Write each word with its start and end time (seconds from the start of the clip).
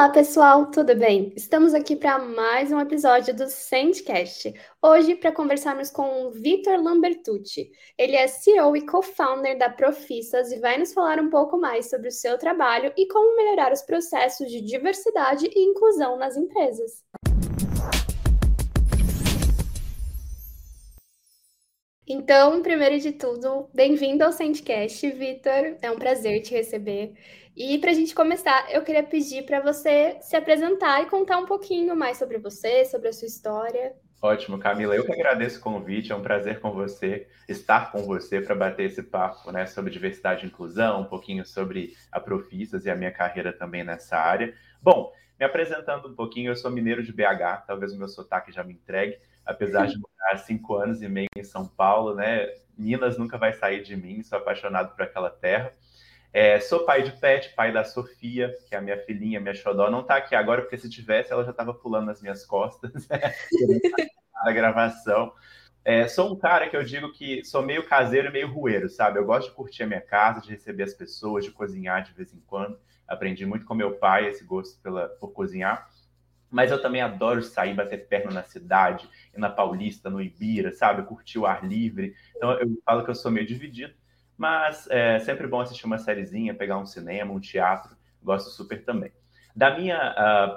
Olá, 0.00 0.08
pessoal, 0.08 0.70
tudo 0.70 0.96
bem? 0.96 1.30
Estamos 1.36 1.74
aqui 1.74 1.94
para 1.94 2.18
mais 2.18 2.72
um 2.72 2.80
episódio 2.80 3.36
do 3.36 3.46
Sandcast. 3.50 4.50
Hoje, 4.80 5.14
para 5.14 5.30
conversarmos 5.30 5.90
com 5.90 6.24
o 6.24 6.30
Vitor 6.30 6.82
Lambertucci. 6.82 7.70
Ele 7.98 8.16
é 8.16 8.26
CEO 8.26 8.74
e 8.74 8.86
co-founder 8.86 9.58
da 9.58 9.68
Profissas 9.68 10.52
e 10.52 10.58
vai 10.58 10.78
nos 10.78 10.94
falar 10.94 11.20
um 11.20 11.28
pouco 11.28 11.58
mais 11.58 11.90
sobre 11.90 12.08
o 12.08 12.12
seu 12.12 12.38
trabalho 12.38 12.90
e 12.96 13.06
como 13.08 13.36
melhorar 13.36 13.74
os 13.74 13.82
processos 13.82 14.50
de 14.50 14.62
diversidade 14.62 15.46
e 15.54 15.68
inclusão 15.68 16.16
nas 16.16 16.34
empresas. 16.34 17.04
Então, 22.12 22.62
primeiro 22.62 22.98
de 22.98 23.12
tudo, 23.12 23.68
bem-vindo 23.74 24.24
ao 24.24 24.32
Sandcast, 24.32 25.10
Vitor. 25.10 25.76
É 25.82 25.90
um 25.90 25.96
prazer 25.96 26.40
te 26.40 26.52
receber. 26.52 27.12
E 27.56 27.78
para 27.78 27.90
a 27.90 27.94
gente 27.94 28.14
começar, 28.14 28.70
eu 28.70 28.82
queria 28.82 29.02
pedir 29.02 29.44
para 29.44 29.60
você 29.60 30.18
se 30.20 30.36
apresentar 30.36 31.02
e 31.02 31.06
contar 31.06 31.38
um 31.38 31.46
pouquinho 31.46 31.96
mais 31.96 32.16
sobre 32.16 32.38
você, 32.38 32.84
sobre 32.84 33.08
a 33.08 33.12
sua 33.12 33.26
história. 33.26 33.94
Ótimo, 34.22 34.58
Camila. 34.58 34.94
Eu 34.94 35.04
que 35.04 35.12
agradeço 35.12 35.58
o 35.58 35.62
convite. 35.62 36.12
É 36.12 36.14
um 36.14 36.22
prazer 36.22 36.60
com 36.60 36.70
você 36.72 37.26
estar 37.48 37.90
com 37.90 38.02
você 38.02 38.40
para 38.40 38.54
bater 38.54 38.84
esse 38.84 39.02
papo, 39.02 39.50
né, 39.50 39.66
sobre 39.66 39.90
diversidade 39.90 40.44
e 40.44 40.48
inclusão, 40.48 41.00
um 41.00 41.06
pouquinho 41.06 41.44
sobre 41.44 41.94
a 42.12 42.20
Profissas 42.20 42.84
e 42.84 42.90
a 42.90 42.94
minha 42.94 43.10
carreira 43.10 43.52
também 43.52 43.82
nessa 43.82 44.16
área. 44.16 44.54
Bom, 44.82 45.12
me 45.38 45.46
apresentando 45.46 46.08
um 46.08 46.14
pouquinho, 46.14 46.50
eu 46.50 46.56
sou 46.56 46.70
mineiro 46.70 47.02
de 47.02 47.12
BH. 47.12 47.64
Talvez 47.66 47.94
o 47.94 47.98
meu 47.98 48.08
sotaque 48.08 48.52
já 48.52 48.62
me 48.62 48.74
entregue, 48.74 49.18
apesar 49.44 49.86
de 49.86 49.98
morar 49.98 50.38
cinco 50.38 50.74
anos 50.76 51.00
e 51.00 51.08
meio 51.08 51.28
em 51.34 51.42
São 51.42 51.66
Paulo, 51.66 52.14
né? 52.14 52.46
Minas 52.76 53.16
nunca 53.16 53.38
vai 53.38 53.54
sair 53.54 53.82
de 53.82 53.96
mim. 53.96 54.22
Sou 54.22 54.36
apaixonado 54.36 54.94
por 54.94 55.02
aquela 55.02 55.30
terra. 55.30 55.72
É, 56.32 56.60
sou 56.60 56.84
pai 56.84 57.02
de 57.02 57.12
pet, 57.12 57.54
pai 57.56 57.72
da 57.72 57.82
Sofia, 57.82 58.56
que 58.68 58.74
é 58.74 58.78
a 58.78 58.80
minha 58.80 58.96
filhinha, 58.98 59.40
minha 59.40 59.54
xodó. 59.54 59.90
Não 59.90 60.00
está 60.00 60.16
aqui 60.16 60.34
agora, 60.34 60.62
porque 60.62 60.78
se 60.78 60.88
tivesse, 60.88 61.32
ela 61.32 61.44
já 61.44 61.50
estava 61.50 61.74
pulando 61.74 62.06
nas 62.06 62.22
minhas 62.22 62.46
costas 62.46 63.08
na 64.44 64.52
gravação. 64.52 65.32
É, 65.84 66.06
sou 66.06 66.32
um 66.32 66.36
cara 66.36 66.68
que 66.68 66.76
eu 66.76 66.84
digo 66.84 67.12
que 67.12 67.44
sou 67.44 67.62
meio 67.62 67.86
caseiro 67.86 68.28
e 68.28 68.32
meio 68.32 68.52
rueiro, 68.52 68.88
sabe? 68.88 69.18
Eu 69.18 69.24
gosto 69.24 69.48
de 69.48 69.56
curtir 69.56 69.82
a 69.82 69.86
minha 69.86 70.00
casa, 70.00 70.40
de 70.40 70.50
receber 70.50 70.84
as 70.84 70.94
pessoas, 70.94 71.44
de 71.44 71.50
cozinhar 71.50 72.04
de 72.04 72.12
vez 72.12 72.32
em 72.32 72.40
quando. 72.46 72.78
Aprendi 73.08 73.44
muito 73.44 73.66
com 73.66 73.74
meu 73.74 73.96
pai 73.96 74.28
esse 74.28 74.44
gosto 74.44 74.80
pela, 74.82 75.08
por 75.08 75.32
cozinhar. 75.32 75.90
Mas 76.50 76.70
eu 76.70 76.82
também 76.82 77.00
adoro 77.00 77.42
sair, 77.42 77.74
bater 77.74 78.06
perna 78.08 78.30
na 78.30 78.42
cidade, 78.42 79.08
na 79.36 79.48
Paulista, 79.48 80.10
no 80.10 80.20
Ibira, 80.20 80.70
sabe? 80.70 81.02
Curtir 81.02 81.38
o 81.38 81.46
ar 81.46 81.64
livre. 81.64 82.14
Então 82.36 82.52
eu 82.52 82.68
falo 82.84 83.04
que 83.04 83.10
eu 83.10 83.14
sou 83.14 83.30
meio 83.30 83.46
dividido. 83.46 83.94
Mas 84.40 84.88
é 84.88 85.18
sempre 85.18 85.46
bom 85.46 85.60
assistir 85.60 85.84
uma 85.84 85.98
sériezinha, 85.98 86.54
pegar 86.54 86.78
um 86.78 86.86
cinema, 86.86 87.30
um 87.30 87.38
teatro, 87.38 87.94
gosto 88.22 88.48
super 88.48 88.82
também. 88.82 89.12
Da 89.54 89.76
minha 89.76 89.98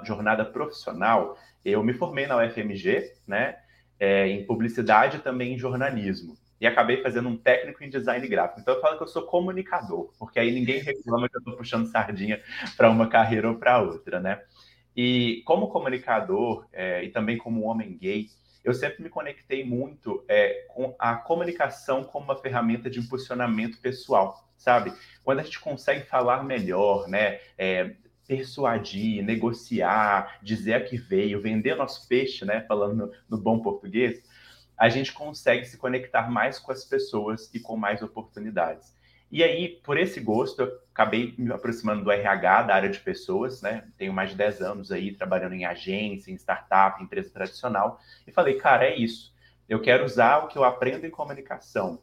uh, 0.00 0.06
jornada 0.06 0.42
profissional, 0.42 1.36
eu 1.62 1.84
me 1.84 1.92
formei 1.92 2.26
na 2.26 2.38
UFMG, 2.38 3.12
né, 3.26 3.58
é, 4.00 4.26
em 4.26 4.46
publicidade 4.46 5.18
e 5.18 5.20
também 5.20 5.52
em 5.52 5.58
jornalismo. 5.58 6.34
E 6.58 6.66
acabei 6.66 7.02
fazendo 7.02 7.28
um 7.28 7.36
técnico 7.36 7.84
em 7.84 7.90
design 7.90 8.26
gráfico. 8.26 8.62
Então 8.62 8.72
eu 8.72 8.80
falo 8.80 8.96
que 8.96 9.02
eu 9.02 9.06
sou 9.06 9.26
comunicador, 9.26 10.14
porque 10.18 10.38
aí 10.38 10.50
ninguém 10.50 10.80
reclama 10.80 11.28
que 11.28 11.36
eu 11.36 11.40
estou 11.40 11.54
puxando 11.54 11.84
sardinha 11.84 12.40
para 12.78 12.88
uma 12.88 13.06
carreira 13.06 13.50
ou 13.50 13.56
para 13.56 13.82
outra, 13.82 14.18
né? 14.18 14.40
E 14.96 15.42
como 15.44 15.68
comunicador 15.68 16.66
é, 16.72 17.04
e 17.04 17.10
também 17.10 17.36
como 17.36 17.66
homem 17.66 17.98
gay, 17.98 18.28
eu 18.64 18.72
sempre 18.72 19.02
me 19.02 19.10
conectei 19.10 19.62
muito 19.62 20.24
é, 20.26 20.64
com 20.68 20.96
a 20.98 21.16
comunicação 21.16 22.02
como 22.02 22.24
uma 22.24 22.36
ferramenta 22.36 22.88
de 22.88 22.98
impulsionamento 22.98 23.78
pessoal, 23.78 24.48
sabe? 24.56 24.92
Quando 25.22 25.40
a 25.40 25.42
gente 25.42 25.60
consegue 25.60 26.06
falar 26.06 26.42
melhor, 26.42 27.06
né? 27.06 27.40
É, 27.58 27.94
persuadir, 28.26 29.22
negociar, 29.22 30.38
dizer 30.42 30.74
a 30.74 30.80
que 30.82 30.96
veio, 30.96 31.42
vender 31.42 31.74
nosso 31.74 32.08
peixe, 32.08 32.46
né? 32.46 32.62
Falando 32.62 33.06
no, 33.06 33.12
no 33.28 33.36
bom 33.36 33.60
português, 33.60 34.22
a 34.78 34.88
gente 34.88 35.12
consegue 35.12 35.66
se 35.66 35.76
conectar 35.76 36.30
mais 36.30 36.58
com 36.58 36.72
as 36.72 36.86
pessoas 36.86 37.50
e 37.52 37.60
com 37.60 37.76
mais 37.76 38.00
oportunidades. 38.02 38.94
E 39.30 39.42
aí, 39.42 39.80
por 39.82 39.98
esse 39.98 40.20
gosto, 40.20 40.62
eu 40.62 40.78
acabei 40.92 41.34
me 41.36 41.52
aproximando 41.52 42.04
do 42.04 42.10
RH, 42.10 42.62
da 42.62 42.74
área 42.74 42.88
de 42.88 43.00
pessoas, 43.00 43.60
né? 43.60 43.88
Tenho 43.96 44.12
mais 44.12 44.30
de 44.30 44.36
10 44.36 44.60
anos 44.60 44.92
aí 44.92 45.12
trabalhando 45.12 45.54
em 45.54 45.64
agência, 45.64 46.30
em 46.30 46.36
startup, 46.36 47.00
em 47.00 47.04
empresa 47.04 47.30
tradicional, 47.30 47.98
e 48.26 48.32
falei, 48.32 48.54
cara, 48.54 48.84
é 48.84 48.96
isso. 48.96 49.34
Eu 49.68 49.80
quero 49.80 50.04
usar 50.04 50.38
o 50.38 50.48
que 50.48 50.56
eu 50.56 50.64
aprendo 50.64 51.06
em 51.06 51.10
comunicação 51.10 52.00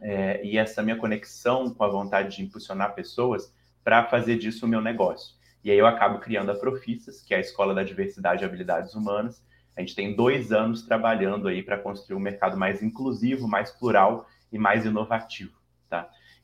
é, 0.00 0.44
e 0.44 0.58
essa 0.58 0.82
minha 0.82 0.96
conexão 0.96 1.72
com 1.72 1.84
a 1.84 1.88
vontade 1.88 2.36
de 2.36 2.42
impulsionar 2.42 2.94
pessoas 2.94 3.52
para 3.82 4.04
fazer 4.04 4.36
disso 4.36 4.66
o 4.66 4.68
meu 4.68 4.80
negócio. 4.80 5.34
E 5.64 5.70
aí 5.70 5.78
eu 5.78 5.86
acabo 5.86 6.18
criando 6.18 6.50
a 6.50 6.54
Profissas, 6.56 7.22
que 7.22 7.34
é 7.34 7.36
a 7.36 7.40
Escola 7.40 7.74
da 7.74 7.82
Diversidade 7.82 8.42
e 8.42 8.44
Habilidades 8.44 8.94
Humanas. 8.94 9.42
A 9.76 9.80
gente 9.80 9.94
tem 9.94 10.14
dois 10.14 10.52
anos 10.52 10.82
trabalhando 10.82 11.48
aí 11.48 11.62
para 11.62 11.78
construir 11.78 12.16
um 12.16 12.20
mercado 12.20 12.56
mais 12.56 12.82
inclusivo, 12.82 13.48
mais 13.48 13.70
plural 13.70 14.28
e 14.50 14.58
mais 14.58 14.84
inovativo? 14.84 15.61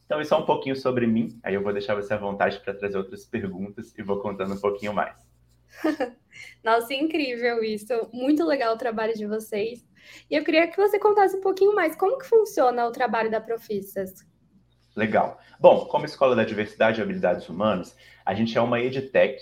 Então, 0.08 0.22
isso 0.22 0.32
é 0.32 0.38
um 0.38 0.46
pouquinho 0.46 0.74
sobre 0.74 1.06
mim. 1.06 1.38
Aí 1.42 1.52
eu 1.52 1.62
vou 1.62 1.70
deixar 1.70 1.94
você 1.94 2.14
à 2.14 2.16
vontade 2.16 2.58
para 2.60 2.72
trazer 2.72 2.96
outras 2.96 3.26
perguntas 3.26 3.92
e 3.94 4.02
vou 4.02 4.19
contando 4.20 4.54
um 4.54 4.58
pouquinho 4.58 4.94
mais. 4.94 5.14
Nossa, 6.64 6.94
incrível 6.94 7.62
isso. 7.62 7.92
Muito 8.10 8.42
legal 8.42 8.74
o 8.74 8.78
trabalho 8.78 9.12
de 9.12 9.26
vocês. 9.26 9.86
E 10.30 10.34
eu 10.34 10.42
queria 10.42 10.66
que 10.66 10.78
você 10.78 10.98
contasse 10.98 11.36
um 11.36 11.42
pouquinho 11.42 11.74
mais 11.74 11.94
como 11.94 12.16
que 12.16 12.24
funciona 12.24 12.86
o 12.86 12.91
trabalho 12.91 13.30
da 13.30 13.38
Profissas. 13.38 14.26
Legal. 14.97 15.38
Bom, 15.60 15.84
como 15.84 16.06
Escola 16.06 16.34
da 16.34 16.42
Diversidade 16.42 17.00
e 17.00 17.02
Habilidades 17.02 17.47
Humanas, 17.47 17.94
a 18.24 18.32
gente 18.32 18.56
é 18.56 18.62
uma 18.62 18.80
edtech 18.80 19.38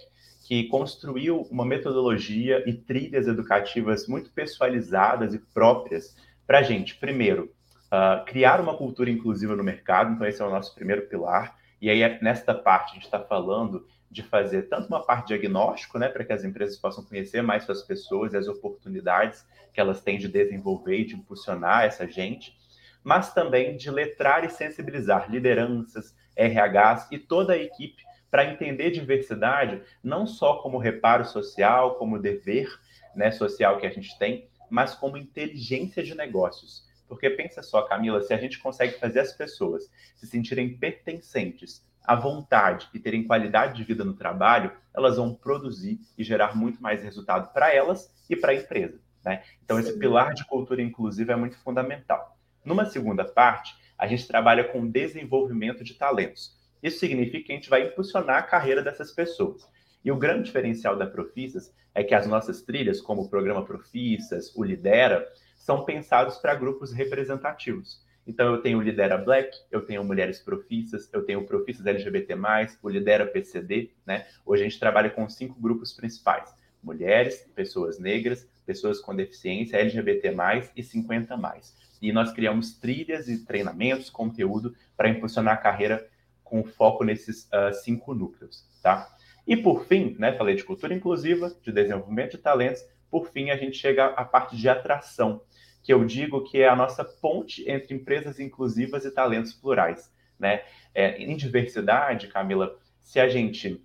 que 0.48 0.64
construiu 0.64 1.42
uma 1.42 1.64
metodologia 1.64 2.68
e 2.68 2.74
trilhas 2.74 3.28
educativas 3.28 4.08
muito 4.08 4.32
pessoalizadas 4.32 5.32
e 5.32 5.38
próprias 5.38 6.16
para 6.44 6.58
a 6.58 6.62
gente, 6.62 6.96
primeiro, 6.96 7.54
uh, 7.86 8.24
criar 8.24 8.60
uma 8.60 8.76
cultura 8.76 9.10
inclusiva 9.10 9.54
no 9.56 9.64
mercado, 9.64 10.12
então 10.12 10.26
esse 10.26 10.40
é 10.40 10.44
o 10.44 10.50
nosso 10.50 10.74
primeiro 10.74 11.02
pilar. 11.06 11.56
E 11.80 11.90
aí, 11.90 12.22
nesta 12.22 12.54
parte, 12.54 12.92
a 12.92 12.94
gente 12.94 13.04
está 13.04 13.20
falando 13.20 13.86
de 14.10 14.22
fazer 14.22 14.62
tanto 14.62 14.88
uma 14.88 15.04
parte 15.04 15.28
diagnóstico, 15.28 15.98
né, 15.98 16.08
para 16.08 16.24
que 16.24 16.32
as 16.32 16.44
empresas 16.44 16.76
possam 16.78 17.04
conhecer 17.04 17.42
mais 17.42 17.64
suas 17.64 17.82
pessoas 17.82 18.32
e 18.32 18.36
as 18.36 18.48
oportunidades 18.48 19.46
que 19.72 19.80
elas 19.80 20.00
têm 20.00 20.18
de 20.18 20.28
desenvolver 20.28 21.00
e 21.00 21.04
de 21.04 21.14
impulsionar 21.14 21.84
essa 21.84 22.06
gente, 22.08 22.56
mas 23.04 23.34
também 23.34 23.76
de 23.76 23.90
letrar 23.90 24.44
e 24.44 24.48
sensibilizar 24.48 25.30
lideranças, 25.30 26.14
RHs 26.36 27.08
e 27.12 27.18
toda 27.18 27.52
a 27.52 27.58
equipe 27.58 28.02
para 28.30 28.44
entender 28.44 28.90
diversidade 28.90 29.82
não 30.02 30.26
só 30.26 30.56
como 30.56 30.78
reparo 30.78 31.24
social, 31.24 31.96
como 31.96 32.18
dever 32.18 32.68
né, 33.14 33.30
social 33.30 33.78
que 33.78 33.86
a 33.86 33.90
gente 33.90 34.18
tem, 34.18 34.48
mas 34.68 34.94
como 34.94 35.16
inteligência 35.16 36.02
de 36.02 36.14
negócios. 36.14 36.85
Porque 37.08 37.30
pensa 37.30 37.62
só, 37.62 37.82
Camila, 37.82 38.20
se 38.22 38.34
a 38.34 38.36
gente 38.36 38.58
consegue 38.58 38.98
fazer 38.98 39.20
as 39.20 39.32
pessoas 39.32 39.90
se 40.14 40.26
sentirem 40.26 40.76
pertencentes 40.76 41.84
à 42.04 42.14
vontade 42.14 42.88
e 42.94 42.98
terem 42.98 43.24
qualidade 43.24 43.74
de 43.74 43.84
vida 43.84 44.04
no 44.04 44.14
trabalho, 44.14 44.72
elas 44.94 45.16
vão 45.16 45.34
produzir 45.34 46.00
e 46.16 46.22
gerar 46.22 46.56
muito 46.56 46.80
mais 46.82 47.02
resultado 47.02 47.52
para 47.52 47.72
elas 47.74 48.12
e 48.28 48.36
para 48.36 48.52
a 48.52 48.54
empresa. 48.54 49.00
Né? 49.24 49.42
Então, 49.64 49.78
esse 49.78 49.98
pilar 49.98 50.34
de 50.34 50.44
cultura 50.46 50.80
inclusiva 50.80 51.32
é 51.32 51.36
muito 51.36 51.58
fundamental. 51.58 52.38
Numa 52.64 52.84
segunda 52.84 53.24
parte, 53.24 53.74
a 53.98 54.06
gente 54.06 54.26
trabalha 54.26 54.64
com 54.64 54.88
desenvolvimento 54.88 55.82
de 55.82 55.94
talentos. 55.94 56.56
Isso 56.82 57.00
significa 57.00 57.46
que 57.46 57.52
a 57.52 57.54
gente 57.56 57.70
vai 57.70 57.88
impulsionar 57.88 58.36
a 58.36 58.42
carreira 58.42 58.82
dessas 58.82 59.10
pessoas. 59.10 59.68
E 60.04 60.12
o 60.12 60.16
grande 60.16 60.44
diferencial 60.44 60.96
da 60.96 61.06
Profissas 61.06 61.74
é 61.92 62.04
que 62.04 62.14
as 62.14 62.26
nossas 62.26 62.62
trilhas, 62.62 63.00
como 63.00 63.22
o 63.22 63.28
programa 63.28 63.64
Profissas, 63.64 64.54
o 64.54 64.62
Lidera, 64.62 65.26
são 65.66 65.84
pensados 65.84 66.36
para 66.36 66.54
grupos 66.54 66.92
representativos. 66.92 68.00
Então, 68.24 68.54
eu 68.54 68.62
tenho 68.62 68.78
o 68.78 68.80
Lidera 68.80 69.18
Black, 69.18 69.50
eu 69.68 69.84
tenho 69.84 70.04
Mulheres 70.04 70.38
Profissas, 70.38 71.10
eu 71.12 71.24
tenho 71.24 71.44
Profissas 71.44 71.84
LGBT+, 71.84 72.36
o 72.80 72.88
Lidera 72.88 73.26
PCD, 73.26 73.90
né? 74.06 74.26
Hoje 74.44 74.62
a 74.62 74.68
gente 74.68 74.78
trabalha 74.78 75.10
com 75.10 75.28
cinco 75.28 75.60
grupos 75.60 75.92
principais. 75.92 76.54
Mulheres, 76.80 77.50
pessoas 77.52 77.98
negras, 77.98 78.48
pessoas 78.64 79.00
com 79.00 79.12
deficiência, 79.12 79.76
LGBT+, 79.76 80.28
e 80.76 80.82
50+. 80.82 81.72
E 82.00 82.12
nós 82.12 82.32
criamos 82.32 82.78
trilhas 82.78 83.28
e 83.28 83.44
treinamentos, 83.44 84.08
conteúdo 84.08 84.72
para 84.96 85.08
impulsionar 85.08 85.54
a 85.54 85.58
carreira 85.58 86.08
com 86.44 86.62
foco 86.62 87.02
nesses 87.02 87.46
uh, 87.46 87.74
cinco 87.82 88.14
núcleos, 88.14 88.64
tá? 88.80 89.12
E 89.44 89.56
por 89.56 89.84
fim, 89.86 90.14
né, 90.16 90.32
falei 90.32 90.54
de 90.54 90.62
cultura 90.62 90.94
inclusiva, 90.94 91.52
de 91.60 91.72
desenvolvimento 91.72 92.36
de 92.36 92.38
talentos, 92.38 92.84
por 93.10 93.30
fim 93.30 93.50
a 93.50 93.56
gente 93.56 93.76
chega 93.76 94.06
à 94.06 94.24
parte 94.24 94.56
de 94.56 94.68
atração, 94.68 95.40
que 95.86 95.94
eu 95.94 96.04
digo 96.04 96.42
que 96.42 96.58
é 96.58 96.68
a 96.68 96.74
nossa 96.74 97.04
ponte 97.04 97.62
entre 97.70 97.94
empresas 97.94 98.40
inclusivas 98.40 99.04
e 99.04 99.10
talentos 99.12 99.52
plurais. 99.52 100.12
Né? 100.36 100.64
É, 100.92 101.16
em 101.22 101.36
diversidade, 101.36 102.26
Camila, 102.26 102.76
se 103.00 103.20
a 103.20 103.28
gente 103.28 103.80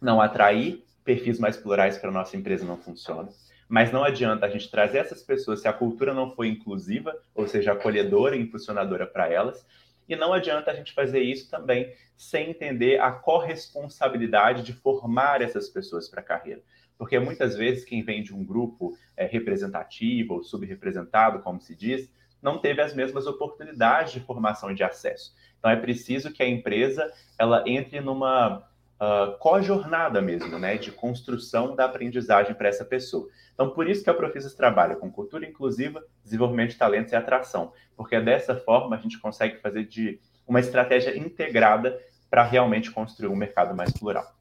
não 0.00 0.20
atrair 0.20 0.84
perfis 1.02 1.40
mais 1.40 1.56
plurais 1.56 1.98
para 1.98 2.08
a 2.08 2.12
nossa 2.12 2.36
empresa, 2.36 2.64
não 2.64 2.76
funciona. 2.76 3.30
Mas 3.68 3.90
não 3.90 4.04
adianta 4.04 4.46
a 4.46 4.48
gente 4.48 4.70
trazer 4.70 4.98
essas 4.98 5.24
pessoas 5.24 5.60
se 5.60 5.66
a 5.66 5.72
cultura 5.72 6.14
não 6.14 6.30
for 6.30 6.44
inclusiva, 6.44 7.20
ou 7.34 7.48
seja, 7.48 7.72
acolhedora 7.72 8.36
e 8.36 8.40
impulsionadora 8.40 9.04
para 9.04 9.28
elas. 9.28 9.66
E 10.08 10.14
não 10.14 10.32
adianta 10.32 10.70
a 10.70 10.74
gente 10.74 10.92
fazer 10.92 11.20
isso 11.20 11.50
também 11.50 11.92
sem 12.16 12.50
entender 12.50 13.00
a 13.00 13.10
corresponsabilidade 13.10 14.62
de 14.62 14.72
formar 14.72 15.42
essas 15.42 15.68
pessoas 15.68 16.08
para 16.08 16.20
a 16.20 16.24
carreira. 16.24 16.62
Porque 17.00 17.18
muitas 17.18 17.56
vezes 17.56 17.82
quem 17.82 18.02
vem 18.02 18.22
de 18.22 18.34
um 18.34 18.44
grupo 18.44 18.94
é, 19.16 19.24
representativo 19.24 20.34
ou 20.34 20.42
subrepresentado, 20.42 21.40
como 21.40 21.58
se 21.58 21.74
diz, 21.74 22.12
não 22.42 22.58
teve 22.58 22.82
as 22.82 22.94
mesmas 22.94 23.26
oportunidades 23.26 24.12
de 24.12 24.20
formação 24.20 24.70
e 24.70 24.74
de 24.74 24.84
acesso. 24.84 25.34
Então 25.58 25.70
é 25.70 25.76
preciso 25.76 26.30
que 26.30 26.42
a 26.42 26.46
empresa 26.46 27.10
ela 27.38 27.64
entre 27.66 28.02
numa 28.02 28.58
uh, 28.58 29.38
co-jornada 29.38 30.20
mesmo, 30.20 30.58
né, 30.58 30.76
de 30.76 30.92
construção 30.92 31.74
da 31.74 31.86
aprendizagem 31.86 32.54
para 32.54 32.68
essa 32.68 32.84
pessoa. 32.84 33.30
Então 33.54 33.70
por 33.70 33.88
isso 33.88 34.04
que 34.04 34.10
a 34.10 34.14
Profisas 34.14 34.54
trabalha 34.54 34.94
com 34.94 35.10
cultura 35.10 35.46
inclusiva, 35.46 36.04
desenvolvimento 36.22 36.72
de 36.72 36.76
talentos 36.76 37.14
e 37.14 37.16
atração, 37.16 37.72
porque 37.96 38.20
dessa 38.20 38.54
forma 38.54 38.94
a 38.94 38.98
gente 38.98 39.18
consegue 39.18 39.56
fazer 39.56 39.86
de 39.86 40.20
uma 40.46 40.60
estratégia 40.60 41.16
integrada 41.16 41.98
para 42.28 42.42
realmente 42.42 42.90
construir 42.90 43.28
um 43.28 43.36
mercado 43.36 43.74
mais 43.74 43.90
plural. 43.90 44.38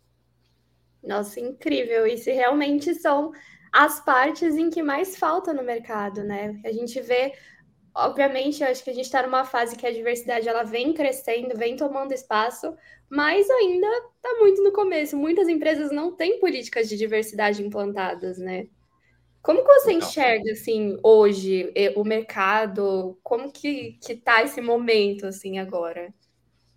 Nossa, 1.03 1.39
incrível! 1.39 2.05
E 2.07 2.17
se 2.17 2.31
realmente 2.31 2.93
são 2.95 3.31
as 3.71 3.99
partes 4.03 4.55
em 4.57 4.69
que 4.69 4.81
mais 4.83 5.17
falta 5.17 5.53
no 5.53 5.63
mercado, 5.63 6.23
né? 6.23 6.59
A 6.65 6.71
gente 6.71 6.99
vê 7.01 7.33
obviamente, 7.95 8.63
acho 8.63 8.83
que 8.83 8.89
a 8.89 8.93
gente 8.93 9.05
está 9.05 9.23
numa 9.23 9.43
fase 9.45 9.75
que 9.75 9.85
a 9.85 9.91
diversidade 9.91 10.47
ela 10.47 10.63
vem 10.63 10.93
crescendo, 10.93 11.57
vem 11.57 11.75
tomando 11.75 12.13
espaço, 12.13 12.75
mas 13.09 13.49
ainda 13.49 13.87
está 14.15 14.35
muito 14.39 14.63
no 14.63 14.71
começo. 14.71 15.17
Muitas 15.17 15.49
empresas 15.49 15.91
não 15.91 16.15
têm 16.15 16.39
políticas 16.39 16.87
de 16.87 16.97
diversidade 16.97 17.63
implantadas, 17.63 18.37
né? 18.37 18.67
Como 19.41 19.59
que 19.61 19.67
você 19.73 19.93
enxerga, 19.93 20.51
assim, 20.51 20.97
hoje, 21.03 21.73
o 21.95 22.03
mercado? 22.03 23.17
Como 23.23 23.51
que, 23.51 23.93
que 24.03 24.15
tá 24.15 24.43
esse 24.43 24.61
momento, 24.61 25.27
assim, 25.27 25.59
agora? 25.59 26.13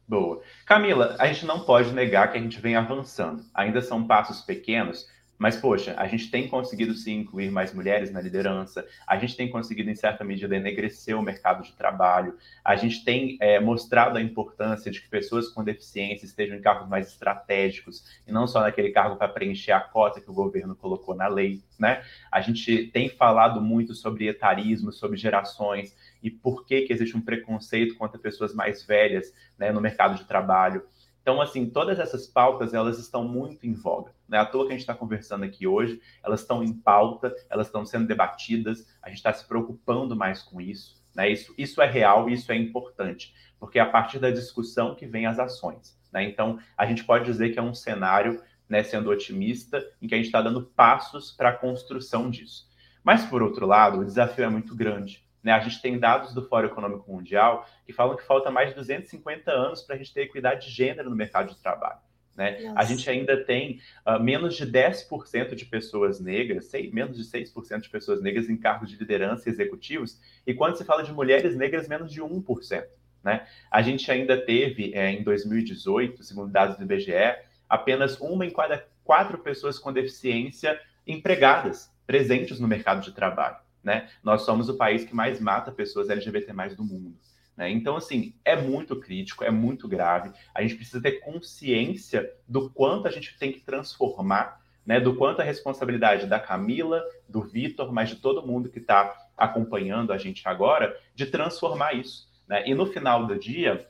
Boa. 0.06 0.42
Camila, 0.66 1.16
a 1.18 1.26
gente 1.26 1.46
não 1.46 1.60
pode 1.60 1.92
negar 1.92 2.30
que 2.30 2.38
a 2.38 2.40
gente 2.40 2.60
vem 2.60 2.76
avançando. 2.76 3.44
Ainda 3.54 3.80
são 3.80 4.06
passos 4.06 4.42
pequenos, 4.42 5.06
mas, 5.42 5.56
poxa, 5.56 5.92
a 5.98 6.06
gente 6.06 6.30
tem 6.30 6.46
conseguido 6.46 6.94
sim 6.94 7.14
incluir 7.18 7.50
mais 7.50 7.74
mulheres 7.74 8.12
na 8.12 8.20
liderança, 8.20 8.86
a 9.04 9.16
gente 9.18 9.36
tem 9.36 9.50
conseguido, 9.50 9.90
em 9.90 9.94
certa 9.96 10.22
medida, 10.22 10.54
enegrecer 10.54 11.18
o 11.18 11.22
mercado 11.22 11.64
de 11.64 11.72
trabalho, 11.72 12.38
a 12.64 12.76
gente 12.76 13.04
tem 13.04 13.38
é, 13.40 13.58
mostrado 13.58 14.16
a 14.16 14.22
importância 14.22 14.88
de 14.88 15.00
que 15.00 15.08
pessoas 15.08 15.48
com 15.48 15.64
deficiência 15.64 16.26
estejam 16.26 16.56
em 16.56 16.60
cargos 16.60 16.88
mais 16.88 17.08
estratégicos, 17.08 18.04
e 18.24 18.30
não 18.30 18.46
só 18.46 18.60
naquele 18.60 18.90
cargo 18.90 19.16
para 19.16 19.26
preencher 19.26 19.72
a 19.72 19.80
cota 19.80 20.20
que 20.20 20.30
o 20.30 20.34
governo 20.34 20.76
colocou 20.76 21.12
na 21.12 21.26
lei, 21.26 21.60
né? 21.76 22.04
A 22.30 22.40
gente 22.40 22.86
tem 22.92 23.08
falado 23.08 23.60
muito 23.60 23.94
sobre 23.94 24.28
etarismo, 24.28 24.92
sobre 24.92 25.16
gerações, 25.16 25.92
e 26.22 26.30
por 26.30 26.64
que, 26.64 26.82
que 26.82 26.92
existe 26.92 27.16
um 27.16 27.20
preconceito 27.20 27.96
contra 27.96 28.18
pessoas 28.18 28.54
mais 28.54 28.84
velhas 28.84 29.32
né, 29.58 29.72
no 29.72 29.80
mercado 29.80 30.16
de 30.16 30.24
trabalho. 30.24 30.84
Então, 31.20 31.40
assim, 31.40 31.68
todas 31.68 31.98
essas 31.98 32.26
pautas, 32.26 32.74
elas 32.74 32.98
estão 32.98 33.26
muito 33.26 33.66
em 33.66 33.72
voga. 33.74 34.12
Né? 34.28 34.38
À 34.38 34.44
toa 34.44 34.64
que 34.66 34.70
a 34.70 34.72
gente 34.72 34.80
está 34.80 34.94
conversando 34.94 35.44
aqui 35.44 35.66
hoje, 35.66 36.00
elas 36.22 36.40
estão 36.40 36.62
em 36.62 36.72
pauta, 36.72 37.34
elas 37.48 37.68
estão 37.68 37.86
sendo 37.86 38.06
debatidas, 38.06 38.86
a 39.00 39.08
gente 39.08 39.18
está 39.18 39.32
se 39.32 39.46
preocupando 39.46 40.16
mais 40.16 40.42
com 40.42 40.60
isso. 40.60 41.00
Né? 41.14 41.30
Isso, 41.30 41.54
isso 41.56 41.80
é 41.80 41.86
real, 41.86 42.28
isso 42.28 42.50
é 42.50 42.56
importante, 42.56 43.34
porque 43.58 43.78
é 43.78 43.82
a 43.82 43.86
partir 43.88 44.18
da 44.18 44.30
discussão 44.30 44.94
que 44.94 45.06
vem 45.06 45.26
as 45.26 45.38
ações. 45.38 45.96
Né? 46.12 46.24
Então, 46.24 46.58
a 46.76 46.86
gente 46.86 47.04
pode 47.04 47.24
dizer 47.24 47.50
que 47.50 47.58
é 47.58 47.62
um 47.62 47.74
cenário, 47.74 48.42
né, 48.68 48.82
sendo 48.82 49.10
otimista, 49.10 49.84
em 50.00 50.08
que 50.08 50.14
a 50.14 50.16
gente 50.16 50.26
está 50.26 50.40
dando 50.42 50.62
passos 50.62 51.30
para 51.30 51.50
a 51.50 51.56
construção 51.56 52.30
disso. 52.30 52.68
Mas, 53.04 53.24
por 53.24 53.42
outro 53.42 53.66
lado, 53.66 54.00
o 54.00 54.04
desafio 54.04 54.44
é 54.44 54.48
muito 54.48 54.74
grande. 54.74 55.21
Né? 55.42 55.52
A 55.52 55.60
gente 55.60 55.82
tem 55.82 55.98
dados 55.98 56.32
do 56.32 56.46
Fórum 56.46 56.68
Econômico 56.68 57.10
Mundial 57.10 57.66
que 57.84 57.92
falam 57.92 58.16
que 58.16 58.24
falta 58.24 58.50
mais 58.50 58.70
de 58.70 58.76
250 58.76 59.50
anos 59.50 59.82
para 59.82 59.96
a 59.96 59.98
gente 59.98 60.14
ter 60.14 60.22
equidade 60.22 60.66
de 60.66 60.72
gênero 60.72 61.10
no 61.10 61.16
mercado 61.16 61.48
de 61.48 61.56
trabalho. 61.56 61.98
Né? 62.36 62.72
A 62.74 62.84
gente 62.84 63.08
ainda 63.10 63.44
tem 63.44 63.80
uh, 64.06 64.22
menos 64.22 64.56
de 64.56 64.66
10% 64.66 65.54
de 65.54 65.66
pessoas 65.66 66.18
negras, 66.18 66.66
sei, 66.66 66.90
menos 66.90 67.16
de 67.16 67.24
6% 67.24 67.80
de 67.80 67.90
pessoas 67.90 68.22
negras 68.22 68.48
em 68.48 68.56
cargos 68.56 68.88
de 68.88 68.96
liderança 68.96 69.50
executivos, 69.50 70.18
e 70.46 70.54
quando 70.54 70.76
se 70.76 70.84
fala 70.84 71.02
de 71.02 71.12
mulheres 71.12 71.56
negras, 71.56 71.86
menos 71.88 72.10
de 72.10 72.22
1%. 72.22 72.84
Né? 73.22 73.46
A 73.70 73.82
gente 73.82 74.10
ainda 74.10 74.40
teve, 74.40 74.94
é, 74.94 75.10
em 75.10 75.22
2018, 75.22 76.22
segundo 76.22 76.50
dados 76.50 76.76
do 76.76 76.84
IBGE, 76.84 77.36
apenas 77.68 78.18
uma 78.18 78.46
em 78.46 78.50
cada 78.50 78.86
quatro 79.04 79.38
pessoas 79.38 79.78
com 79.78 79.92
deficiência 79.92 80.80
empregadas, 81.06 81.92
presentes 82.06 82.58
no 82.58 82.66
mercado 82.66 83.02
de 83.02 83.12
trabalho 83.12 83.56
né? 83.82 84.08
Nós 84.22 84.42
somos 84.42 84.68
o 84.68 84.76
país 84.76 85.04
que 85.04 85.14
mais 85.14 85.40
mata 85.40 85.72
pessoas 85.72 86.08
LGBT 86.08 86.52
do 86.76 86.84
mundo. 86.84 87.16
Né? 87.56 87.70
Então, 87.70 87.96
assim, 87.96 88.34
é 88.44 88.56
muito 88.56 88.96
crítico, 88.96 89.44
é 89.44 89.50
muito 89.50 89.86
grave. 89.88 90.30
A 90.54 90.62
gente 90.62 90.76
precisa 90.76 91.00
ter 91.00 91.20
consciência 91.20 92.30
do 92.48 92.70
quanto 92.70 93.06
a 93.06 93.10
gente 93.10 93.36
tem 93.38 93.52
que 93.52 93.60
transformar, 93.60 94.60
né? 94.84 94.98
Do 94.98 95.14
quanto 95.16 95.40
a 95.40 95.44
responsabilidade 95.44 96.26
da 96.26 96.40
Camila, 96.40 97.02
do 97.28 97.42
Vitor, 97.42 97.92
mas 97.92 98.08
de 98.08 98.16
todo 98.16 98.46
mundo 98.46 98.68
que 98.68 98.78
está 98.78 99.14
acompanhando 99.36 100.12
a 100.12 100.18
gente 100.18 100.46
agora, 100.46 100.96
de 101.14 101.26
transformar 101.26 101.94
isso. 101.94 102.28
Né? 102.48 102.68
E 102.68 102.74
no 102.74 102.86
final 102.86 103.26
do 103.26 103.38
dia, 103.38 103.88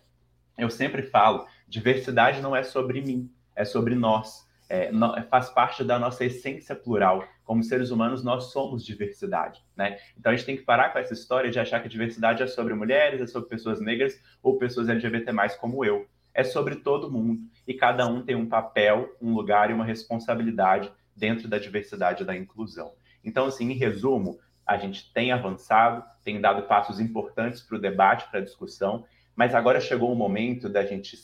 eu 0.59 0.71
sempre 0.71 1.03
falo: 1.03 1.47
diversidade 1.69 2.41
não 2.41 2.55
é 2.55 2.63
sobre 2.63 3.01
mim, 3.01 3.31
é 3.55 3.65
sobre 3.65 3.95
nós 3.95 4.47
é, 4.73 4.91
faz 5.29 5.51
parte 5.51 5.85
da 5.85 5.99
nossa 5.99 6.25
essência 6.25 6.75
plural. 6.75 7.23
Como 7.45 7.63
seres 7.63 7.91
humanos, 7.91 8.25
nós 8.25 8.53
somos 8.53 8.83
diversidade, 8.83 9.63
né? 9.77 9.99
Então 10.19 10.33
a 10.33 10.35
gente 10.35 10.47
tem 10.47 10.57
que 10.57 10.63
parar 10.63 10.91
com 10.91 10.99
essa 10.99 11.13
história 11.13 11.51
de 11.51 11.61
achar 11.61 11.83
que 11.83 11.91
diversidade 11.91 12.43
é 12.43 12.47
sobre 12.47 12.73
mulheres, 12.73 13.21
é 13.21 13.27
sobre 13.27 13.51
pessoas 13.51 13.83
negras 13.83 14.19
ou 14.43 14.57
pessoas 14.57 14.89
LGBT 14.89 15.31
como 15.61 15.85
eu. 15.85 16.07
É 16.33 16.43
sobre 16.43 16.77
todo 16.77 17.11
mundo 17.11 17.43
e 17.69 17.75
cada 17.75 18.07
um 18.07 18.23
tem 18.23 18.35
um 18.35 18.49
papel, 18.49 19.15
um 19.21 19.35
lugar 19.35 19.69
e 19.69 19.75
uma 19.75 19.85
responsabilidade 19.85 20.91
dentro 21.15 21.49
da 21.49 21.59
diversidade 21.59 22.23
e 22.23 22.27
da 22.27 22.35
inclusão. 22.35 22.95
Então, 23.23 23.45
assim, 23.45 23.71
em 23.71 23.77
resumo, 23.77 24.39
a 24.67 24.79
gente 24.79 25.13
tem 25.13 25.33
avançado, 25.33 26.03
tem 26.25 26.41
dado 26.41 26.63
passos 26.63 26.99
importantes 26.99 27.61
para 27.61 27.77
o 27.77 27.81
debate, 27.81 28.31
para 28.31 28.41
a 28.41 28.45
discussão, 28.45 29.05
mas 29.37 29.55
agora 29.55 29.83
chegou 29.83 30.11
o 30.11 30.17
momento 30.17 30.67
da 30.67 30.83
gente 30.87 31.15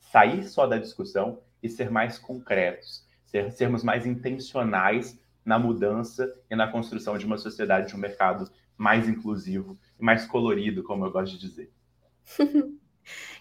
sair 0.00 0.42
só 0.42 0.66
da 0.66 0.78
discussão 0.78 1.45
e 1.62 1.68
ser 1.68 1.90
mais 1.90 2.18
concretos, 2.18 3.06
ser, 3.24 3.50
sermos 3.52 3.82
mais 3.82 4.06
intencionais 4.06 5.18
na 5.44 5.58
mudança 5.58 6.32
e 6.50 6.56
na 6.56 6.70
construção 6.70 7.16
de 7.16 7.24
uma 7.24 7.38
sociedade, 7.38 7.88
de 7.88 7.96
um 7.96 7.98
mercado 7.98 8.50
mais 8.76 9.08
inclusivo 9.08 9.78
e 9.98 10.04
mais 10.04 10.26
colorido, 10.26 10.82
como 10.82 11.04
eu 11.04 11.10
gosto 11.10 11.32
de 11.32 11.38
dizer. 11.38 11.72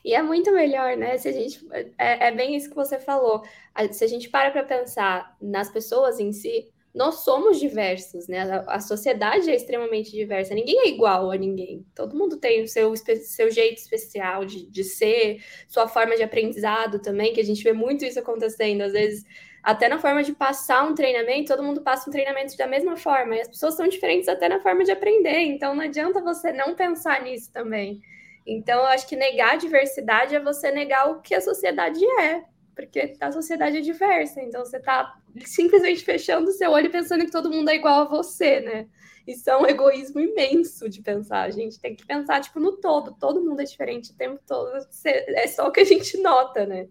e 0.05 0.13
é 0.13 0.21
muito 0.21 0.51
melhor, 0.53 0.95
né? 0.95 1.17
Se 1.17 1.27
a 1.27 1.31
gente 1.31 1.65
é, 1.97 2.27
é 2.27 2.31
bem 2.31 2.55
isso 2.55 2.69
que 2.69 2.75
você 2.75 2.99
falou. 2.99 3.43
Se 3.91 4.03
a 4.03 4.07
gente 4.07 4.29
para 4.29 4.51
para 4.51 4.63
pensar 4.63 5.35
nas 5.41 5.69
pessoas 5.69 6.19
em 6.19 6.31
si, 6.31 6.71
nós 6.95 7.25
somos 7.25 7.59
diversos, 7.59 8.25
né? 8.29 8.63
A, 8.67 8.79
sociedade 8.79 9.51
é 9.51 9.55
extremamente 9.55 10.11
diversa, 10.11 10.55
ninguém 10.55 10.79
é 10.79 10.87
igual 10.87 11.29
a 11.29 11.35
ninguém. 11.35 11.85
Todo 11.93 12.15
mundo 12.15 12.37
tem 12.37 12.63
o 12.63 12.67
seu, 12.69 12.95
seu 12.95 13.51
jeito 13.51 13.79
especial 13.79 14.45
de, 14.45 14.65
de 14.65 14.83
ser, 14.85 15.43
sua 15.67 15.89
forma 15.89 16.15
de 16.15 16.23
aprendizado 16.23 16.99
também, 16.99 17.33
que 17.33 17.41
a 17.41 17.43
gente 17.43 17.61
vê 17.61 17.73
muito 17.73 18.05
isso 18.05 18.17
acontecendo. 18.17 18.81
Às 18.81 18.93
vezes, 18.93 19.25
até 19.61 19.89
na 19.89 19.99
forma 19.99 20.23
de 20.23 20.31
passar 20.31 20.87
um 20.87 20.95
treinamento, 20.95 21.53
todo 21.53 21.63
mundo 21.63 21.81
passa 21.81 22.09
um 22.09 22.13
treinamento 22.13 22.55
da 22.55 22.65
mesma 22.65 22.95
forma, 22.95 23.35
e 23.35 23.41
as 23.41 23.49
pessoas 23.49 23.75
são 23.75 23.87
diferentes 23.89 24.29
até 24.29 24.47
na 24.47 24.61
forma 24.61 24.85
de 24.85 24.91
aprender, 24.91 25.39
então 25.39 25.75
não 25.75 25.83
adianta 25.83 26.21
você 26.21 26.53
não 26.53 26.75
pensar 26.75 27.21
nisso 27.23 27.51
também. 27.51 27.99
Então, 28.47 28.79
eu 28.79 28.87
acho 28.87 29.05
que 29.07 29.17
negar 29.17 29.53
a 29.53 29.57
diversidade 29.57 30.33
é 30.33 30.39
você 30.39 30.71
negar 30.71 31.09
o 31.11 31.19
que 31.19 31.35
a 31.35 31.41
sociedade 31.41 32.05
é 32.21 32.54
porque 32.75 33.15
a 33.19 33.31
sociedade 33.31 33.77
é 33.77 33.81
diversa, 33.81 34.41
então 34.41 34.65
você 34.65 34.77
está 34.77 35.17
simplesmente 35.45 36.03
fechando 36.03 36.49
o 36.49 36.53
seu 36.53 36.71
olho 36.71 36.91
pensando 36.91 37.25
que 37.25 37.31
todo 37.31 37.49
mundo 37.49 37.69
é 37.69 37.75
igual 37.75 38.01
a 38.01 38.05
você, 38.05 38.59
né? 38.59 38.87
Isso 39.25 39.49
é 39.49 39.57
um 39.57 39.65
egoísmo 39.65 40.19
imenso 40.19 40.87
de 40.87 41.01
pensar. 41.01 41.43
A 41.43 41.49
gente 41.49 41.79
tem 41.79 41.95
que 41.95 42.05
pensar, 42.05 42.41
tipo, 42.41 42.59
no 42.59 42.73
todo. 42.77 43.15
Todo 43.19 43.43
mundo 43.43 43.59
é 43.59 43.63
diferente 43.63 44.11
o 44.11 44.15
tempo 44.15 44.39
todo. 44.45 44.71
É 45.03 45.47
só 45.47 45.67
o 45.67 45.71
que 45.71 45.79
a 45.79 45.85
gente 45.85 46.17
nota, 46.21 46.65
né? 46.65 46.87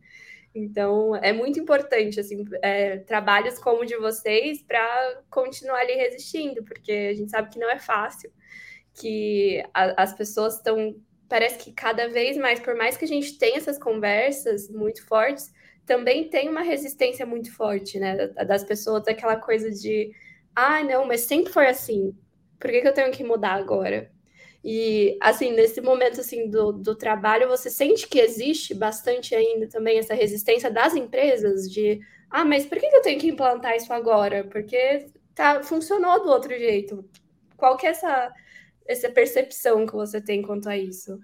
Então, 0.53 1.15
é 1.17 1.33
muito 1.33 1.61
importante, 1.61 2.19
assim, 2.19 2.45
é, 2.63 2.99
trabalhos 2.99 3.59
como 3.59 3.83
o 3.83 3.87
de 3.87 3.97
vocês 3.97 4.63
para 4.63 5.23
continuar 5.29 5.81
ali 5.81 5.95
resistindo, 5.95 6.63
porque 6.65 7.11
a 7.11 7.15
gente 7.15 7.31
sabe 7.31 7.51
que 7.51 7.59
não 7.59 7.71
é 7.71 7.79
fácil, 7.79 8.33
que 8.95 9.65
a, 9.73 10.03
as 10.03 10.13
pessoas 10.15 10.57
estão... 10.57 10.97
Parece 11.29 11.59
que 11.59 11.73
cada 11.73 12.09
vez 12.09 12.37
mais, 12.37 12.61
por 12.61 12.77
mais 12.77 12.97
que 12.97 13.05
a 13.05 13.09
gente 13.09 13.39
tenha 13.39 13.57
essas 13.57 13.79
conversas 13.79 14.69
muito 14.69 15.05
fortes, 15.07 15.53
também 15.87 16.29
tem 16.29 16.49
uma 16.49 16.63
resistência 16.63 17.27
muito 17.27 17.53
forte, 17.55 17.99
né? 17.99 18.29
Das 18.29 18.65
pessoas, 18.65 19.07
aquela 19.07 19.37
coisa 19.37 19.71
de, 19.71 20.13
ah, 20.55 20.83
não, 20.83 21.07
mas 21.07 21.23
sempre 21.23 21.53
foi 21.53 21.67
assim. 21.67 22.15
Por 22.59 22.71
que, 22.71 22.81
que 22.81 22.89
eu 22.89 22.95
tenho 22.95 23.13
que 23.13 23.25
mudar 23.25 23.55
agora? 23.55 24.11
E, 24.65 25.19
assim, 25.21 25.53
nesse 25.53 25.81
momento, 25.83 26.21
assim, 26.21 26.49
do, 26.49 26.73
do 26.73 26.95
trabalho, 26.95 27.49
você 27.49 27.69
sente 27.69 28.09
que 28.09 28.19
existe 28.19 28.73
bastante 28.75 29.35
ainda 29.35 29.69
também 29.69 29.99
essa 29.99 30.15
resistência 30.15 30.71
das 30.71 30.95
empresas 30.95 31.71
de, 31.71 32.01
ah, 32.31 32.45
mas 32.45 32.65
por 32.65 32.79
que, 32.79 32.89
que 32.89 32.97
eu 32.97 33.03
tenho 33.03 33.21
que 33.21 33.29
implantar 33.29 33.77
isso 33.77 33.93
agora? 33.93 34.45
Porque 34.45 35.07
tá, 35.35 35.63
funcionou 35.63 36.23
do 36.23 36.31
outro 36.31 36.57
jeito. 36.57 37.05
Qual 37.57 37.77
que 37.77 37.87
é 37.87 37.91
essa, 37.91 38.33
essa 38.87 39.11
percepção 39.11 39.87
que 39.87 39.93
você 39.93 40.21
tem 40.21 40.41
quanto 40.41 40.69
a 40.69 40.77
isso? 40.77 41.21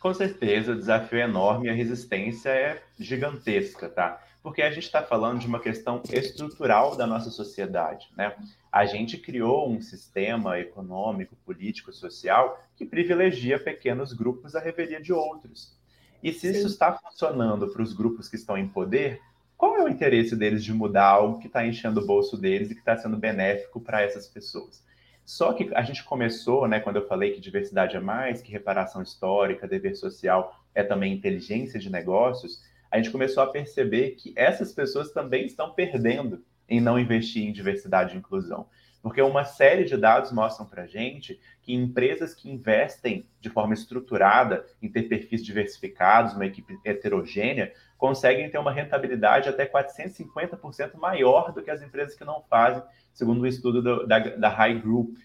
Com 0.00 0.14
certeza, 0.14 0.72
o 0.72 0.76
desafio 0.76 1.18
é 1.18 1.24
enorme 1.24 1.66
e 1.66 1.70
a 1.70 1.74
resistência 1.74 2.48
é 2.48 2.82
gigantesca, 2.98 3.86
tá? 3.86 4.18
Porque 4.42 4.62
a 4.62 4.70
gente 4.70 4.84
está 4.84 5.02
falando 5.02 5.40
de 5.40 5.46
uma 5.46 5.60
questão 5.60 6.02
estrutural 6.10 6.96
da 6.96 7.06
nossa 7.06 7.28
sociedade, 7.28 8.08
né? 8.16 8.34
A 8.72 8.86
gente 8.86 9.18
criou 9.18 9.70
um 9.70 9.82
sistema 9.82 10.58
econômico, 10.58 11.36
político, 11.44 11.92
social 11.92 12.58
que 12.74 12.86
privilegia 12.86 13.62
pequenos 13.62 14.14
grupos 14.14 14.56
à 14.56 14.60
revelia 14.60 15.02
de 15.02 15.12
outros. 15.12 15.78
E 16.22 16.32
se 16.32 16.50
Sim. 16.50 16.58
isso 16.58 16.66
está 16.68 16.94
funcionando 16.94 17.68
para 17.68 17.82
os 17.82 17.92
grupos 17.92 18.26
que 18.26 18.36
estão 18.36 18.56
em 18.56 18.66
poder, 18.66 19.20
qual 19.54 19.76
é 19.76 19.84
o 19.84 19.88
interesse 19.88 20.34
deles 20.34 20.64
de 20.64 20.72
mudar 20.72 21.08
algo 21.08 21.38
que 21.40 21.46
está 21.46 21.66
enchendo 21.66 22.00
o 22.00 22.06
bolso 22.06 22.38
deles 22.38 22.70
e 22.70 22.74
que 22.74 22.80
está 22.80 22.96
sendo 22.96 23.18
benéfico 23.18 23.78
para 23.78 24.00
essas 24.00 24.26
pessoas? 24.26 24.82
Só 25.30 25.52
que 25.52 25.70
a 25.76 25.82
gente 25.82 26.02
começou, 26.02 26.66
né, 26.66 26.80
quando 26.80 26.96
eu 26.96 27.06
falei 27.06 27.30
que 27.30 27.40
diversidade 27.40 27.94
é 27.94 28.00
mais, 28.00 28.42
que 28.42 28.50
reparação 28.50 29.00
histórica, 29.00 29.68
dever 29.68 29.94
social 29.94 30.60
é 30.74 30.82
também 30.82 31.12
inteligência 31.12 31.78
de 31.78 31.88
negócios, 31.88 32.60
a 32.90 32.96
gente 32.96 33.12
começou 33.12 33.40
a 33.44 33.46
perceber 33.46 34.16
que 34.16 34.32
essas 34.34 34.72
pessoas 34.72 35.12
também 35.12 35.46
estão 35.46 35.72
perdendo 35.72 36.44
em 36.68 36.80
não 36.80 36.98
investir 36.98 37.44
em 37.44 37.52
diversidade 37.52 38.12
e 38.12 38.18
inclusão. 38.18 38.66
Porque 39.00 39.22
uma 39.22 39.44
série 39.44 39.84
de 39.84 39.96
dados 39.96 40.32
mostram 40.32 40.66
para 40.66 40.82
a 40.82 40.86
gente 40.88 41.38
que 41.62 41.72
empresas 41.72 42.34
que 42.34 42.50
investem 42.50 43.24
de 43.40 43.48
forma 43.48 43.72
estruturada 43.72 44.66
em 44.82 44.90
ter 44.90 45.04
perfis 45.04 45.44
diversificados, 45.44 46.34
uma 46.34 46.46
equipe 46.46 46.76
heterogênea, 46.84 47.72
conseguem 48.00 48.48
ter 48.48 48.56
uma 48.56 48.72
rentabilidade 48.72 49.50
até 49.50 49.66
450% 49.66 50.96
maior 50.96 51.52
do 51.52 51.62
que 51.62 51.70
as 51.70 51.82
empresas 51.82 52.16
que 52.16 52.24
não 52.24 52.42
fazem, 52.48 52.82
segundo 53.12 53.40
o 53.40 53.42
um 53.42 53.46
estudo 53.46 53.82
do, 53.82 54.06
da, 54.06 54.18
da 54.18 54.48
High 54.48 54.80
Group. 54.80 55.18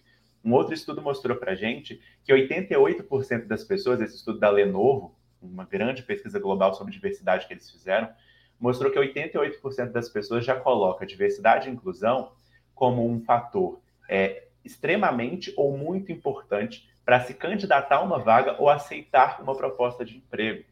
Um 0.43 0.51
outro 0.51 0.73
estudo 0.73 1.01
mostrou 1.01 1.37
para 1.37 1.53
a 1.53 1.55
gente 1.55 2.01
que 2.25 2.33
88% 2.33 3.45
das 3.45 3.63
pessoas, 3.63 4.01
esse 4.01 4.17
estudo 4.17 4.39
da 4.39 4.49
Lenovo, 4.49 5.15
uma 5.41 5.63
grande 5.63 6.03
pesquisa 6.03 6.37
global 6.37 6.73
sobre 6.73 6.91
diversidade 6.91 7.47
que 7.47 7.53
eles 7.53 7.71
fizeram, 7.71 8.09
mostrou 8.59 8.91
que 8.91 8.99
88% 8.99 9.91
das 9.91 10.09
pessoas 10.09 10.43
já 10.43 10.59
coloca 10.59 11.05
diversidade 11.05 11.69
e 11.69 11.71
inclusão 11.71 12.33
como 12.73 13.09
um 13.09 13.21
fator 13.21 13.79
é, 14.09 14.47
extremamente 14.65 15.53
ou 15.55 15.77
muito 15.77 16.11
importante 16.11 16.89
para 17.05 17.21
se 17.21 17.33
candidatar 17.33 17.97
a 17.97 18.01
uma 18.01 18.19
vaga 18.19 18.57
ou 18.59 18.69
aceitar 18.69 19.41
uma 19.41 19.55
proposta 19.55 20.03
de 20.03 20.17
emprego. 20.17 20.65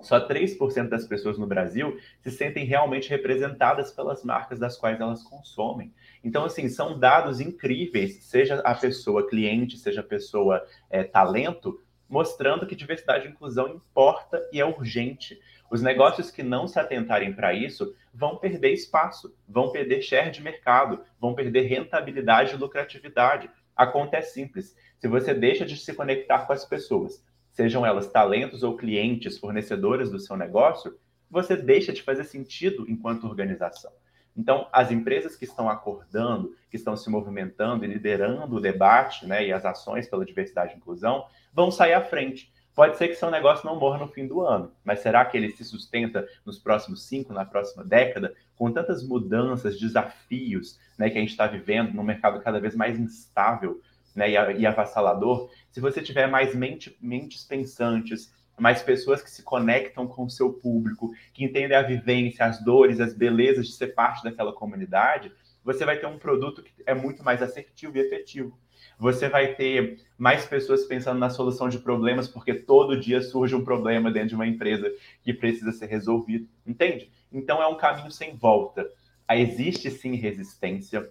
Só 0.00 0.26
3% 0.26 0.88
das 0.88 1.06
pessoas 1.06 1.38
no 1.38 1.46
Brasil 1.46 1.98
se 2.20 2.30
sentem 2.30 2.64
realmente 2.64 3.10
representadas 3.10 3.90
pelas 3.90 4.22
marcas 4.22 4.58
das 4.58 4.76
quais 4.76 5.00
elas 5.00 5.22
consomem. 5.22 5.92
Então, 6.22 6.44
assim, 6.44 6.68
são 6.68 6.98
dados 6.98 7.40
incríveis, 7.40 8.22
seja 8.24 8.60
a 8.60 8.74
pessoa 8.74 9.28
cliente, 9.28 9.76
seja 9.76 10.00
a 10.00 10.04
pessoa 10.04 10.64
é, 10.88 11.02
talento, 11.02 11.80
mostrando 12.08 12.66
que 12.66 12.76
diversidade 12.76 13.26
e 13.26 13.30
inclusão 13.30 13.68
importa 13.68 14.40
e 14.52 14.60
é 14.60 14.64
urgente. 14.64 15.38
Os 15.70 15.82
negócios 15.82 16.30
que 16.30 16.42
não 16.42 16.66
se 16.66 16.78
atentarem 16.78 17.32
para 17.32 17.52
isso 17.52 17.94
vão 18.14 18.38
perder 18.38 18.72
espaço, 18.72 19.34
vão 19.46 19.70
perder 19.70 20.00
share 20.00 20.30
de 20.30 20.42
mercado, 20.42 21.04
vão 21.20 21.34
perder 21.34 21.62
rentabilidade 21.62 22.54
e 22.54 22.56
lucratividade. 22.56 23.50
A 23.76 23.86
conta 23.86 24.16
é 24.16 24.22
simples. 24.22 24.74
Se 24.98 25.06
você 25.06 25.34
deixa 25.34 25.66
de 25.66 25.76
se 25.76 25.92
conectar 25.94 26.46
com 26.46 26.52
as 26.52 26.64
pessoas, 26.64 27.22
sejam 27.58 27.84
elas 27.84 28.06
talentos 28.06 28.62
ou 28.62 28.76
clientes, 28.76 29.36
fornecedoras 29.36 30.12
do 30.12 30.20
seu 30.20 30.36
negócio, 30.36 30.96
você 31.28 31.56
deixa 31.56 31.92
de 31.92 32.04
fazer 32.04 32.22
sentido 32.22 32.88
enquanto 32.88 33.26
organização. 33.26 33.90
Então, 34.36 34.68
as 34.72 34.92
empresas 34.92 35.34
que 35.34 35.44
estão 35.44 35.68
acordando, 35.68 36.54
que 36.70 36.76
estão 36.76 36.96
se 36.96 37.10
movimentando 37.10 37.84
e 37.84 37.88
liderando 37.88 38.54
o 38.54 38.60
debate 38.60 39.26
né, 39.26 39.44
e 39.44 39.52
as 39.52 39.64
ações 39.64 40.08
pela 40.08 40.24
diversidade 40.24 40.72
e 40.72 40.76
inclusão, 40.76 41.26
vão 41.52 41.68
sair 41.68 41.94
à 41.94 42.00
frente. 42.00 42.52
Pode 42.76 42.96
ser 42.96 43.08
que 43.08 43.16
seu 43.16 43.28
negócio 43.28 43.66
não 43.66 43.74
morra 43.74 43.98
no 43.98 44.06
fim 44.06 44.28
do 44.28 44.40
ano, 44.40 44.70
mas 44.84 45.00
será 45.00 45.24
que 45.24 45.36
ele 45.36 45.50
se 45.50 45.64
sustenta 45.64 46.28
nos 46.46 46.60
próximos 46.60 47.08
cinco, 47.08 47.32
na 47.32 47.44
próxima 47.44 47.82
década, 47.82 48.36
com 48.54 48.70
tantas 48.70 49.02
mudanças, 49.02 49.80
desafios 49.80 50.78
né, 50.96 51.10
que 51.10 51.18
a 51.18 51.20
gente 51.20 51.30
está 51.30 51.48
vivendo 51.48 51.92
num 51.92 52.04
mercado 52.04 52.40
cada 52.40 52.60
vez 52.60 52.76
mais 52.76 52.96
instável 52.96 53.80
né, 54.18 54.30
e, 54.30 54.66
avassalador? 54.66 55.50
Se 55.70 55.80
você 55.80 56.02
tiver 56.02 56.26
mais 56.26 56.54
mente, 56.54 56.96
mentes 57.00 57.44
pensantes, 57.44 58.34
mais 58.58 58.82
pessoas 58.82 59.22
que 59.22 59.30
se 59.30 59.42
conectam 59.42 60.06
com 60.06 60.24
o 60.24 60.30
seu 60.30 60.52
público, 60.52 61.12
que 61.32 61.44
entendem 61.44 61.76
a 61.76 61.82
vivência, 61.82 62.44
as 62.44 62.62
dores, 62.62 63.00
as 63.00 63.14
belezas 63.14 63.66
de 63.66 63.72
ser 63.72 63.94
parte 63.94 64.24
daquela 64.24 64.52
comunidade, 64.52 65.32
você 65.64 65.84
vai 65.84 65.98
ter 65.98 66.06
um 66.06 66.18
produto 66.18 66.62
que 66.62 66.72
é 66.86 66.94
muito 66.94 67.22
mais 67.22 67.40
assertivo 67.42 67.96
e 67.96 68.00
efetivo. 68.00 68.58
Você 68.98 69.28
vai 69.28 69.54
ter 69.54 70.00
mais 70.16 70.44
pessoas 70.44 70.84
pensando 70.84 71.18
na 71.18 71.30
solução 71.30 71.68
de 71.68 71.78
problemas, 71.78 72.26
porque 72.26 72.54
todo 72.54 72.98
dia 72.98 73.20
surge 73.20 73.54
um 73.54 73.64
problema 73.64 74.10
dentro 74.10 74.30
de 74.30 74.34
uma 74.34 74.46
empresa 74.46 74.90
que 75.22 75.32
precisa 75.32 75.70
ser 75.70 75.86
resolvido, 75.86 76.48
entende? 76.66 77.10
Então 77.32 77.62
é 77.62 77.66
um 77.66 77.76
caminho 77.76 78.10
sem 78.10 78.34
volta. 78.36 78.88
Existe 79.30 79.90
sim 79.90 80.14
resistência, 80.14 81.08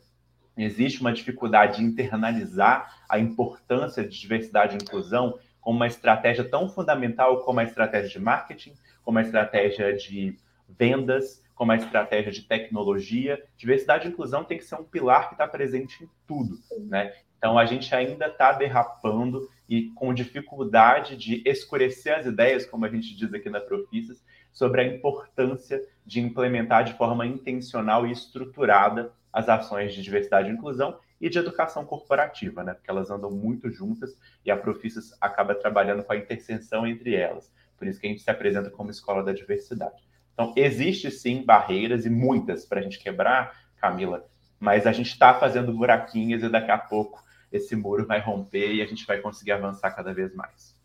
existe 0.64 1.02
uma 1.02 1.14
dificuldade 1.14 1.78
de 1.78 1.84
internalizar 1.84 3.04
a 3.08 3.20
importância 3.20 4.04
de 4.04 4.20
diversidade 4.20 4.76
e 4.76 4.82
inclusão 4.82 5.38
como 5.62 5.78
uma 5.78 5.88
estratégia 5.88 6.44
tão 6.44 6.70
fundamental 6.70 7.42
como 7.42 7.60
a 7.60 7.64
estratégia 7.64 8.10
de 8.10 8.20
marketing, 8.20 8.74
como 9.04 9.20
a 9.20 9.22
estratégia 9.22 9.96
de 9.96 10.38
vendas, 10.68 11.44
como 11.54 11.72
a 11.72 11.76
estratégia 11.76 12.32
de 12.32 12.44
tecnologia. 12.44 13.44
Diversidade 13.58 14.08
e 14.08 14.12
inclusão 14.12 14.44
tem 14.44 14.58
que 14.58 14.64
ser 14.64 14.76
um 14.76 14.84
pilar 14.84 15.28
que 15.28 15.34
está 15.34 15.48
presente 15.48 16.04
em 16.04 16.10
tudo, 16.28 16.58
né? 16.88 17.14
Então 17.38 17.58
a 17.58 17.66
gente 17.66 17.94
ainda 17.94 18.28
está 18.28 18.52
derrapando 18.52 19.48
e 19.70 19.90
com 19.90 20.14
dificuldade 20.14 21.16
de 21.16 21.42
escurecer 21.46 22.18
as 22.18 22.26
ideias, 22.26 22.66
como 22.66 22.86
a 22.86 22.90
gente 22.90 23.16
diz 23.16 23.34
aqui 23.34 23.50
na 23.50 23.60
Profissas, 23.60 24.24
sobre 24.52 24.82
a 24.82 24.88
importância 24.88 25.82
de 26.06 26.20
implementar 26.20 26.84
de 26.84 26.94
forma 26.94 27.26
intencional 27.26 28.08
e 28.08 28.12
estruturada 28.12 29.12
as 29.38 29.48
ações 29.48 29.94
de 29.94 30.02
diversidade 30.02 30.50
e 30.50 30.52
inclusão 30.52 30.98
e 31.22 31.30
de 31.30 31.38
educação 31.38 31.86
corporativa, 31.86 32.64
né? 32.64 32.74
Porque 32.74 32.90
elas 32.90 33.12
andam 33.12 33.30
muito 33.30 33.70
juntas 33.70 34.18
e 34.44 34.50
a 34.50 34.58
Profissas 34.58 35.16
acaba 35.22 35.54
trabalhando 35.54 36.04
com 36.04 36.12
a 36.12 36.18
interseção 36.18 36.88
entre 36.88 37.14
elas. 37.14 37.54
Por 37.78 37.88
isso 37.88 38.00
que 38.00 38.08
a 38.08 38.10
gente 38.10 38.24
se 38.24 38.32
apresenta 38.32 38.72
como 38.72 38.90
escola 38.90 39.24
da 39.24 39.32
diversidade. 39.32 40.04
Então, 40.34 40.54
existe 40.56 41.12
sim 41.12 41.44
barreiras 41.46 42.04
e 42.04 42.10
muitas 42.10 42.66
para 42.66 42.80
a 42.80 42.84
gente 42.84 42.98
quebrar, 42.98 43.56
Camila, 43.80 44.28
mas 44.60 44.88
a 44.88 44.92
gente 44.92 45.12
está 45.12 45.36
fazendo 45.36 45.72
buraquinhos 45.72 46.42
e 46.42 46.50
daqui 46.50 46.72
a 46.72 46.78
pouco 46.80 47.24
esse 47.52 47.76
muro 47.76 48.08
vai 48.08 48.20
romper 48.20 48.74
e 48.74 48.82
a 48.82 48.88
gente 48.88 49.06
vai 49.06 49.20
conseguir 49.20 49.52
avançar 49.52 49.92
cada 49.92 50.16
vez 50.16 50.34
mais. 50.34 50.76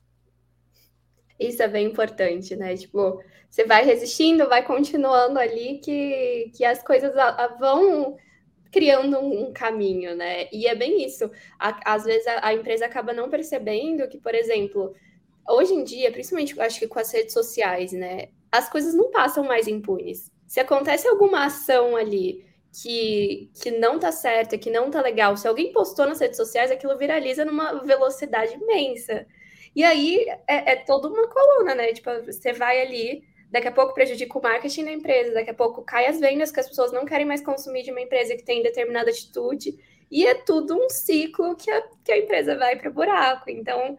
Isso 1.40 1.62
é 1.62 1.68
bem 1.68 1.86
importante, 1.86 2.54
né? 2.54 2.76
Tipo, 2.76 3.18
você 3.48 3.64
vai 3.64 3.82
resistindo, 3.82 4.46
vai 4.46 4.62
continuando 4.62 5.38
ali 5.38 5.78
que, 5.78 6.52
que 6.54 6.66
as 6.66 6.82
coisas 6.82 7.14
vão 7.58 8.18
criando 8.72 9.18
um, 9.18 9.48
um, 9.48 9.52
caminho, 9.52 10.16
né? 10.16 10.48
E 10.50 10.66
é 10.66 10.74
bem 10.74 11.04
isso. 11.04 11.30
À, 11.58 11.94
às 11.94 12.04
vezes 12.04 12.26
a, 12.26 12.48
a, 12.48 12.54
empresa 12.54 12.86
acaba 12.86 13.12
não 13.12 13.28
percebendo 13.28 14.08
que, 14.08 14.18
por 14.18 14.34
exemplo, 14.34 14.94
hoje 15.46 15.74
em 15.74 15.84
dia, 15.84 16.10
principalmente 16.10 16.58
acho 16.60 16.78
que 16.80 16.88
com 16.88 16.98
as 16.98 17.12
redes 17.12 17.34
sociais, 17.34 17.92
né? 17.92 18.28
As 18.50 18.68
coisas 18.70 18.94
não 18.94 19.10
passam 19.10 19.44
mais 19.44 19.68
impunes. 19.68 20.32
Se 20.46 20.58
acontece 20.58 21.06
alguma 21.06 21.44
ação 21.44 21.94
ali 21.96 22.44
que, 22.72 23.50
que 23.62 23.70
não 23.70 23.98
tá 23.98 24.10
certa, 24.10 24.56
que 24.56 24.70
não 24.70 24.90
tá 24.90 25.02
legal, 25.02 25.36
se 25.36 25.46
alguém 25.46 25.72
postou 25.72 26.06
nas 26.06 26.20
redes 26.20 26.38
sociais, 26.38 26.70
aquilo 26.70 26.96
viraliza 26.96 27.44
numa 27.44 27.84
velocidade 27.84 28.54
imensa. 28.54 29.26
E 29.76 29.84
aí 29.84 30.26
é, 30.48 30.72
é 30.72 30.76
toda 30.76 31.08
uma 31.08 31.28
coluna, 31.28 31.74
né? 31.74 31.92
Tipo, 31.92 32.10
você 32.24 32.52
vai 32.52 32.80
ali 32.80 33.22
daqui 33.52 33.68
a 33.68 33.72
pouco 33.72 33.92
prejudica 33.92 34.38
o 34.38 34.42
marketing 34.42 34.86
da 34.86 34.92
empresa, 34.92 35.34
daqui 35.34 35.50
a 35.50 35.54
pouco 35.54 35.82
cai 35.82 36.06
as 36.06 36.18
vendas, 36.18 36.50
que 36.50 36.58
as 36.58 36.66
pessoas 36.66 36.90
não 36.90 37.04
querem 37.04 37.26
mais 37.26 37.42
consumir 37.42 37.82
de 37.82 37.90
uma 37.90 38.00
empresa 38.00 38.34
que 38.34 38.42
tem 38.42 38.62
determinada 38.62 39.10
atitude, 39.10 39.78
e 40.10 40.26
é 40.26 40.34
tudo 40.34 40.74
um 40.74 40.88
ciclo 40.88 41.54
que 41.54 41.70
a, 41.70 41.82
que 42.02 42.10
a 42.10 42.18
empresa 42.18 42.56
vai 42.56 42.76
para 42.76 42.88
o 42.88 42.92
buraco. 42.92 43.50
Então, 43.50 43.98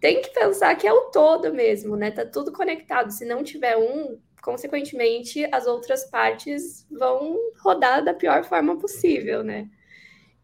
tem 0.00 0.22
que 0.22 0.30
pensar 0.30 0.74
que 0.76 0.86
é 0.86 0.92
o 0.92 1.10
todo 1.10 1.52
mesmo, 1.52 1.96
né? 1.96 2.10
Tá 2.10 2.24
tudo 2.24 2.52
conectado. 2.52 3.10
Se 3.10 3.24
não 3.24 3.42
tiver 3.42 3.76
um, 3.76 4.18
consequentemente, 4.42 5.44
as 5.52 5.66
outras 5.66 6.04
partes 6.10 6.86
vão 6.90 7.36
rodar 7.60 8.04
da 8.04 8.14
pior 8.14 8.44
forma 8.44 8.78
possível, 8.78 9.42
né? 9.42 9.68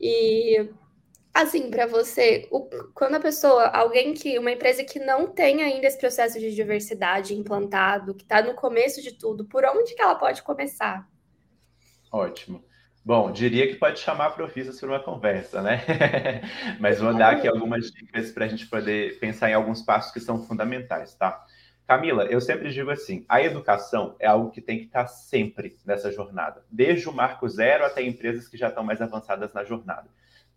E 0.01 0.69
Assim, 1.33 1.71
para 1.71 1.87
você, 1.87 2.49
o, 2.51 2.69
quando 2.93 3.15
a 3.15 3.21
pessoa, 3.21 3.69
alguém 3.69 4.15
que, 4.15 4.39
uma 4.39 4.51
empresa 4.51 4.83
que 4.83 4.99
não 4.99 5.29
tem 5.29 5.63
ainda 5.63 5.87
esse 5.87 5.99
processo 5.99 6.41
de 6.41 6.53
diversidade 6.53 7.35
implantado, 7.35 8.15
que 8.15 8.25
está 8.25 8.43
no 8.43 8.55
começo 8.55 9.01
de 9.01 9.13
tudo, 9.13 9.45
por 9.45 9.65
onde 9.65 9.95
que 9.95 10.03
ela 10.03 10.17
pode 10.17 10.43
começar? 10.43 11.09
Ótimo. 12.11 12.65
Bom, 13.05 13.33
diria 13.33 13.67
que 13.67 13.77
pode 13.77 13.99
chamar 13.99 14.27
a 14.27 14.31
Profissa 14.31 14.79
para 14.79 14.89
uma 14.89 15.03
conversa, 15.03 15.63
né? 15.63 15.83
Mas 16.79 17.01
vou 17.01 17.17
dar 17.17 17.37
aqui 17.37 17.49
algumas 17.49 17.91
dicas 17.91 18.31
para 18.31 18.45
a 18.45 18.49
gente 18.49 18.67
poder 18.67 19.19
pensar 19.19 19.49
em 19.49 19.55
alguns 19.55 19.81
passos 19.81 20.13
que 20.13 20.21
são 20.21 20.45
fundamentais, 20.45 21.15
tá? 21.15 21.45
Camila, 21.87 22.25
eu 22.27 22.41
sempre 22.41 22.71
digo 22.71 22.91
assim: 22.91 23.25
a 23.29 23.43
educação 23.43 24.15
é 24.19 24.27
algo 24.27 24.51
que 24.51 24.61
tem 24.61 24.79
que 24.79 24.85
estar 24.85 25.07
sempre 25.07 25.77
nessa 25.85 26.13
jornada, 26.13 26.63
desde 26.71 27.09
o 27.09 27.13
marco 27.13 27.49
zero 27.49 27.85
até 27.85 28.03
empresas 28.03 28.47
que 28.47 28.57
já 28.57 28.69
estão 28.69 28.85
mais 28.85 29.01
avançadas 29.01 29.53
na 29.55 29.65
jornada. 29.65 30.09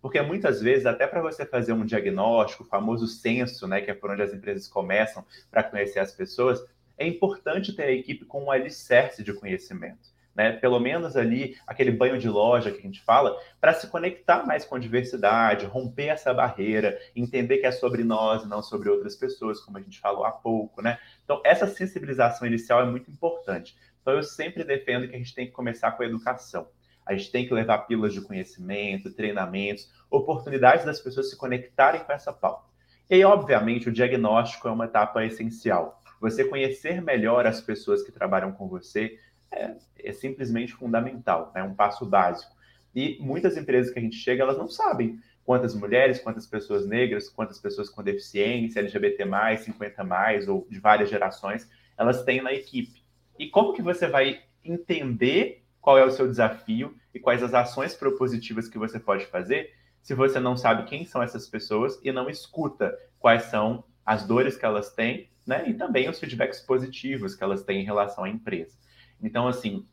Porque 0.03 0.21
muitas 0.21 0.61
vezes, 0.61 0.85
até 0.85 1.07
para 1.07 1.21
você 1.21 1.45
fazer 1.45 1.71
um 1.71 1.85
diagnóstico, 1.85 2.63
o 2.63 2.67
famoso 2.67 3.07
censo, 3.07 3.65
né, 3.65 3.79
que 3.79 3.89
é 3.89 3.93
por 3.93 4.11
onde 4.11 4.21
as 4.21 4.33
empresas 4.33 4.67
começam 4.67 5.25
para 5.49 5.63
conhecer 5.63 5.99
as 5.99 6.11
pessoas, 6.11 6.61
é 6.97 7.07
importante 7.07 7.73
ter 7.73 7.83
a 7.83 7.91
equipe 7.91 8.25
com 8.25 8.43
um 8.43 8.51
alicerce 8.51 9.23
de 9.23 9.33
conhecimento. 9.33 10.11
Né? 10.35 10.51
Pelo 10.51 10.77
menos 10.77 11.15
ali, 11.15 11.55
aquele 11.65 11.89
banho 11.89 12.17
de 12.19 12.27
loja 12.27 12.69
que 12.69 12.79
a 12.79 12.81
gente 12.81 13.01
fala, 13.01 13.33
para 13.61 13.73
se 13.73 13.87
conectar 13.87 14.45
mais 14.45 14.65
com 14.65 14.75
a 14.75 14.79
diversidade, 14.79 15.65
romper 15.67 16.07
essa 16.07 16.33
barreira, 16.33 16.99
entender 17.15 17.59
que 17.59 17.65
é 17.65 17.71
sobre 17.71 18.03
nós 18.03 18.43
e 18.43 18.47
não 18.49 18.61
sobre 18.61 18.89
outras 18.89 19.15
pessoas, 19.15 19.61
como 19.61 19.77
a 19.77 19.81
gente 19.81 20.01
falou 20.01 20.25
há 20.25 20.31
pouco, 20.31 20.81
né? 20.81 20.99
Então, 21.23 21.41
essa 21.45 21.65
sensibilização 21.65 22.45
inicial 22.45 22.81
é 22.81 22.85
muito 22.85 23.09
importante. 23.09 23.73
Então, 24.01 24.15
eu 24.15 24.23
sempre 24.23 24.65
defendo 24.65 25.07
que 25.07 25.15
a 25.15 25.17
gente 25.17 25.33
tem 25.33 25.45
que 25.45 25.53
começar 25.53 25.91
com 25.91 26.03
a 26.03 26.05
educação. 26.05 26.67
A 27.05 27.13
gente 27.13 27.31
tem 27.31 27.47
que 27.47 27.53
levar 27.53 27.79
pílulas 27.79 28.13
de 28.13 28.21
conhecimento, 28.21 29.13
treinamentos, 29.13 29.91
oportunidades 30.09 30.85
das 30.85 30.99
pessoas 30.99 31.29
se 31.29 31.37
conectarem 31.37 32.03
com 32.03 32.11
essa 32.11 32.31
pauta. 32.31 32.71
E 33.09 33.15
aí, 33.15 33.23
obviamente, 33.25 33.89
o 33.89 33.91
diagnóstico 33.91 34.67
é 34.67 34.71
uma 34.71 34.85
etapa 34.85 35.23
essencial. 35.25 36.01
Você 36.21 36.45
conhecer 36.45 37.01
melhor 37.01 37.45
as 37.45 37.59
pessoas 37.59 38.01
que 38.01 38.11
trabalham 38.11 38.51
com 38.51 38.67
você 38.67 39.19
é, 39.51 39.75
é 39.99 40.11
simplesmente 40.13 40.73
fundamental, 40.73 41.51
é 41.53 41.61
um 41.61 41.75
passo 41.75 42.05
básico. 42.05 42.53
E 42.95 43.17
muitas 43.19 43.57
empresas 43.57 43.91
que 43.91 43.99
a 43.99 44.01
gente 44.01 44.15
chega, 44.15 44.43
elas 44.43 44.57
não 44.57 44.67
sabem 44.67 45.19
quantas 45.43 45.75
mulheres, 45.75 46.19
quantas 46.19 46.47
pessoas 46.47 46.87
negras, 46.87 47.29
quantas 47.29 47.59
pessoas 47.59 47.89
com 47.89 48.03
deficiência, 48.03 48.79
LGBT+, 48.79 49.25
50+, 49.25 50.47
ou 50.47 50.65
de 50.69 50.79
várias 50.79 51.09
gerações, 51.09 51.69
elas 51.97 52.23
têm 52.23 52.41
na 52.41 52.53
equipe. 52.53 53.03
E 53.37 53.49
como 53.49 53.73
que 53.73 53.81
você 53.81 54.07
vai 54.07 54.41
entender 54.63 55.62
qual 55.83 55.97
é 55.97 56.05
o 56.05 56.11
seu 56.11 56.25
desafio 56.25 56.95
e 57.13 57.19
quais 57.19 57.43
as 57.43 57.53
ações 57.53 57.93
propositivas 57.93 58.69
que 58.69 58.77
você 58.77 58.97
pode 58.97 59.25
fazer 59.25 59.73
se 60.01 60.15
você 60.15 60.39
não 60.39 60.55
sabe 60.55 60.85
quem 60.85 61.03
são 61.03 61.21
essas 61.21 61.49
pessoas 61.49 61.99
e 62.01 62.09
não 62.09 62.29
escuta 62.29 62.97
quais 63.19 63.43
são 63.43 63.83
as 64.05 64.25
dores 64.25 64.55
que 64.55 64.65
elas 64.65 64.93
têm, 64.93 65.29
né? 65.45 65.69
E 65.69 65.73
também 65.73 66.09
os 66.09 66.19
feedbacks 66.19 66.61
positivos 66.61 67.35
que 67.35 67.43
elas 67.43 67.65
têm 67.65 67.81
em 67.81 67.85
relação 67.85 68.23
à 68.23 68.29
empresa. 68.29 68.77
Então, 69.21 69.45
assim, 69.45 69.85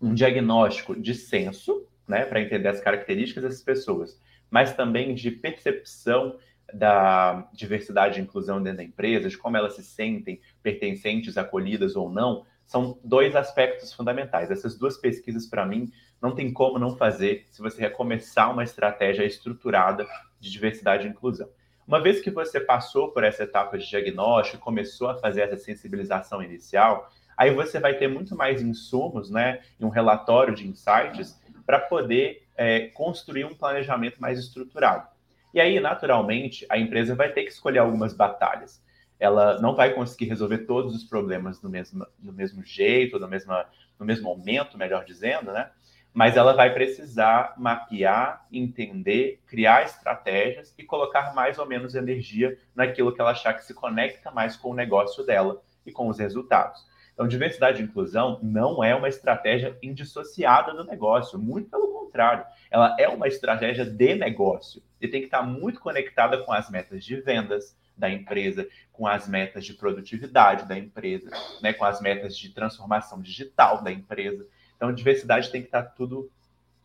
um 0.00 0.14
diagnóstico 0.14 0.98
de 0.98 1.14
senso, 1.14 1.86
né, 2.08 2.24
para 2.24 2.40
entender 2.40 2.68
as 2.68 2.80
características 2.80 3.44
dessas 3.44 3.62
pessoas, 3.62 4.18
mas 4.50 4.74
também 4.74 5.14
de 5.14 5.30
percepção 5.30 6.38
da 6.72 7.46
diversidade 7.52 8.18
e 8.18 8.22
inclusão 8.22 8.62
dentro 8.62 8.78
da 8.78 8.84
empresa, 8.84 9.28
de 9.28 9.36
como 9.36 9.56
elas 9.56 9.74
se 9.74 9.82
sentem 9.82 10.40
pertencentes, 10.62 11.36
acolhidas 11.36 11.94
ou 11.94 12.10
não, 12.10 12.46
são 12.66 12.98
dois 13.02 13.36
aspectos 13.36 13.92
fundamentais. 13.92 14.50
Essas 14.50 14.76
duas 14.76 14.96
pesquisas, 14.96 15.46
para 15.46 15.64
mim, 15.64 15.90
não 16.20 16.34
tem 16.34 16.52
como 16.52 16.78
não 16.78 16.96
fazer 16.96 17.46
se 17.50 17.62
você 17.62 17.80
recomeçar 17.80 18.52
uma 18.52 18.64
estratégia 18.64 19.24
estruturada 19.24 20.06
de 20.40 20.50
diversidade 20.50 21.06
e 21.06 21.10
inclusão. 21.10 21.48
Uma 21.86 22.00
vez 22.00 22.20
que 22.20 22.30
você 22.30 22.58
passou 22.58 23.12
por 23.12 23.22
essa 23.22 23.44
etapa 23.44 23.78
de 23.78 23.88
diagnóstico, 23.88 24.58
começou 24.58 25.08
a 25.08 25.16
fazer 25.16 25.42
essa 25.42 25.56
sensibilização 25.56 26.42
inicial, 26.42 27.08
aí 27.36 27.54
você 27.54 27.78
vai 27.78 27.94
ter 27.94 28.08
muito 28.08 28.34
mais 28.34 28.60
insumos, 28.60 29.30
né, 29.30 29.60
e 29.78 29.84
um 29.84 29.88
relatório 29.88 30.54
de 30.54 30.66
insights 30.66 31.40
para 31.64 31.78
poder 31.78 32.44
é, 32.56 32.88
construir 32.88 33.44
um 33.44 33.54
planejamento 33.54 34.20
mais 34.20 34.38
estruturado. 34.38 35.06
E 35.54 35.60
aí, 35.60 35.78
naturalmente, 35.78 36.66
a 36.68 36.76
empresa 36.76 37.14
vai 37.14 37.32
ter 37.32 37.44
que 37.44 37.50
escolher 37.50 37.78
algumas 37.78 38.12
batalhas 38.12 38.84
ela 39.18 39.60
não 39.60 39.74
vai 39.74 39.92
conseguir 39.94 40.26
resolver 40.26 40.58
todos 40.58 40.94
os 40.94 41.04
problemas 41.04 41.58
do 41.58 41.68
mesmo, 41.68 42.06
do 42.18 42.32
mesmo 42.32 42.62
jeito, 42.62 43.18
do 43.18 43.28
mesmo, 43.28 43.52
no 43.98 44.06
mesmo 44.06 44.24
momento, 44.24 44.78
melhor 44.78 45.04
dizendo, 45.04 45.52
né? 45.52 45.70
Mas 46.12 46.36
ela 46.36 46.54
vai 46.54 46.72
precisar 46.72 47.54
mapear, 47.58 48.46
entender, 48.50 49.42
criar 49.46 49.84
estratégias 49.84 50.74
e 50.78 50.82
colocar 50.82 51.34
mais 51.34 51.58
ou 51.58 51.66
menos 51.66 51.94
energia 51.94 52.58
naquilo 52.74 53.12
que 53.12 53.20
ela 53.20 53.32
achar 53.32 53.52
que 53.52 53.64
se 53.64 53.74
conecta 53.74 54.30
mais 54.30 54.56
com 54.56 54.70
o 54.70 54.74
negócio 54.74 55.24
dela 55.24 55.60
e 55.84 55.92
com 55.92 56.08
os 56.08 56.18
resultados. 56.18 56.86
Então, 57.12 57.26
diversidade 57.26 57.80
e 57.80 57.84
inclusão 57.84 58.38
não 58.42 58.84
é 58.84 58.94
uma 58.94 59.08
estratégia 59.08 59.76
indissociada 59.82 60.74
do 60.74 60.84
negócio, 60.84 61.38
muito 61.38 61.70
pelo 61.70 61.88
contrário, 61.88 62.44
ela 62.70 62.94
é 62.98 63.08
uma 63.08 63.26
estratégia 63.26 63.86
de 63.86 64.14
negócio 64.14 64.82
e 65.00 65.08
tem 65.08 65.20
que 65.20 65.26
estar 65.26 65.42
muito 65.42 65.80
conectada 65.80 66.38
com 66.44 66.52
as 66.52 66.70
metas 66.70 67.04
de 67.04 67.16
vendas, 67.20 67.74
da 67.96 68.10
empresa, 68.10 68.68
com 68.92 69.06
as 69.06 69.28
metas 69.28 69.64
de 69.64 69.74
produtividade 69.74 70.66
da 70.66 70.76
empresa, 70.78 71.30
né, 71.62 71.72
com 71.72 71.84
as 71.84 72.00
metas 72.00 72.36
de 72.36 72.50
transformação 72.50 73.20
digital 73.20 73.82
da 73.82 73.90
empresa. 73.90 74.46
Então, 74.76 74.92
diversidade 74.92 75.50
tem 75.50 75.62
que 75.62 75.68
estar 75.68 75.82
tudo 75.82 76.30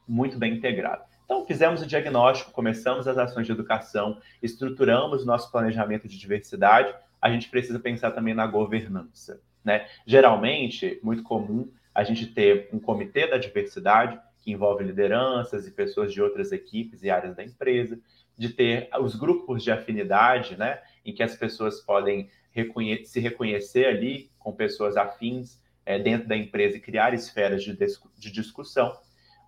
muito 0.08 0.38
bem 0.38 0.56
integrado. 0.56 1.04
Então, 1.26 1.46
fizemos 1.46 1.82
o 1.82 1.86
diagnóstico, 1.86 2.52
começamos 2.52 3.08
as 3.08 3.18
ações 3.18 3.46
de 3.46 3.54
educação, 3.54 4.20
estruturamos 4.42 5.26
nosso 5.26 5.52
planejamento 5.52 6.08
de 6.08 6.18
diversidade, 6.18 6.94
a 7.22 7.30
gente 7.30 7.50
precisa 7.50 7.80
pensar 7.80 8.12
também 8.12 8.34
na 8.34 8.48
governança. 8.48 9.40
Né? 9.64 9.88
Geralmente, 10.06 11.00
muito 11.04 11.24
comum 11.24 11.72
a 11.94 12.04
gente 12.04 12.26
ter 12.26 12.70
um 12.74 12.80
comitê 12.80 13.28
da 13.28 13.38
diversidade, 13.38 14.20
que 14.42 14.52
envolve 14.52 14.84
lideranças 14.84 15.68
e 15.68 15.72
pessoas 15.72 16.12
de 16.12 16.22
outras 16.22 16.52
equipes 16.52 17.04
e 17.04 17.10
áreas 17.10 17.36
da 17.36 17.44
empresa, 17.44 18.00
de 18.38 18.50
ter 18.50 18.90
os 19.00 19.16
grupos 19.16 19.64
de 19.64 19.72
afinidade, 19.72 20.58
né? 20.58 20.80
Em 21.06 21.14
que 21.14 21.24
as 21.24 21.36
pessoas 21.36 21.82
podem 21.82 22.30
reconhe 22.52 23.06
se 23.06 23.20
reconhecer 23.20 23.86
ali 23.86 24.30
com 24.38 24.52
pessoas 24.52 24.98
afins 24.98 25.62
é, 25.86 25.98
dentro 25.98 26.28
da 26.28 26.36
empresa 26.36 26.78
e 26.78 26.82
criar 26.82 27.14
esferas 27.14 27.64
de, 27.64 27.74
de 27.74 28.32
discussão. 28.32 28.96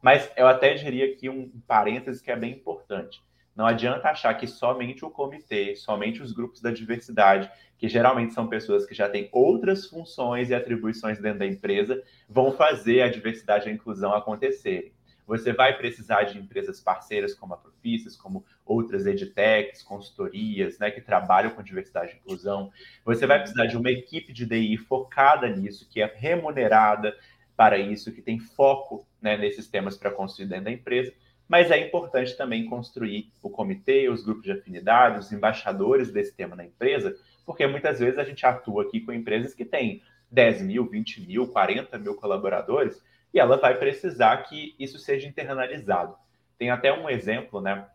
Mas 0.01 0.29
eu 0.35 0.47
até 0.47 0.73
diria 0.73 1.05
aqui 1.05 1.29
um 1.29 1.49
parêntese 1.67 2.21
que 2.21 2.31
é 2.31 2.35
bem 2.35 2.51
importante. 2.51 3.21
Não 3.55 3.65
adianta 3.65 4.09
achar 4.09 4.33
que 4.33 4.47
somente 4.47 5.05
o 5.05 5.11
comitê, 5.11 5.75
somente 5.75 6.21
os 6.21 6.31
grupos 6.31 6.59
da 6.59 6.71
diversidade, 6.71 7.49
que 7.77 7.87
geralmente 7.87 8.33
são 8.33 8.47
pessoas 8.47 8.85
que 8.85 8.95
já 8.95 9.07
têm 9.07 9.29
outras 9.31 9.85
funções 9.85 10.49
e 10.49 10.55
atribuições 10.55 11.19
dentro 11.19 11.39
da 11.39 11.45
empresa, 11.45 12.01
vão 12.27 12.51
fazer 12.51 13.01
a 13.01 13.09
diversidade 13.09 13.67
e 13.67 13.71
a 13.71 13.73
inclusão 13.73 14.13
acontecerem. 14.13 14.91
Você 15.33 15.51
vai 15.51 15.75
precisar 15.75 16.25
de 16.25 16.37
empresas 16.37 16.79
parceiras 16.79 17.33
como 17.33 17.55
a 17.55 17.57
Profissas, 17.57 18.15
como 18.15 18.45
outras 18.63 19.07
edtechs, 19.07 19.81
consultorias, 19.81 20.77
né, 20.77 20.91
que 20.91 21.01
trabalham 21.01 21.49
com 21.49 21.63
diversidade 21.63 22.11
e 22.11 22.15
inclusão. 22.17 22.71
Você 23.03 23.25
vai 23.25 23.39
precisar 23.39 23.65
de 23.65 23.75
uma 23.75 23.89
equipe 23.89 24.31
de 24.31 24.45
DI 24.45 24.77
focada 24.77 25.49
nisso, 25.49 25.89
que 25.89 26.03
é 26.03 26.05
remunerada 26.05 27.17
para 27.57 27.79
isso, 27.79 28.11
que 28.11 28.21
tem 28.21 28.37
foco 28.37 29.07
né, 29.19 29.35
nesses 29.35 29.67
temas 29.67 29.97
para 29.97 30.11
construir 30.11 30.45
dentro 30.45 30.65
da 30.65 30.71
empresa. 30.71 31.11
Mas 31.47 31.71
é 31.71 31.79
importante 31.79 32.37
também 32.37 32.67
construir 32.67 33.31
o 33.41 33.49
comitê, 33.49 34.09
os 34.09 34.23
grupos 34.23 34.43
de 34.43 34.51
afinidade, 34.51 35.17
os 35.17 35.31
embaixadores 35.31 36.11
desse 36.11 36.35
tema 36.35 36.55
na 36.55 36.63
empresa, 36.63 37.17
porque 37.43 37.65
muitas 37.65 37.99
vezes 37.99 38.19
a 38.19 38.23
gente 38.23 38.45
atua 38.45 38.83
aqui 38.83 39.01
com 39.01 39.11
empresas 39.11 39.55
que 39.55 39.65
têm 39.65 40.03
10 40.29 40.61
mil, 40.61 40.87
20 40.87 41.25
mil, 41.25 41.47
40 41.47 41.97
mil 41.97 42.13
colaboradores, 42.13 43.03
e 43.33 43.39
ela 43.39 43.57
vai 43.57 43.77
precisar 43.77 44.37
que 44.43 44.75
isso 44.77 44.99
seja 44.99 45.27
internalizado. 45.27 46.15
Tem 46.57 46.69
até 46.69 46.93
um 46.93 47.09
exemplo, 47.09 47.59
né, 47.59 47.87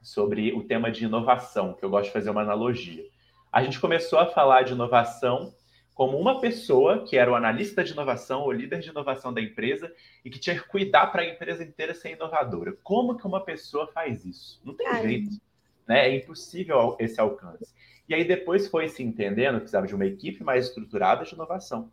sobre 0.00 0.52
o 0.52 0.62
tema 0.62 0.90
de 0.90 1.04
inovação, 1.04 1.74
que 1.74 1.84
eu 1.84 1.90
gosto 1.90 2.06
de 2.06 2.12
fazer 2.12 2.30
uma 2.30 2.42
analogia. 2.42 3.04
A 3.52 3.62
gente 3.62 3.80
começou 3.80 4.18
a 4.18 4.26
falar 4.26 4.62
de 4.62 4.72
inovação 4.72 5.52
como 5.94 6.18
uma 6.18 6.40
pessoa 6.40 7.04
que 7.04 7.16
era 7.16 7.32
o 7.32 7.34
analista 7.34 7.82
de 7.82 7.92
inovação, 7.92 8.44
o 8.44 8.52
líder 8.52 8.80
de 8.80 8.90
inovação 8.90 9.32
da 9.32 9.40
empresa 9.40 9.90
e 10.24 10.30
que 10.30 10.38
tinha 10.38 10.54
que 10.54 10.68
cuidar 10.68 11.06
para 11.06 11.22
a 11.22 11.26
empresa 11.26 11.64
inteira 11.64 11.94
ser 11.94 12.12
inovadora. 12.12 12.76
Como 12.84 13.16
que 13.16 13.26
uma 13.26 13.42
pessoa 13.42 13.86
faz 13.88 14.24
isso? 14.24 14.60
Não 14.62 14.74
tem 14.74 14.86
jeito, 15.02 15.30
né? 15.88 16.08
É 16.08 16.14
impossível 16.14 16.96
esse 17.00 17.18
alcance. 17.18 17.74
E 18.08 18.14
aí 18.14 18.24
depois 18.24 18.68
foi 18.68 18.88
se 18.88 19.02
entendendo 19.02 19.54
que 19.54 19.60
precisava 19.62 19.86
de 19.86 19.94
uma 19.94 20.06
equipe 20.06 20.44
mais 20.44 20.66
estruturada 20.66 21.24
de 21.24 21.34
inovação 21.34 21.90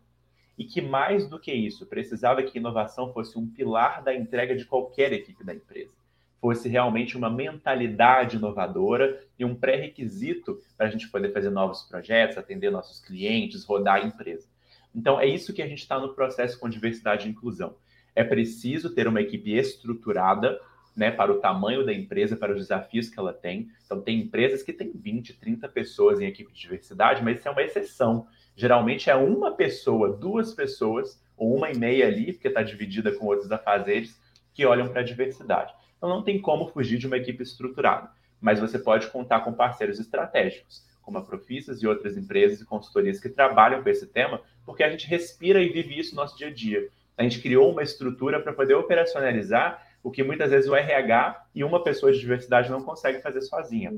e 0.56 0.64
que 0.64 0.80
mais 0.80 1.28
do 1.28 1.38
que 1.38 1.52
isso, 1.52 1.86
precisava 1.86 2.42
que 2.42 2.58
inovação 2.58 3.12
fosse 3.12 3.38
um 3.38 3.46
pilar 3.46 4.02
da 4.02 4.14
entrega 4.14 4.54
de 4.56 4.64
qualquer 4.64 5.12
equipe 5.12 5.44
da 5.44 5.54
empresa. 5.54 5.92
Fosse 6.40 6.68
realmente 6.68 7.16
uma 7.16 7.30
mentalidade 7.30 8.36
inovadora 8.36 9.24
e 9.38 9.44
um 9.44 9.54
pré-requisito 9.54 10.60
para 10.76 10.86
a 10.86 10.90
gente 10.90 11.08
poder 11.08 11.32
fazer 11.32 11.50
novos 11.50 11.82
projetos, 11.82 12.36
atender 12.36 12.70
nossos 12.70 13.00
clientes, 13.00 13.64
rodar 13.64 14.02
a 14.02 14.06
empresa. 14.06 14.46
Então, 14.94 15.20
é 15.20 15.26
isso 15.26 15.52
que 15.52 15.62
a 15.62 15.66
gente 15.66 15.80
está 15.80 15.98
no 15.98 16.14
processo 16.14 16.58
com 16.58 16.68
diversidade 16.68 17.26
e 17.26 17.30
inclusão. 17.30 17.74
É 18.14 18.22
preciso 18.22 18.94
ter 18.94 19.08
uma 19.08 19.20
equipe 19.20 19.52
estruturada 19.52 20.60
né, 20.94 21.10
para 21.10 21.32
o 21.32 21.40
tamanho 21.40 21.84
da 21.84 21.92
empresa, 21.92 22.36
para 22.36 22.52
os 22.52 22.58
desafios 22.58 23.08
que 23.08 23.18
ela 23.18 23.32
tem. 23.32 23.68
Então, 23.84 24.00
tem 24.00 24.20
empresas 24.20 24.62
que 24.62 24.72
têm 24.72 24.92
20, 24.94 25.34
30 25.34 25.68
pessoas 25.68 26.20
em 26.20 26.26
equipe 26.26 26.52
de 26.52 26.60
diversidade, 26.60 27.24
mas 27.24 27.38
isso 27.38 27.48
é 27.48 27.50
uma 27.50 27.62
exceção. 27.62 28.28
Geralmente 28.56 29.10
é 29.10 29.14
uma 29.14 29.52
pessoa, 29.52 30.16
duas 30.16 30.54
pessoas, 30.54 31.20
ou 31.36 31.56
uma 31.56 31.70
e 31.70 31.76
meia 31.76 32.06
ali, 32.06 32.32
porque 32.32 32.48
está 32.48 32.62
dividida 32.62 33.12
com 33.12 33.26
outros 33.26 33.50
afazeres, 33.50 34.18
que 34.52 34.64
olham 34.64 34.88
para 34.88 35.00
a 35.00 35.04
diversidade. 35.04 35.74
Então 35.96 36.08
não 36.08 36.22
tem 36.22 36.40
como 36.40 36.68
fugir 36.68 36.98
de 36.98 37.06
uma 37.06 37.16
equipe 37.16 37.42
estruturada, 37.42 38.10
mas 38.40 38.60
você 38.60 38.78
pode 38.78 39.08
contar 39.08 39.40
com 39.40 39.52
parceiros 39.52 39.98
estratégicos, 39.98 40.84
como 41.02 41.18
a 41.18 41.22
Profissas 41.22 41.82
e 41.82 41.86
outras 41.86 42.16
empresas 42.16 42.60
e 42.60 42.64
consultorias 42.64 43.20
que 43.20 43.28
trabalham 43.28 43.82
com 43.82 43.88
esse 43.88 44.06
tema, 44.06 44.40
porque 44.64 44.84
a 44.84 44.90
gente 44.90 45.06
respira 45.06 45.60
e 45.60 45.68
vive 45.68 45.98
isso 45.98 46.14
no 46.14 46.22
nosso 46.22 46.36
dia 46.36 46.48
a 46.48 46.52
dia. 46.52 46.88
A 47.16 47.22
gente 47.22 47.40
criou 47.40 47.70
uma 47.70 47.82
estrutura 47.82 48.40
para 48.40 48.52
poder 48.52 48.74
operacionalizar 48.74 49.84
o 50.02 50.10
que 50.10 50.22
muitas 50.22 50.50
vezes 50.50 50.68
o 50.68 50.76
RH 50.76 51.46
e 51.54 51.64
uma 51.64 51.82
pessoa 51.82 52.12
de 52.12 52.20
diversidade 52.20 52.70
não 52.70 52.82
consegue 52.82 53.20
fazer 53.20 53.40
sozinha. 53.42 53.94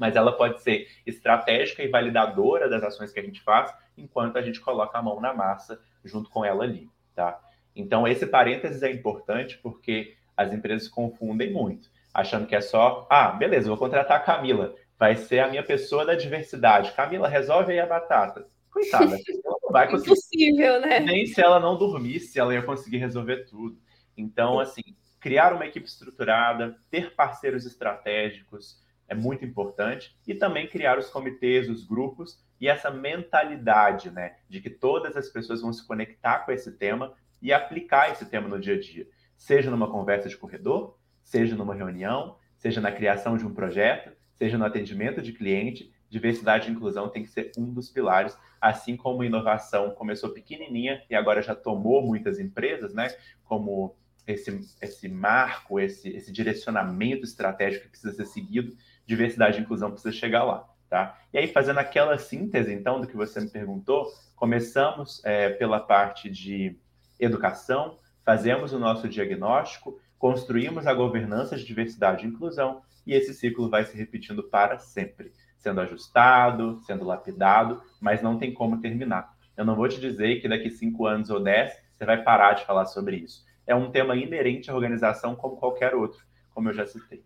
Mas 0.00 0.16
ela 0.16 0.32
pode 0.32 0.62
ser 0.62 0.88
estratégica 1.06 1.82
e 1.82 1.88
validadora 1.88 2.70
das 2.70 2.82
ações 2.82 3.12
que 3.12 3.20
a 3.20 3.22
gente 3.22 3.42
faz, 3.42 3.70
enquanto 3.98 4.38
a 4.38 4.42
gente 4.42 4.58
coloca 4.58 4.96
a 4.96 5.02
mão 5.02 5.20
na 5.20 5.34
massa 5.34 5.78
junto 6.02 6.30
com 6.30 6.42
ela 6.42 6.64
ali, 6.64 6.88
tá? 7.14 7.38
Então, 7.76 8.08
esse 8.08 8.26
parênteses 8.26 8.82
é 8.82 8.90
importante 8.90 9.58
porque 9.58 10.16
as 10.34 10.54
empresas 10.54 10.88
confundem 10.88 11.52
muito, 11.52 11.90
achando 12.14 12.46
que 12.46 12.56
é 12.56 12.62
só, 12.62 13.06
ah, 13.10 13.32
beleza, 13.32 13.68
vou 13.68 13.76
contratar 13.76 14.16
a 14.16 14.20
Camila, 14.20 14.74
vai 14.98 15.16
ser 15.16 15.40
a 15.40 15.48
minha 15.48 15.62
pessoa 15.62 16.06
da 16.06 16.14
diversidade. 16.14 16.92
Camila, 16.92 17.28
resolve 17.28 17.72
aí 17.72 17.78
a 17.78 17.84
batata. 17.84 18.48
Coitada, 18.70 19.18
ela 19.44 19.58
não 19.62 19.70
vai 19.70 19.86
conseguir. 19.86 20.12
Impossível, 20.12 20.80
né? 20.80 20.98
Nem 20.98 21.26
se 21.26 21.42
ela 21.42 21.60
não 21.60 21.76
dormisse, 21.76 22.40
ela 22.40 22.54
ia 22.54 22.62
conseguir 22.62 22.96
resolver 22.96 23.44
tudo. 23.44 23.78
Então, 24.16 24.58
assim, 24.58 24.96
criar 25.20 25.52
uma 25.52 25.66
equipe 25.66 25.86
estruturada, 25.86 26.74
ter 26.90 27.14
parceiros 27.14 27.66
estratégicos 27.66 28.80
é 29.10 29.14
muito 29.14 29.44
importante. 29.44 30.16
E 30.26 30.34
também 30.34 30.68
criar 30.68 30.98
os 30.98 31.10
comitês, 31.10 31.68
os 31.68 31.84
grupos 31.84 32.42
e 32.60 32.68
essa 32.68 32.90
mentalidade, 32.90 34.10
né, 34.10 34.36
de 34.48 34.60
que 34.60 34.70
todas 34.70 35.16
as 35.16 35.28
pessoas 35.28 35.60
vão 35.60 35.72
se 35.72 35.86
conectar 35.86 36.40
com 36.40 36.52
esse 36.52 36.72
tema 36.72 37.12
e 37.42 37.52
aplicar 37.52 38.10
esse 38.10 38.24
tema 38.26 38.48
no 38.48 38.60
dia 38.60 38.74
a 38.74 38.80
dia, 38.80 39.08
seja 39.36 39.70
numa 39.70 39.90
conversa 39.90 40.28
de 40.28 40.36
corredor, 40.36 40.96
seja 41.22 41.56
numa 41.56 41.74
reunião, 41.74 42.36
seja 42.56 42.80
na 42.80 42.92
criação 42.92 43.36
de 43.36 43.46
um 43.46 43.52
projeto, 43.52 44.12
seja 44.34 44.56
no 44.56 44.64
atendimento 44.64 45.20
de 45.20 45.32
cliente, 45.32 45.92
diversidade 46.08 46.68
e 46.68 46.72
inclusão 46.72 47.08
tem 47.08 47.22
que 47.22 47.30
ser 47.30 47.50
um 47.56 47.72
dos 47.72 47.88
pilares, 47.88 48.36
assim 48.60 48.96
como 48.96 49.24
inovação 49.24 49.90
começou 49.92 50.30
pequenininha 50.30 51.02
e 51.08 51.14
agora 51.14 51.40
já 51.40 51.54
tomou 51.54 52.02
muitas 52.02 52.38
empresas, 52.38 52.92
né, 52.92 53.08
como 53.44 53.96
esse, 54.26 54.50
esse 54.80 55.08
marco, 55.08 55.80
esse, 55.80 56.08
esse 56.10 56.30
direcionamento 56.30 57.24
estratégico 57.24 57.84
que 57.84 57.90
precisa 57.90 58.12
ser 58.12 58.26
seguido, 58.26 58.76
diversidade 59.10 59.58
e 59.58 59.60
inclusão 59.60 59.90
precisa 59.90 60.12
chegar 60.12 60.44
lá. 60.44 60.68
Tá? 60.88 61.18
E 61.32 61.38
aí, 61.38 61.46
fazendo 61.46 61.78
aquela 61.78 62.16
síntese, 62.18 62.72
então, 62.72 63.00
do 63.00 63.06
que 63.06 63.16
você 63.16 63.40
me 63.40 63.48
perguntou, 63.48 64.06
começamos 64.34 65.20
é, 65.24 65.50
pela 65.50 65.78
parte 65.78 66.28
de 66.28 66.76
educação, 67.18 67.98
fazemos 68.24 68.72
o 68.72 68.78
nosso 68.78 69.08
diagnóstico, 69.08 70.00
construímos 70.18 70.86
a 70.86 70.94
governança 70.94 71.56
de 71.56 71.64
diversidade 71.64 72.24
e 72.24 72.28
inclusão, 72.28 72.82
e 73.06 73.14
esse 73.14 73.32
ciclo 73.34 73.68
vai 73.68 73.84
se 73.84 73.96
repetindo 73.96 74.42
para 74.42 74.78
sempre, 74.78 75.32
sendo 75.58 75.80
ajustado, 75.80 76.80
sendo 76.84 77.04
lapidado, 77.04 77.82
mas 78.00 78.22
não 78.22 78.38
tem 78.38 78.52
como 78.52 78.80
terminar. 78.80 79.34
Eu 79.56 79.64
não 79.64 79.76
vou 79.76 79.88
te 79.88 80.00
dizer 80.00 80.40
que 80.40 80.48
daqui 80.48 80.70
cinco 80.70 81.06
anos 81.06 81.30
ou 81.30 81.40
dez 81.40 81.72
você 81.94 82.04
vai 82.04 82.22
parar 82.22 82.54
de 82.54 82.64
falar 82.64 82.86
sobre 82.86 83.16
isso. 83.16 83.44
É 83.66 83.74
um 83.74 83.90
tema 83.90 84.16
inerente 84.16 84.70
à 84.70 84.74
organização 84.74 85.36
como 85.36 85.56
qualquer 85.56 85.94
outro, 85.94 86.20
como 86.52 86.68
eu 86.68 86.74
já 86.74 86.86
citei. 86.86 87.22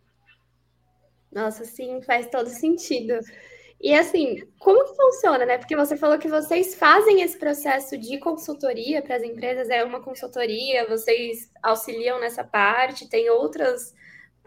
Nossa, 1.34 1.64
sim, 1.64 2.00
faz 2.02 2.28
todo 2.28 2.48
sentido. 2.48 3.18
E 3.80 3.92
assim, 3.92 4.42
como 4.58 4.84
que 4.84 4.96
funciona, 4.96 5.44
né? 5.44 5.58
Porque 5.58 5.76
você 5.76 5.96
falou 5.96 6.18
que 6.18 6.28
vocês 6.28 6.74
fazem 6.74 7.22
esse 7.22 7.36
processo 7.36 7.98
de 7.98 8.18
consultoria 8.18 9.02
para 9.02 9.16
as 9.16 9.22
empresas, 9.22 9.68
é 9.68 9.82
uma 9.84 10.00
consultoria, 10.00 10.88
vocês 10.88 11.50
auxiliam 11.62 12.20
nessa 12.20 12.44
parte, 12.44 13.08
tem 13.08 13.28
outras, 13.28 13.92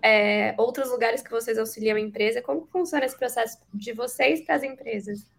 é, 0.01 0.55
outros 0.57 0.89
lugares 0.89 1.21
que 1.21 1.29
vocês 1.29 1.57
auxiliam 1.59 1.97
a 1.97 1.99
empresa. 1.99 2.41
Como 2.41 2.65
que 2.65 2.71
funciona 2.71 3.05
esse 3.05 3.17
processo 3.17 3.59
de 3.73 3.91
vocês 3.91 4.41
para 4.41 4.55
as 4.55 4.63
empresas? 4.63 5.29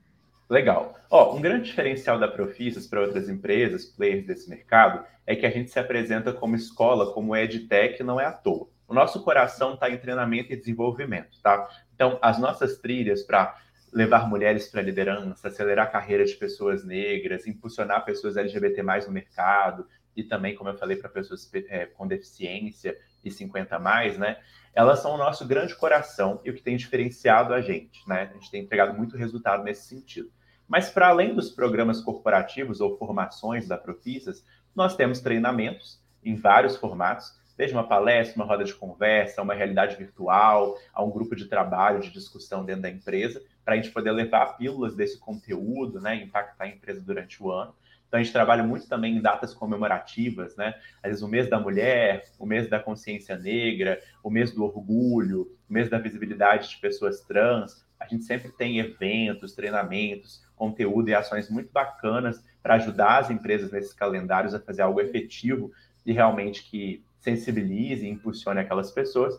Legal. 0.51 0.95
Ó, 1.11 1.35
um 1.35 1.41
grande 1.41 1.71
diferencial 1.71 2.19
da 2.19 2.29
Profissas 2.29 2.87
para 2.87 3.01
outras 3.01 3.29
empresas, 3.29 3.87
players 3.87 4.27
desse 4.27 4.49
mercado, 4.49 5.05
é 5.27 5.35
que 5.35 5.45
a 5.45 5.51
gente 5.51 5.71
se 5.71 5.79
apresenta 5.79 6.33
como 6.33 6.57
escola, 6.57 7.13
como 7.13 7.35
EdTech, 7.35 8.03
não 8.03 8.21
é 8.21 8.27
à 8.27 8.33
toa. 8.33 8.69
O 8.89 8.95
nosso 8.95 9.23
coração 9.23 9.75
está 9.75 9.91
em 9.91 9.99
treinamento 9.99 10.51
e 10.51 10.57
desenvolvimento, 10.57 11.39
tá? 11.43 11.69
Então, 11.95 12.19
as 12.23 12.39
nossas 12.39 12.79
trilhas 12.79 13.23
para 13.23 13.55
levar 13.93 14.27
mulheres 14.27 14.67
para 14.69 14.81
a 14.81 14.85
liderança, 14.85 15.49
acelerar 15.49 15.87
a 15.87 15.91
carreira 15.91 16.25
de 16.25 16.35
pessoas 16.35 16.85
negras, 16.85 17.47
impulsionar 17.47 18.05
pessoas 18.05 18.39
LGBT 18.39 18.83
mais 18.83 19.07
no 19.07 19.13
mercado 19.13 19.87
e 20.17 20.25
também, 20.25 20.55
como 20.55 20.71
eu 20.71 20.79
falei, 20.79 20.97
para 20.97 21.09
pessoas 21.09 21.51
é, 21.69 21.87
com 21.87 22.07
deficiência 22.07 22.97
e 23.23 23.31
50 23.31 23.79
mais, 23.79 24.17
né? 24.17 24.39
Elas 24.75 25.01
são 25.01 25.15
o 25.15 25.19
nosso 25.19 25.47
grande 25.47 25.75
coração 25.75 26.41
e 26.43 26.51
o 26.51 26.55
que 26.55 26.63
tem 26.63 26.77
diferenciado 26.77 27.53
a 27.53 27.61
gente, 27.61 28.09
né? 28.09 28.31
A 28.31 28.35
gente 28.35 28.51
tem 28.51 28.63
entregado 28.63 28.97
muito 28.97 29.17
resultado 29.17 29.63
nesse 29.65 29.87
sentido. 29.87 30.31
Mas 30.67 30.89
para 30.89 31.09
além 31.09 31.35
dos 31.35 31.51
programas 31.51 32.01
corporativos 32.01 32.81
ou 32.81 32.97
formações 32.97 33.69
da 33.69 33.77
Profissas, 33.77 34.45
nós 34.75 34.97
temos 34.97 35.21
treinamentos 35.21 36.03
em 36.23 36.37
vários 36.37 36.77
formatos 36.77 37.33
desde 37.59 37.77
uma 37.77 37.87
palestra, 37.87 38.37
uma 38.37 38.47
roda 38.47 38.63
de 38.63 38.73
conversa, 38.73 39.43
uma 39.43 39.53
realidade 39.53 39.97
virtual, 39.97 40.79
a 40.95 41.03
um 41.03 41.11
grupo 41.11 41.35
de 41.35 41.47
trabalho, 41.47 42.01
de 42.01 42.13
discussão 42.13 42.65
dentro 42.65 42.83
da 42.83 42.89
empresa, 42.89 43.43
para 43.65 43.75
a 43.75 43.77
gente 43.77 43.91
poder 43.91 44.13
levar 44.13 44.57
pílulas 44.57 44.95
desse 44.95 45.19
conteúdo, 45.19 46.01
né, 46.01 46.15
impactar 46.15 46.65
a 46.65 46.69
empresa 46.69 47.01
durante 47.01 47.43
o 47.43 47.51
ano. 47.51 47.75
Então, 48.07 48.19
a 48.19 48.23
gente 48.23 48.33
trabalha 48.33 48.63
muito 48.63 48.89
também 48.89 49.17
em 49.17 49.21
datas 49.21 49.53
comemorativas, 49.53 50.57
né? 50.57 50.73
Às 51.03 51.11
vezes, 51.11 51.23
o 51.23 51.29
mês 51.29 51.51
da 51.51 51.61
mulher, 51.61 52.25
o 52.39 52.47
mês 52.47 52.67
da 52.67 52.81
consciência 52.81 53.37
negra, 53.37 54.01
o 54.23 54.31
mês 54.31 54.51
do 54.51 54.65
orgulho, 54.65 55.43
o 55.69 55.73
mês 55.73 55.91
da 55.91 55.99
visibilidade 55.99 56.71
de 56.71 56.79
pessoas 56.79 57.21
trans. 57.21 57.85
A 58.01 58.07
gente 58.07 58.25
sempre 58.25 58.51
tem 58.51 58.79
eventos, 58.79 59.53
treinamentos, 59.53 60.43
conteúdo 60.57 61.11
e 61.11 61.15
ações 61.15 61.51
muito 61.51 61.71
bacanas 61.71 62.43
para 62.63 62.77
ajudar 62.77 63.19
as 63.19 63.31
empresas 63.31 63.71
nesses 63.71 63.93
calendários 63.93 64.55
a 64.55 64.61
fazer 64.61 64.81
algo 64.81 65.03
efetivo 65.03 65.71
e 66.07 66.13
realmente 66.13 66.63
que 66.63 67.05
sensibilize 67.19 68.07
e 68.07 68.11
impulsione 68.11 68.61
aquelas 68.61 68.91
pessoas. 68.91 69.35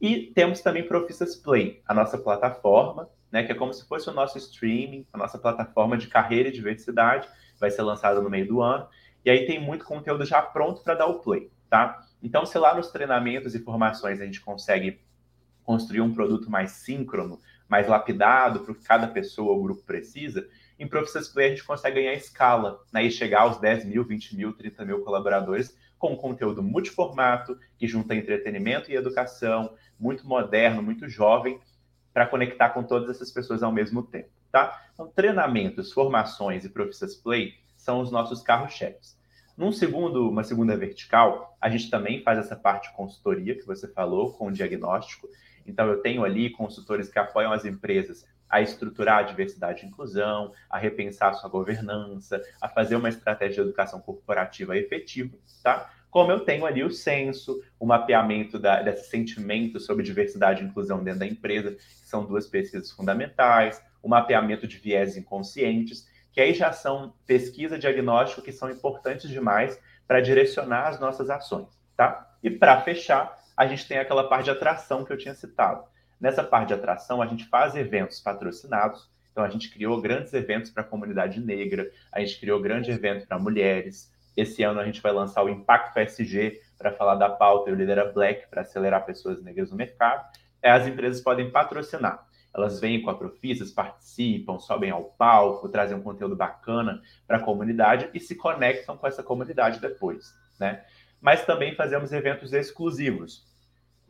E 0.00 0.32
temos 0.34 0.60
também 0.60 0.86
Profissas 0.86 1.36
Play, 1.36 1.82
a 1.86 1.92
nossa 1.92 2.16
plataforma, 2.16 3.08
né, 3.30 3.42
que 3.44 3.52
é 3.52 3.54
como 3.54 3.72
se 3.72 3.86
fosse 3.86 4.08
o 4.08 4.12
nosso 4.12 4.38
streaming, 4.38 5.06
a 5.12 5.18
nossa 5.18 5.38
plataforma 5.38 5.96
de 5.96 6.08
carreira 6.08 6.48
e 6.48 6.52
diversidade, 6.52 7.28
vai 7.58 7.70
ser 7.70 7.82
lançada 7.82 8.20
no 8.20 8.30
meio 8.30 8.48
do 8.48 8.62
ano. 8.62 8.88
E 9.24 9.30
aí 9.30 9.46
tem 9.46 9.60
muito 9.60 9.84
conteúdo 9.84 10.24
já 10.24 10.40
pronto 10.40 10.82
para 10.82 10.94
dar 10.94 11.06
o 11.06 11.20
play, 11.20 11.50
tá? 11.68 12.02
Então, 12.22 12.44
se 12.46 12.58
lá 12.58 12.74
nos 12.74 12.90
treinamentos 12.90 13.54
e 13.54 13.60
formações 13.60 14.20
a 14.20 14.24
gente 14.24 14.40
consegue 14.40 15.00
construir 15.62 16.00
um 16.00 16.12
produto 16.12 16.50
mais 16.50 16.72
síncrono, 16.72 17.38
mais 17.68 17.86
lapidado 17.86 18.60
para 18.60 18.72
o 18.72 18.74
que 18.74 18.82
cada 18.82 19.06
pessoa 19.06 19.52
ou 19.52 19.62
grupo 19.62 19.82
precisa, 19.82 20.48
em 20.78 20.88
Profissas 20.88 21.28
Play 21.28 21.46
a 21.46 21.50
gente 21.50 21.64
consegue 21.64 22.00
ganhar 22.00 22.14
escala, 22.14 22.82
né, 22.92 23.04
e 23.04 23.10
chegar 23.10 23.42
aos 23.42 23.60
10 23.60 23.84
mil, 23.84 24.02
20 24.02 24.34
mil, 24.34 24.52
30 24.54 24.84
mil 24.84 25.04
colaboradores 25.04 25.76
com 26.00 26.16
conteúdo 26.16 26.62
multiformato, 26.62 27.56
que 27.78 27.86
junta 27.86 28.14
entretenimento 28.14 28.90
e 28.90 28.96
educação, 28.96 29.74
muito 29.98 30.26
moderno, 30.26 30.82
muito 30.82 31.06
jovem, 31.08 31.60
para 32.12 32.26
conectar 32.26 32.70
com 32.70 32.82
todas 32.82 33.10
essas 33.10 33.30
pessoas 33.30 33.62
ao 33.62 33.70
mesmo 33.70 34.02
tempo, 34.02 34.30
tá? 34.50 34.82
Então, 34.94 35.06
treinamentos, 35.14 35.92
formações 35.92 36.64
e 36.64 36.70
Profissas 36.70 37.14
Play 37.14 37.54
são 37.76 38.00
os 38.00 38.10
nossos 38.10 38.42
carros-chefes. 38.42 39.20
Num 39.56 39.70
segundo, 39.70 40.28
uma 40.28 40.42
segunda 40.42 40.74
vertical, 40.74 41.56
a 41.60 41.68
gente 41.68 41.90
também 41.90 42.22
faz 42.22 42.38
essa 42.38 42.56
parte 42.56 42.88
de 42.88 42.96
consultoria 42.96 43.54
que 43.54 43.66
você 43.66 43.86
falou, 43.86 44.32
com 44.32 44.46
o 44.46 44.52
diagnóstico. 44.52 45.28
Então, 45.66 45.86
eu 45.86 46.00
tenho 46.00 46.24
ali 46.24 46.48
consultores 46.48 47.10
que 47.10 47.18
apoiam 47.18 47.52
as 47.52 47.66
empresas 47.66 48.26
a 48.50 48.60
estruturar 48.60 49.18
a 49.18 49.22
diversidade 49.22 49.84
e 49.84 49.88
inclusão, 49.88 50.52
a 50.68 50.76
repensar 50.76 51.30
a 51.30 51.34
sua 51.34 51.48
governança, 51.48 52.42
a 52.60 52.68
fazer 52.68 52.96
uma 52.96 53.08
estratégia 53.08 53.62
de 53.62 53.68
educação 53.68 54.00
corporativa 54.00 54.76
efetiva, 54.76 55.36
tá? 55.62 55.90
Como 56.10 56.32
eu 56.32 56.40
tenho 56.40 56.66
ali 56.66 56.82
o 56.82 56.90
censo, 56.90 57.62
o 57.78 57.86
mapeamento 57.86 58.58
da, 58.58 58.82
desse 58.82 59.08
sentimento 59.08 59.78
sobre 59.78 60.02
diversidade 60.02 60.62
e 60.62 60.66
inclusão 60.66 61.04
dentro 61.04 61.20
da 61.20 61.26
empresa, 61.26 61.70
que 61.70 62.08
são 62.08 62.26
duas 62.26 62.48
pesquisas 62.48 62.90
fundamentais, 62.90 63.80
o 64.02 64.08
mapeamento 64.08 64.66
de 64.66 64.78
viés 64.78 65.16
inconscientes, 65.16 66.08
que 66.32 66.40
aí 66.40 66.52
já 66.52 66.72
são 66.72 67.14
pesquisa 67.26 67.78
diagnóstico 67.78 68.42
que 68.42 68.52
são 68.52 68.70
importantes 68.70 69.30
demais 69.30 69.80
para 70.06 70.20
direcionar 70.20 70.88
as 70.88 70.98
nossas 70.98 71.30
ações, 71.30 71.68
tá? 71.96 72.34
E 72.42 72.50
para 72.50 72.80
fechar, 72.80 73.38
a 73.56 73.66
gente 73.66 73.86
tem 73.86 73.98
aquela 73.98 74.28
parte 74.28 74.44
de 74.44 74.50
atração 74.50 75.04
que 75.04 75.12
eu 75.12 75.18
tinha 75.18 75.34
citado. 75.34 75.84
Nessa 76.20 76.44
parte 76.44 76.68
de 76.68 76.74
atração, 76.74 77.22
a 77.22 77.26
gente 77.26 77.46
faz 77.46 77.74
eventos 77.74 78.20
patrocinados. 78.20 79.10
Então, 79.32 79.42
a 79.42 79.48
gente 79.48 79.70
criou 79.70 80.00
grandes 80.00 80.34
eventos 80.34 80.70
para 80.70 80.82
a 80.82 80.86
comunidade 80.86 81.40
negra, 81.40 81.90
a 82.12 82.20
gente 82.20 82.38
criou 82.38 82.60
grande 82.60 82.90
evento 82.90 83.26
para 83.26 83.38
mulheres. 83.38 84.12
Esse 84.36 84.62
ano, 84.62 84.80
a 84.80 84.84
gente 84.84 85.00
vai 85.00 85.12
lançar 85.12 85.42
o 85.42 85.48
Impacto 85.48 85.98
SG 85.98 86.60
para 86.76 86.92
falar 86.92 87.14
da 87.14 87.30
pauta 87.30 87.70
e 87.70 87.72
o 87.72 87.76
Lidera 87.76 88.12
Black 88.12 88.48
para 88.48 88.62
acelerar 88.62 89.06
pessoas 89.06 89.42
negras 89.42 89.70
no 89.70 89.76
mercado. 89.76 90.26
É, 90.62 90.70
as 90.70 90.86
empresas 90.86 91.22
podem 91.22 91.50
patrocinar. 91.50 92.26
Elas 92.52 92.80
vêm 92.80 93.00
com 93.00 93.10
a 93.10 93.16
Profissas, 93.16 93.70
participam, 93.70 94.58
sobem 94.58 94.90
ao 94.90 95.04
palco, 95.04 95.68
trazem 95.68 95.96
um 95.96 96.02
conteúdo 96.02 96.34
bacana 96.36 97.00
para 97.26 97.36
a 97.36 97.40
comunidade 97.40 98.10
e 98.12 98.20
se 98.20 98.34
conectam 98.34 98.96
com 98.96 99.06
essa 99.06 99.22
comunidade 99.22 99.80
depois, 99.80 100.34
né? 100.58 100.84
Mas 101.20 101.44
também 101.44 101.76
fazemos 101.76 102.12
eventos 102.12 102.52
exclusivos. 102.52 103.46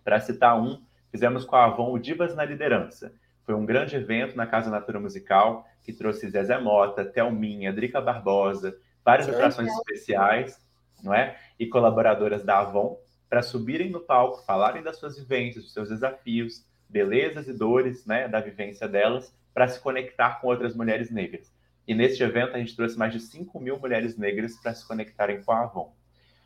Para 0.03 0.21
citar 0.21 0.59
um, 0.59 0.83
Fizemos 1.11 1.45
com 1.45 1.57
a 1.57 1.65
Avon 1.65 1.93
o 1.93 1.99
Divas 1.99 2.35
na 2.35 2.45
Liderança. 2.45 3.13
Foi 3.45 3.55
um 3.55 3.67
grande 3.67 3.97
evento 3.97 4.37
na 4.37 4.47
Casa 4.47 4.71
Natura 4.71 5.01
Musical, 5.01 5.67
que 5.83 5.93
trouxe 5.93 6.31
Zezé 6.31 6.59
Mota, 6.59 7.05
Thelminha, 7.05 7.73
Drica 7.73 8.01
Barbosa, 8.01 8.77
várias 9.05 9.29
atrações 9.29 9.69
legal. 9.69 9.83
especiais, 9.83 10.61
não 11.03 11.13
é? 11.13 11.37
E 11.59 11.67
colaboradoras 11.67 12.45
da 12.45 12.61
Avon. 12.61 12.99
para 13.29 13.43
subirem 13.43 13.91
no 13.91 14.01
palco, 14.01 14.45
falarem 14.45 14.83
das 14.83 14.99
suas 14.99 15.17
vivências, 15.17 15.65
dos 15.65 15.73
seus 15.73 15.89
desafios, 15.89 16.67
belezas 16.89 17.47
e 17.47 17.53
dores 17.53 18.05
né, 18.05 18.27
da 18.27 18.41
vivência 18.41 18.89
delas, 18.89 19.33
para 19.55 19.69
se 19.69 19.81
conectar 19.81 20.41
com 20.41 20.49
outras 20.49 20.75
mulheres 20.75 21.11
negras. 21.11 21.53
E 21.87 21.95
neste 21.95 22.23
evento 22.23 22.57
a 22.57 22.59
gente 22.59 22.75
trouxe 22.75 22.99
mais 22.99 23.13
de 23.13 23.21
5 23.21 23.59
mil 23.61 23.79
mulheres 23.79 24.17
negras 24.17 24.57
para 24.57 24.75
se 24.75 24.87
conectarem 24.87 25.43
com 25.43 25.53
a 25.53 25.63
Avon. 25.63 25.95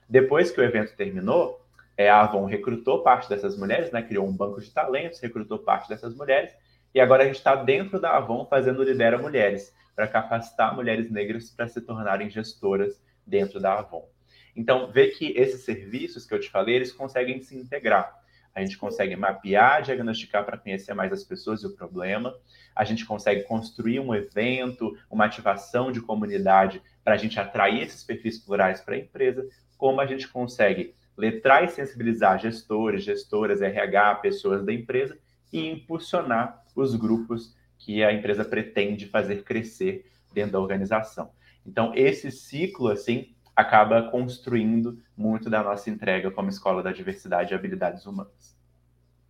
Depois 0.08 0.50
que 0.50 0.60
o 0.60 0.64
evento 0.64 0.94
terminou, 0.94 1.63
é, 1.96 2.08
a 2.08 2.20
Avon 2.22 2.44
recrutou 2.44 3.02
parte 3.02 3.28
dessas 3.28 3.56
mulheres, 3.56 3.90
né, 3.92 4.02
criou 4.02 4.26
um 4.26 4.36
banco 4.36 4.60
de 4.60 4.70
talentos, 4.70 5.20
recrutou 5.20 5.58
parte 5.58 5.88
dessas 5.88 6.14
mulheres, 6.14 6.52
e 6.94 7.00
agora 7.00 7.22
a 7.22 7.26
gente 7.26 7.36
está 7.36 7.54
dentro 7.54 8.00
da 8.00 8.16
Avon 8.16 8.46
fazendo 8.46 8.82
Lidera 8.82 9.18
Mulheres, 9.18 9.74
para 9.94 10.08
capacitar 10.08 10.74
mulheres 10.74 11.10
negras 11.10 11.50
para 11.50 11.68
se 11.68 11.80
tornarem 11.80 12.28
gestoras 12.28 13.00
dentro 13.26 13.60
da 13.60 13.78
Avon. 13.78 14.08
Então, 14.56 14.90
vê 14.90 15.08
que 15.08 15.32
esses 15.36 15.64
serviços 15.64 16.26
que 16.26 16.34
eu 16.34 16.40
te 16.40 16.50
falei, 16.50 16.76
eles 16.76 16.92
conseguem 16.92 17.40
se 17.42 17.56
integrar. 17.56 18.22
A 18.54 18.60
gente 18.60 18.78
consegue 18.78 19.16
mapear, 19.16 19.82
diagnosticar 19.82 20.44
para 20.44 20.56
conhecer 20.56 20.94
mais 20.94 21.12
as 21.12 21.24
pessoas 21.24 21.62
e 21.62 21.66
o 21.66 21.74
problema. 21.74 22.32
A 22.74 22.84
gente 22.84 23.04
consegue 23.04 23.42
construir 23.42 23.98
um 23.98 24.14
evento, 24.14 24.96
uma 25.10 25.24
ativação 25.24 25.90
de 25.90 26.00
comunidade 26.00 26.80
para 27.02 27.14
a 27.14 27.16
gente 27.16 27.38
atrair 27.40 27.82
esses 27.82 28.04
perfis 28.04 28.38
plurais 28.38 28.80
para 28.80 28.94
a 28.94 28.98
empresa. 28.98 29.44
Como 29.76 30.00
a 30.00 30.06
gente 30.06 30.28
consegue 30.28 30.94
letrar 31.16 31.64
e 31.64 31.68
sensibilizar 31.68 32.38
gestores, 32.38 33.04
gestoras, 33.04 33.62
RH, 33.62 34.16
pessoas 34.16 34.64
da 34.64 34.72
empresa 34.72 35.18
e 35.52 35.70
impulsionar 35.70 36.64
os 36.74 36.94
grupos 36.94 37.56
que 37.78 38.02
a 38.02 38.12
empresa 38.12 38.44
pretende 38.44 39.06
fazer 39.06 39.42
crescer 39.44 40.10
dentro 40.32 40.52
da 40.52 40.60
organização. 40.60 41.30
Então, 41.66 41.92
esse 41.94 42.30
ciclo, 42.30 42.88
assim, 42.88 43.34
acaba 43.54 44.10
construindo 44.10 44.98
muito 45.16 45.48
da 45.48 45.62
nossa 45.62 45.88
entrega 45.88 46.30
como 46.30 46.48
Escola 46.48 46.82
da 46.82 46.92
Diversidade 46.92 47.52
e 47.52 47.54
Habilidades 47.54 48.04
Humanas. 48.04 48.54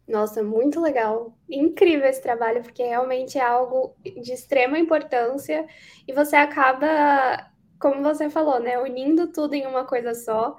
Nossa, 0.07 0.43
muito 0.43 0.81
legal. 0.81 1.37
Incrível 1.49 2.07
esse 2.07 2.23
trabalho, 2.23 2.63
porque 2.63 2.83
realmente 2.83 3.39
é 3.39 3.43
algo 3.43 3.95
de 4.03 4.33
extrema 4.33 4.79
importância 4.79 5.67
e 6.07 6.13
você 6.13 6.37
acaba, 6.37 7.51
como 7.79 8.03
você 8.03 8.29
falou, 8.29 8.61
né, 8.61 8.79
unindo 8.79 9.29
tudo 9.29 9.55
em 9.55 9.67
uma 9.67 9.85
coisa 9.85 10.15
só. 10.15 10.57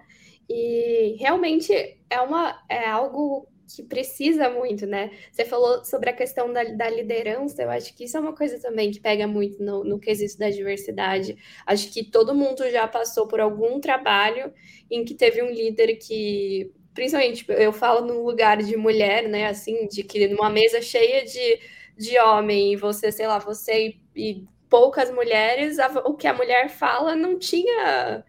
E 0.49 1.15
realmente 1.19 1.73
é, 2.09 2.21
uma, 2.21 2.63
é 2.69 2.87
algo 2.87 3.47
que 3.67 3.83
precisa 3.83 4.49
muito, 4.49 4.85
né? 4.85 5.11
Você 5.31 5.43
falou 5.43 5.83
sobre 5.83 6.09
a 6.09 6.13
questão 6.13 6.51
da, 6.53 6.63
da, 6.63 6.89
liderança, 6.89 7.63
eu 7.63 7.69
acho 7.69 7.95
que 7.95 8.03
isso 8.03 8.15
é 8.15 8.19
uma 8.19 8.35
coisa 8.35 8.59
também 8.59 8.91
que 8.91 8.99
pega 8.99 9.27
muito 9.27 9.61
no, 9.63 9.83
no 9.83 9.99
quesito 9.99 10.37
da 10.37 10.49
diversidade. 10.49 11.35
Acho 11.65 11.91
que 11.91 12.03
todo 12.03 12.35
mundo 12.35 12.69
já 12.69 12.87
passou 12.87 13.27
por 13.27 13.39
algum 13.39 13.79
trabalho 13.79 14.53
em 14.89 15.03
que 15.03 15.15
teve 15.15 15.41
um 15.41 15.49
líder 15.49 15.95
que, 15.95 16.71
principalmente, 16.93 17.37
tipo, 17.37 17.53
eu 17.53 17.73
falo 17.73 18.05
no 18.05 18.23
lugar 18.23 18.61
de 18.61 18.77
mulher, 18.77 19.27
né? 19.27 19.47
Assim, 19.47 19.87
de 19.87 20.03
que 20.03 20.27
numa 20.27 20.49
mesa 20.49 20.81
cheia 20.81 21.25
de, 21.25 21.59
de 21.97 22.19
homem, 22.19 22.73
e 22.73 22.75
você, 22.75 23.11
sei 23.11 23.27
lá, 23.27 23.39
você 23.39 23.99
e, 24.15 24.33
e 24.33 24.47
poucas 24.69 25.11
mulheres, 25.11 25.79
a, 25.79 25.87
o 26.05 26.15
que 26.15 26.27
a 26.27 26.33
mulher 26.33 26.69
fala 26.69 27.15
não 27.15 27.37
tinha 27.39 28.23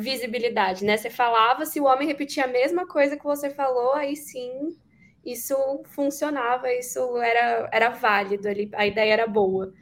visibilidade, 0.00 0.84
né? 0.84 0.96
Você 0.96 1.10
falava, 1.10 1.64
se 1.66 1.80
o 1.80 1.84
homem 1.84 2.08
repetia 2.08 2.44
a 2.44 2.48
mesma 2.48 2.86
coisa 2.86 3.16
que 3.16 3.24
você 3.24 3.50
falou, 3.50 3.92
aí 3.94 4.16
sim 4.16 4.76
isso 5.24 5.54
funcionava, 5.84 6.72
isso 6.72 7.18
era, 7.18 7.68
era 7.72 7.90
válido 7.90 8.48
ali, 8.48 8.70
a 8.74 8.86
ideia 8.86 9.12
era 9.12 9.26
boa. 9.26 9.72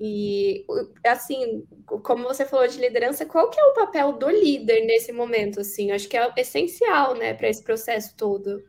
E 0.00 0.64
assim, 1.06 1.64
como 1.86 2.24
você 2.24 2.44
falou 2.44 2.66
de 2.66 2.78
liderança, 2.78 3.24
qual 3.24 3.48
que 3.50 3.60
é 3.60 3.64
o 3.64 3.74
papel 3.74 4.12
do 4.12 4.28
líder 4.28 4.84
nesse 4.84 5.12
momento 5.12 5.60
assim? 5.60 5.92
Acho 5.92 6.08
que 6.08 6.16
é 6.16 6.32
essencial, 6.36 7.14
né, 7.14 7.34
para 7.34 7.48
esse 7.48 7.62
processo 7.62 8.14
todo. 8.16 8.62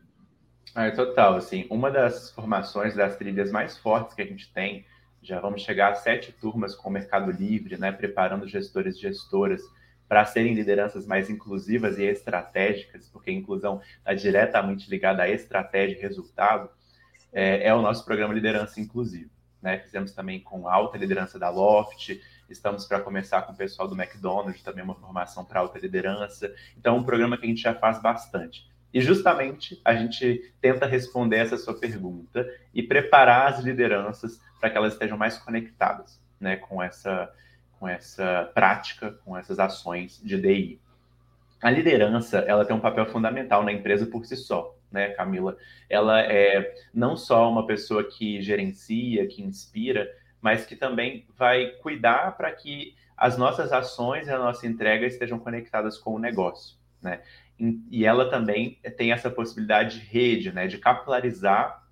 É 0.76 0.90
total, 0.90 1.36
assim, 1.36 1.66
uma 1.70 1.90
das 1.90 2.30
formações 2.30 2.94
das 2.94 3.16
trilhas 3.16 3.50
mais 3.50 3.76
fortes 3.78 4.14
que 4.14 4.22
a 4.22 4.26
gente 4.26 4.52
tem, 4.52 4.84
já 5.22 5.40
vamos 5.40 5.62
chegar 5.62 5.92
a 5.92 5.94
sete 5.94 6.32
turmas 6.32 6.74
com 6.74 6.88
o 6.88 6.92
Mercado 6.92 7.30
Livre, 7.30 7.76
né, 7.76 7.90
preparando 7.92 8.46
gestores 8.46 8.96
e 8.96 9.00
gestoras 9.00 9.62
para 10.08 10.24
serem 10.24 10.54
lideranças 10.54 11.06
mais 11.06 11.30
inclusivas 11.30 11.98
e 11.98 12.04
estratégicas, 12.04 13.08
porque 13.08 13.30
a 13.30 13.34
inclusão 13.34 13.80
está 13.98 14.14
diretamente 14.14 14.88
ligada 14.88 15.22
à 15.22 15.28
estratégia 15.28 15.96
e 15.96 16.00
resultado, 16.00 16.68
é, 17.32 17.68
é, 17.68 17.74
o 17.74 17.82
nosso 17.82 18.04
programa 18.04 18.34
Liderança 18.34 18.80
Inclusiva. 18.80 19.30
Né? 19.60 19.78
Fizemos 19.78 20.12
também 20.12 20.40
com 20.40 20.68
alta 20.68 20.98
liderança 20.98 21.38
da 21.38 21.48
Loft, 21.48 22.20
estamos 22.48 22.84
para 22.86 23.00
começar 23.00 23.42
com 23.42 23.52
o 23.52 23.56
pessoal 23.56 23.88
do 23.88 24.00
McDonald's, 24.00 24.62
também 24.62 24.84
uma 24.84 24.94
formação 24.94 25.44
para 25.44 25.60
alta 25.60 25.78
liderança. 25.78 26.54
Então, 26.76 26.96
é 26.96 26.98
um 26.98 27.04
programa 27.04 27.36
que 27.36 27.46
a 27.46 27.48
gente 27.48 27.62
já 27.62 27.74
faz 27.74 28.00
bastante. 28.00 28.70
E 28.92 29.00
justamente 29.00 29.80
a 29.84 29.94
gente 29.94 30.54
tenta 30.60 30.86
responder 30.86 31.38
essa 31.38 31.56
sua 31.56 31.76
pergunta 31.76 32.46
e 32.72 32.82
preparar 32.82 33.48
as 33.52 33.58
lideranças 33.64 34.40
para 34.60 34.70
que 34.70 34.76
elas 34.76 34.92
estejam 34.92 35.18
mais 35.18 35.36
conectadas 35.36 36.22
né, 36.38 36.56
com 36.56 36.80
essa 36.80 37.28
com 37.84 37.88
essa 37.88 38.50
prática, 38.54 39.12
com 39.26 39.36
essas 39.36 39.58
ações 39.58 40.18
de 40.24 40.40
DI. 40.40 40.80
A 41.60 41.70
liderança, 41.70 42.38
ela 42.38 42.64
tem 42.64 42.74
um 42.74 42.80
papel 42.80 43.04
fundamental 43.04 43.62
na 43.62 43.72
empresa 43.72 44.06
por 44.06 44.24
si 44.24 44.36
só, 44.36 44.74
né, 44.90 45.10
Camila? 45.10 45.58
Ela 45.90 46.22
é 46.22 46.74
não 46.94 47.14
só 47.14 47.46
uma 47.50 47.66
pessoa 47.66 48.02
que 48.02 48.40
gerencia, 48.40 49.26
que 49.26 49.42
inspira, 49.42 50.10
mas 50.40 50.64
que 50.64 50.74
também 50.74 51.26
vai 51.36 51.72
cuidar 51.82 52.34
para 52.38 52.50
que 52.52 52.94
as 53.14 53.36
nossas 53.36 53.70
ações 53.70 54.28
e 54.28 54.30
a 54.30 54.38
nossa 54.38 54.66
entrega 54.66 55.04
estejam 55.04 55.38
conectadas 55.38 55.98
com 55.98 56.14
o 56.14 56.18
negócio, 56.18 56.78
né? 57.02 57.20
E 57.90 58.06
ela 58.06 58.30
também 58.30 58.78
tem 58.96 59.12
essa 59.12 59.30
possibilidade 59.30 60.00
de 60.00 60.06
rede, 60.06 60.52
né, 60.52 60.66
de 60.66 60.78
capilarizar 60.78 61.84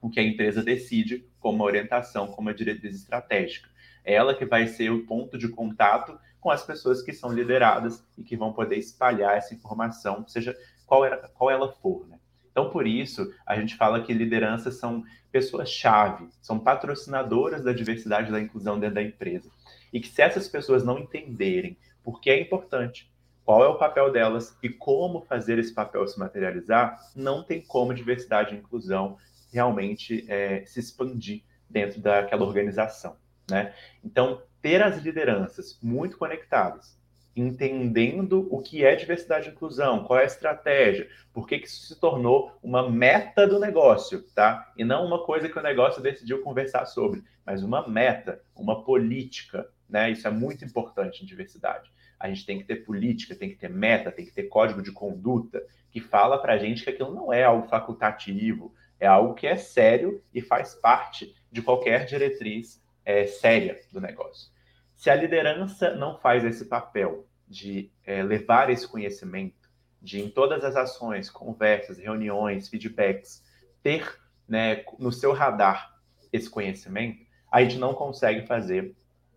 o 0.00 0.08
que 0.08 0.18
a 0.18 0.22
empresa 0.22 0.62
decide 0.62 1.26
como 1.38 1.62
orientação, 1.62 2.26
como 2.26 2.52
diretriz 2.54 2.96
estratégica 2.96 3.75
ela 4.06 4.34
que 4.34 4.46
vai 4.46 4.68
ser 4.68 4.90
o 4.90 5.04
ponto 5.04 5.36
de 5.36 5.48
contato 5.48 6.18
com 6.40 6.50
as 6.50 6.64
pessoas 6.64 7.02
que 7.02 7.12
são 7.12 7.32
lideradas 7.32 8.02
e 8.16 8.22
que 8.22 8.36
vão 8.36 8.52
poder 8.52 8.76
espalhar 8.76 9.36
essa 9.36 9.52
informação, 9.52 10.26
seja 10.28 10.56
qual, 10.86 11.04
era, 11.04 11.28
qual 11.34 11.50
ela 11.50 11.72
for. 11.72 12.06
Né? 12.06 12.20
Então, 12.52 12.70
por 12.70 12.86
isso, 12.86 13.34
a 13.44 13.58
gente 13.58 13.76
fala 13.76 14.00
que 14.00 14.14
lideranças 14.14 14.76
são 14.76 15.02
pessoas-chave, 15.32 16.28
são 16.40 16.58
patrocinadoras 16.58 17.64
da 17.64 17.72
diversidade 17.72 18.28
e 18.28 18.32
da 18.32 18.40
inclusão 18.40 18.78
dentro 18.78 18.94
da 18.94 19.02
empresa. 19.02 19.50
E 19.92 20.00
que 20.00 20.08
se 20.08 20.22
essas 20.22 20.48
pessoas 20.48 20.84
não 20.84 20.98
entenderem 20.98 21.76
por 22.02 22.20
que 22.20 22.30
é 22.30 22.40
importante, 22.40 23.12
qual 23.44 23.64
é 23.64 23.68
o 23.68 23.78
papel 23.78 24.10
delas 24.12 24.56
e 24.62 24.68
como 24.68 25.22
fazer 25.22 25.58
esse 25.58 25.74
papel 25.74 26.06
se 26.06 26.18
materializar, 26.18 26.98
não 27.14 27.42
tem 27.42 27.60
como 27.60 27.92
diversidade 27.92 28.54
e 28.54 28.58
inclusão 28.58 29.18
realmente 29.52 30.24
é, 30.28 30.64
se 30.64 30.80
expandir 30.80 31.42
dentro 31.68 32.00
daquela 32.00 32.44
organização. 32.44 33.16
Né? 33.50 33.72
Então, 34.04 34.42
ter 34.60 34.82
as 34.82 35.02
lideranças 35.02 35.78
muito 35.82 36.18
conectadas, 36.18 36.98
entendendo 37.36 38.48
o 38.50 38.62
que 38.62 38.84
é 38.84 38.96
diversidade 38.96 39.48
e 39.48 39.52
inclusão, 39.52 40.04
qual 40.04 40.18
é 40.18 40.22
a 40.22 40.26
estratégia, 40.26 41.08
por 41.32 41.46
que, 41.46 41.58
que 41.58 41.66
isso 41.66 41.86
se 41.86 42.00
tornou 42.00 42.58
uma 42.62 42.88
meta 42.88 43.46
do 43.46 43.60
negócio, 43.60 44.22
tá? 44.34 44.72
E 44.76 44.84
não 44.84 45.04
uma 45.04 45.22
coisa 45.24 45.48
que 45.48 45.58
o 45.58 45.62
negócio 45.62 46.02
decidiu 46.02 46.42
conversar 46.42 46.86
sobre, 46.86 47.22
mas 47.44 47.62
uma 47.62 47.86
meta, 47.86 48.40
uma 48.54 48.82
política, 48.82 49.68
né? 49.88 50.10
Isso 50.10 50.26
é 50.26 50.30
muito 50.30 50.64
importante 50.64 51.22
em 51.22 51.26
diversidade. 51.26 51.92
A 52.18 52.28
gente 52.28 52.46
tem 52.46 52.58
que 52.58 52.64
ter 52.64 52.76
política, 52.76 53.34
tem 53.34 53.50
que 53.50 53.56
ter 53.56 53.68
meta, 53.68 54.10
tem 54.10 54.24
que 54.24 54.32
ter 54.32 54.44
código 54.44 54.82
de 54.82 54.90
conduta 54.90 55.62
que 55.90 56.00
fala 56.00 56.38
para 56.38 56.54
a 56.54 56.58
gente 56.58 56.82
que 56.82 56.90
aquilo 56.90 57.14
não 57.14 57.30
é 57.30 57.44
algo 57.44 57.68
facultativo, 57.68 58.74
é 58.98 59.06
algo 59.06 59.34
que 59.34 59.46
é 59.46 59.56
sério 59.56 60.22
e 60.32 60.40
faz 60.40 60.74
parte 60.74 61.34
de 61.52 61.60
qualquer 61.60 62.06
diretriz 62.06 62.82
é, 63.06 63.24
séria 63.24 63.80
do 63.92 64.00
negócio. 64.00 64.50
Se 64.96 65.08
a 65.08 65.14
liderança 65.14 65.94
não 65.94 66.18
faz 66.18 66.44
esse 66.44 66.64
papel 66.64 67.24
de 67.46 67.92
é, 68.04 68.22
levar 68.22 68.68
esse 68.68 68.86
conhecimento, 68.88 69.70
de 70.02 70.20
em 70.20 70.28
todas 70.28 70.64
as 70.64 70.74
ações, 70.74 71.30
conversas, 71.30 71.98
reuniões, 71.98 72.68
feedbacks, 72.68 73.44
ter 73.82 74.18
né, 74.48 74.84
no 74.98 75.12
seu 75.12 75.32
radar 75.32 75.94
esse 76.32 76.50
conhecimento, 76.50 77.24
a 77.50 77.62
gente 77.62 77.78
não 77.78 77.94
consegue 77.94 78.44
fazer 78.46 78.96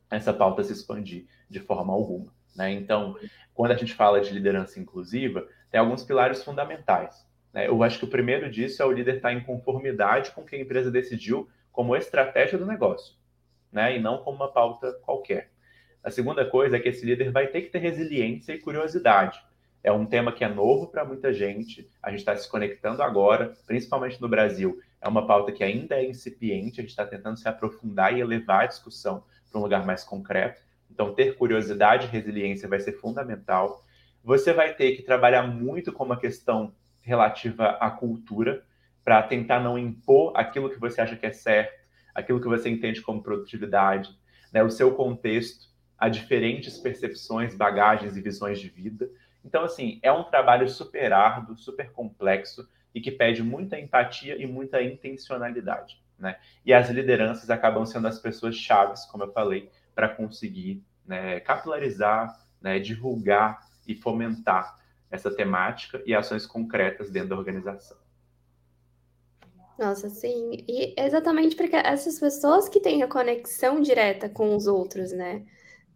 essa 0.10 0.34
pauta 0.34 0.64
se 0.64 0.74
expandir 0.74 1.28
de 1.48 1.60
forma 1.60 1.94
alguma. 1.94 2.34
Né? 2.56 2.72
Então, 2.72 3.16
quando 3.54 3.72
a 3.72 3.78
gente 3.78 3.94
fala 3.94 4.20
de 4.20 4.34
liderança 4.34 4.80
inclusiva, 4.80 5.48
tem 5.70 5.80
alguns 5.80 6.04
pilares 6.04 6.44
fundamentais. 6.44 7.28
Né? 7.54 7.68
Eu 7.68 7.84
acho 7.84 8.00
que 8.00 8.06
o 8.06 8.10
primeiro 8.10 8.50
disso 8.50 8.82
é 8.82 8.86
o 8.86 8.92
líder 8.92 9.18
estar 9.18 9.32
em 9.32 9.44
conformidade 9.44 10.32
com 10.32 10.42
o 10.42 10.46
que 10.46 10.56
a 10.56 10.60
empresa 10.60 10.90
decidiu 10.90 11.48
como 11.72 11.96
estratégia 11.96 12.58
do 12.58 12.66
negócio 12.66 13.19
né? 13.72 13.96
E 13.96 14.00
não 14.00 14.20
como 14.20 14.38
uma 14.38 14.52
pauta 14.52 14.94
qualquer. 15.02 15.52
A 16.04 16.10
segunda 16.10 16.46
coisa 16.46 16.78
é 16.78 16.80
que 16.80 16.90
esse 16.90 17.06
líder 17.06 17.32
vai 17.32 17.48
ter 17.48 17.62
que 17.62 17.70
ter 17.70 17.80
resiliência 17.80 18.54
e 18.54 18.60
curiosidade. 18.60 19.42
É 19.84 19.92
um 19.92 20.06
tema 20.06 20.32
que 20.32 20.44
é 20.44 20.50
novo 20.50 20.88
para 20.88 21.06
muita 21.06 21.32
gente, 21.32 21.90
a 22.04 22.10
gente 22.10 22.20
está 22.20 22.36
se 22.36 22.50
conectando 22.50 23.02
agora, 23.02 23.54
principalmente 23.66 24.22
no 24.22 24.28
Brasil. 24.28 24.80
É 25.02 25.08
uma 25.08 25.26
pauta 25.26 25.52
que 25.52 25.64
ainda 25.64 25.96
é 25.96 26.06
incipiente, 26.06 26.80
a 26.80 26.84
gente 26.84 26.90
está 26.90 27.06
tentando 27.06 27.38
se 27.38 27.48
aprofundar 27.48 28.16
e 28.16 28.20
elevar 28.20 28.64
a 28.64 28.68
discussão 28.68 29.24
para 29.50 29.60
um 29.60 29.64
lugar 29.64 29.86
mais 29.86 30.04
concreto. 30.04 30.62
Então, 30.92 31.14
ter 31.14 31.38
curiosidade 31.38 32.08
e 32.08 32.10
resiliência 32.10 32.68
vai 32.68 32.80
ser 32.80 32.94
fundamental. 32.94 33.86
Você 34.24 34.52
vai 34.52 34.74
ter 34.74 34.98
que 34.98 35.02
trabalhar 35.02 35.44
muito 35.44 35.94
com 35.94 36.04
uma 36.04 36.20
questão 36.20 36.74
relativa 37.02 37.70
à 37.80 37.90
cultura, 37.90 38.64
para 39.04 39.24
tentar 39.24 39.60
não 39.60 39.78
impor 39.78 40.34
aquilo 40.36 40.70
que 40.70 40.80
você 40.80 41.02
acha 41.02 41.16
que 41.16 41.26
é 41.26 41.32
certo, 41.32 41.79
aquilo 42.14 42.42
que 42.42 42.48
você 42.48 42.70
entende 42.70 43.02
como 43.02 43.24
produtividade, 43.24 44.10
né, 44.52 44.64
o 44.64 44.70
seu 44.70 44.94
contexto, 44.96 45.70
a 45.98 46.08
diferentes 46.10 46.78
percepções, 46.78 47.56
bagagens 47.56 48.16
e 48.16 48.22
visões 48.22 48.60
de 48.60 48.70
vida. 48.70 49.10
Então, 49.44 49.64
assim, 49.64 50.00
é 50.02 50.12
um 50.12 50.24
trabalho 50.24 50.68
super 50.70 51.12
árduo, 51.12 51.58
super 51.58 51.92
complexo 51.92 52.68
e 52.94 53.02
que 53.02 53.12
pede 53.12 53.44
muita 53.44 53.80
empatia 53.80 54.42
e 54.42 54.46
muita 54.46 54.82
intencionalidade. 54.82 56.02
Né? 56.18 56.38
E 56.66 56.74
as 56.74 56.90
lideranças 56.90 57.50
acabam 57.50 57.86
sendo 57.86 58.08
as 58.08 58.20
pessoas 58.20 58.56
chaves, 58.56 59.06
como 59.06 59.24
eu 59.24 59.32
falei, 59.32 59.70
para 59.94 60.10
conseguir 60.10 60.84
né, 61.06 61.40
capilarizar, 61.40 62.40
né, 62.62 62.80
divulgar 62.80 63.62
e 63.88 63.96
fomentar 63.96 64.78
essa 65.10 65.34
temática 65.34 66.02
e 66.06 66.14
ações 66.14 66.46
concretas 66.46 67.10
dentro 67.10 67.30
da 67.30 67.38
organização. 67.38 67.98
Nossa, 69.80 70.10
sim. 70.10 70.52
E 70.68 70.94
exatamente 70.98 71.56
porque 71.56 71.76
essas 71.78 72.20
pessoas 72.20 72.68
que 72.68 72.82
têm 72.82 73.02
a 73.02 73.08
conexão 73.08 73.80
direta 73.82 74.28
com 74.30 74.56
os 74.56 74.68
outros, 74.68 75.12
né? 75.14 75.46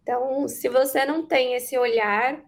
Então, 0.02 0.48
se 0.48 0.68
você 0.70 1.04
não 1.06 1.26
tem 1.26 1.54
esse 1.56 1.76
olhar 1.78 2.42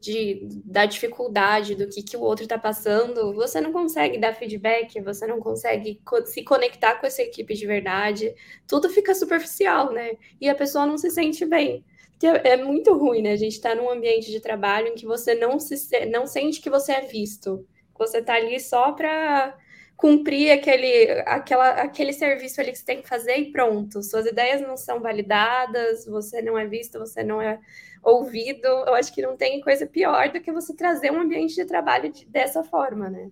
de, 0.00 0.40
da 0.64 0.86
dificuldade, 0.86 1.74
do 1.76 1.88
que, 1.88 2.02
que 2.02 2.16
o 2.16 2.22
outro 2.22 2.44
está 2.44 2.58
passando, 2.58 3.34
você 3.34 3.60
não 3.60 3.72
consegue 3.72 4.18
dar 4.18 4.34
feedback, 4.34 5.00
você 5.02 5.26
não 5.26 5.40
consegue 5.40 6.00
co 6.04 6.26
se 6.26 6.44
conectar 6.44 6.96
com 7.00 7.06
essa 7.06 7.22
equipe 7.22 7.54
de 7.54 7.66
verdade, 7.66 8.34
tudo 8.66 8.88
fica 8.90 9.14
superficial, 9.14 9.92
né? 9.92 10.12
E 10.40 10.48
a 10.48 10.56
pessoa 10.56 10.86
não 10.86 10.98
se 10.98 11.10
sente 11.10 11.46
bem. 11.46 11.84
É, 12.22 12.52
é 12.54 12.56
muito 12.58 12.96
ruim, 12.96 13.22
né? 13.22 13.32
A 13.32 13.36
gente 13.36 13.54
está 13.54 13.74
num 13.76 13.90
ambiente 13.90 14.30
de 14.30 14.40
trabalho 14.40 14.88
em 14.88 14.96
que 14.96 15.06
você 15.06 15.34
não, 15.36 15.60
se, 15.60 16.06
não 16.06 16.26
sente 16.26 16.62
que 16.62 16.70
você 16.70 16.92
é 16.94 17.02
visto. 17.02 17.66
Você 17.98 18.18
está 18.20 18.34
ali 18.36 18.58
só 18.60 18.92
para 18.92 19.56
cumprir 20.00 20.50
aquele, 20.50 21.10
aquela, 21.26 21.68
aquele 21.72 22.14
serviço 22.14 22.58
ali 22.58 22.72
que 22.72 22.78
você 22.78 22.84
tem 22.86 23.02
que 23.02 23.08
fazer 23.08 23.36
e 23.36 23.52
pronto. 23.52 24.02
Suas 24.02 24.24
ideias 24.24 24.62
não 24.62 24.74
são 24.74 24.98
validadas, 24.98 26.06
você 26.06 26.40
não 26.40 26.56
é 26.58 26.66
visto, 26.66 26.98
você 26.98 27.22
não 27.22 27.40
é 27.40 27.60
ouvido. 28.02 28.66
Eu 28.66 28.94
acho 28.94 29.14
que 29.14 29.20
não 29.20 29.36
tem 29.36 29.60
coisa 29.60 29.86
pior 29.86 30.30
do 30.30 30.40
que 30.40 30.50
você 30.50 30.74
trazer 30.74 31.12
um 31.12 31.20
ambiente 31.20 31.54
de 31.54 31.66
trabalho 31.66 32.10
de, 32.10 32.24
dessa 32.24 32.64
forma, 32.64 33.10
né? 33.10 33.30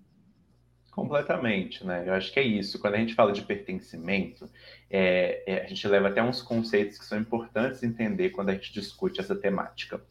Completamente, 0.90 1.87
né? 1.87 2.04
Eu 2.07 2.12
acho 2.12 2.31
que 2.31 2.38
é 2.38 2.42
isso. 2.42 2.78
Quando 2.78 2.96
a 2.96 2.98
gente 2.98 3.14
fala 3.14 3.33
de 3.33 3.40
pertencimento, 3.40 4.46
é, 4.90 5.42
é, 5.46 5.64
a 5.64 5.66
gente 5.68 5.88
leva 5.88 6.09
até 6.09 6.22
uns 6.22 6.42
conceitos 6.42 6.98
que 6.98 7.07
são 7.07 7.18
importantes 7.18 7.83
entender 7.83 8.28
quando 8.28 8.50
a 8.50 8.52
gente 8.52 8.74
discute 8.74 9.20
essa 9.20 9.35
temática. 9.35 10.02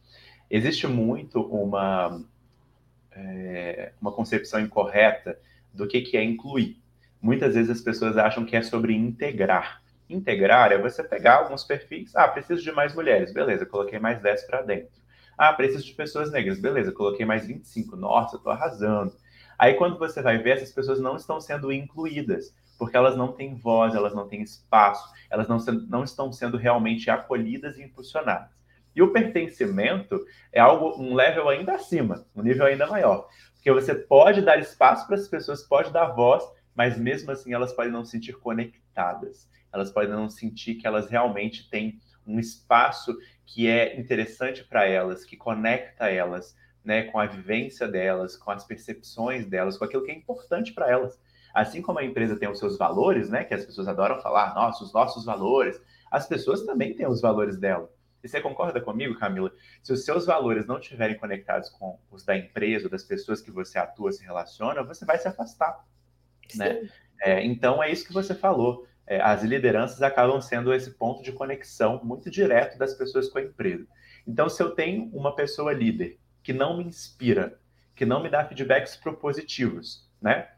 Existe 0.50 0.88
muito 0.88 1.40
uma, 1.40 2.20
é, 3.12 3.92
uma 4.00 4.10
concepção 4.10 4.58
incorreta 4.58 5.38
do 5.78 5.86
que, 5.86 6.00
que 6.02 6.16
é 6.16 6.24
incluir. 6.24 6.76
Muitas 7.22 7.54
vezes 7.54 7.70
as 7.70 7.80
pessoas 7.80 8.18
acham 8.18 8.44
que 8.44 8.56
é 8.56 8.62
sobre 8.62 8.94
integrar. 8.94 9.80
Integrar 10.10 10.72
é 10.72 10.78
você 10.78 11.04
pegar 11.04 11.36
alguns 11.36 11.62
perfis. 11.62 12.14
Ah, 12.16 12.26
preciso 12.26 12.62
de 12.62 12.72
mais 12.72 12.94
mulheres. 12.94 13.32
Beleza, 13.32 13.64
coloquei 13.64 13.98
mais 13.98 14.20
10 14.20 14.42
para 14.46 14.62
dentro. 14.62 14.98
Ah, 15.36 15.52
preciso 15.52 15.84
de 15.84 15.94
pessoas 15.94 16.32
negras. 16.32 16.60
Beleza, 16.60 16.90
coloquei 16.90 17.24
mais 17.24 17.46
25. 17.46 17.94
Nossa, 17.96 18.36
estou 18.36 18.50
arrasando. 18.50 19.12
Aí 19.56 19.74
quando 19.74 19.98
você 19.98 20.20
vai 20.20 20.38
ver, 20.38 20.56
essas 20.56 20.72
pessoas 20.72 21.00
não 21.00 21.16
estão 21.16 21.40
sendo 21.40 21.72
incluídas, 21.72 22.54
porque 22.78 22.96
elas 22.96 23.16
não 23.16 23.32
têm 23.32 23.54
voz, 23.54 23.94
elas 23.94 24.14
não 24.14 24.28
têm 24.28 24.42
espaço, 24.42 25.12
elas 25.30 25.48
não, 25.48 25.58
não 25.88 26.04
estão 26.04 26.32
sendo 26.32 26.56
realmente 26.56 27.10
acolhidas 27.10 27.76
e 27.76 27.82
impulsionadas. 27.82 28.58
E 28.94 29.02
o 29.02 29.12
pertencimento 29.12 30.24
é 30.52 30.58
algo, 30.58 31.00
um 31.00 31.14
level 31.14 31.48
ainda 31.48 31.74
acima, 31.74 32.24
um 32.34 32.42
nível 32.42 32.66
ainda 32.66 32.86
maior. 32.86 33.28
Porque 33.68 33.82
você 33.82 33.94
pode 33.94 34.40
dar 34.40 34.58
espaço 34.58 35.06
para 35.06 35.16
as 35.16 35.28
pessoas, 35.28 35.62
pode 35.62 35.92
dar 35.92 36.06
voz, 36.06 36.42
mas 36.74 36.96
mesmo 36.96 37.30
assim 37.30 37.52
elas 37.52 37.70
podem 37.70 37.92
não 37.92 38.02
se 38.02 38.12
sentir 38.12 38.32
conectadas. 38.32 39.46
Elas 39.70 39.90
podem 39.90 40.08
não 40.08 40.30
sentir 40.30 40.76
que 40.76 40.86
elas 40.86 41.10
realmente 41.10 41.68
têm 41.68 42.00
um 42.26 42.40
espaço 42.40 43.14
que 43.44 43.68
é 43.68 44.00
interessante 44.00 44.64
para 44.64 44.86
elas, 44.86 45.22
que 45.22 45.36
conecta 45.36 46.08
elas, 46.08 46.56
né, 46.82 47.02
com 47.02 47.18
a 47.18 47.26
vivência 47.26 47.86
delas, 47.86 48.38
com 48.38 48.50
as 48.50 48.64
percepções 48.64 49.44
delas, 49.44 49.76
com 49.76 49.84
aquilo 49.84 50.02
que 50.02 50.12
é 50.12 50.14
importante 50.14 50.72
para 50.72 50.90
elas. 50.90 51.20
Assim 51.52 51.82
como 51.82 51.98
a 51.98 52.04
empresa 52.04 52.38
tem 52.38 52.48
os 52.48 52.58
seus 52.58 52.78
valores, 52.78 53.28
né, 53.28 53.44
que 53.44 53.52
as 53.52 53.66
pessoas 53.66 53.86
adoram 53.86 54.18
falar, 54.22 54.54
nossa, 54.54 54.82
os 54.82 54.94
nossos 54.94 55.26
valores, 55.26 55.78
as 56.10 56.26
pessoas 56.26 56.62
também 56.62 56.94
têm 56.94 57.06
os 57.06 57.20
valores 57.20 57.58
dela. 57.58 57.92
E 58.22 58.28
você 58.28 58.40
concorda 58.40 58.80
comigo, 58.80 59.18
Camila? 59.18 59.52
Se 59.82 59.92
os 59.92 60.04
seus 60.04 60.26
valores 60.26 60.66
não 60.66 60.78
estiverem 60.78 61.16
conectados 61.16 61.70
com 61.70 61.98
os 62.10 62.24
da 62.24 62.36
empresa, 62.36 62.86
ou 62.86 62.90
das 62.90 63.04
pessoas 63.04 63.40
que 63.40 63.50
você 63.50 63.78
atua, 63.78 64.12
se 64.12 64.24
relaciona, 64.24 64.82
você 64.82 65.04
vai 65.04 65.18
se 65.18 65.28
afastar. 65.28 65.84
Né? 66.54 66.88
É, 67.20 67.44
então, 67.44 67.82
é 67.82 67.90
isso 67.90 68.06
que 68.06 68.12
você 68.12 68.34
falou. 68.34 68.86
É, 69.06 69.20
as 69.20 69.42
lideranças 69.42 70.02
acabam 70.02 70.40
sendo 70.40 70.72
esse 70.72 70.90
ponto 70.90 71.22
de 71.22 71.32
conexão 71.32 72.00
muito 72.04 72.30
direto 72.30 72.76
das 72.76 72.94
pessoas 72.94 73.28
com 73.28 73.38
a 73.38 73.42
empresa. 73.42 73.86
Então, 74.26 74.48
se 74.48 74.62
eu 74.62 74.70
tenho 74.72 75.04
uma 75.14 75.34
pessoa 75.34 75.72
líder 75.72 76.18
que 76.42 76.52
não 76.52 76.76
me 76.76 76.84
inspira, 76.84 77.58
que 77.94 78.04
não 78.04 78.22
me 78.22 78.28
dá 78.28 78.44
feedbacks 78.44 78.96
propositivos, 78.96 80.08
né? 80.20 80.48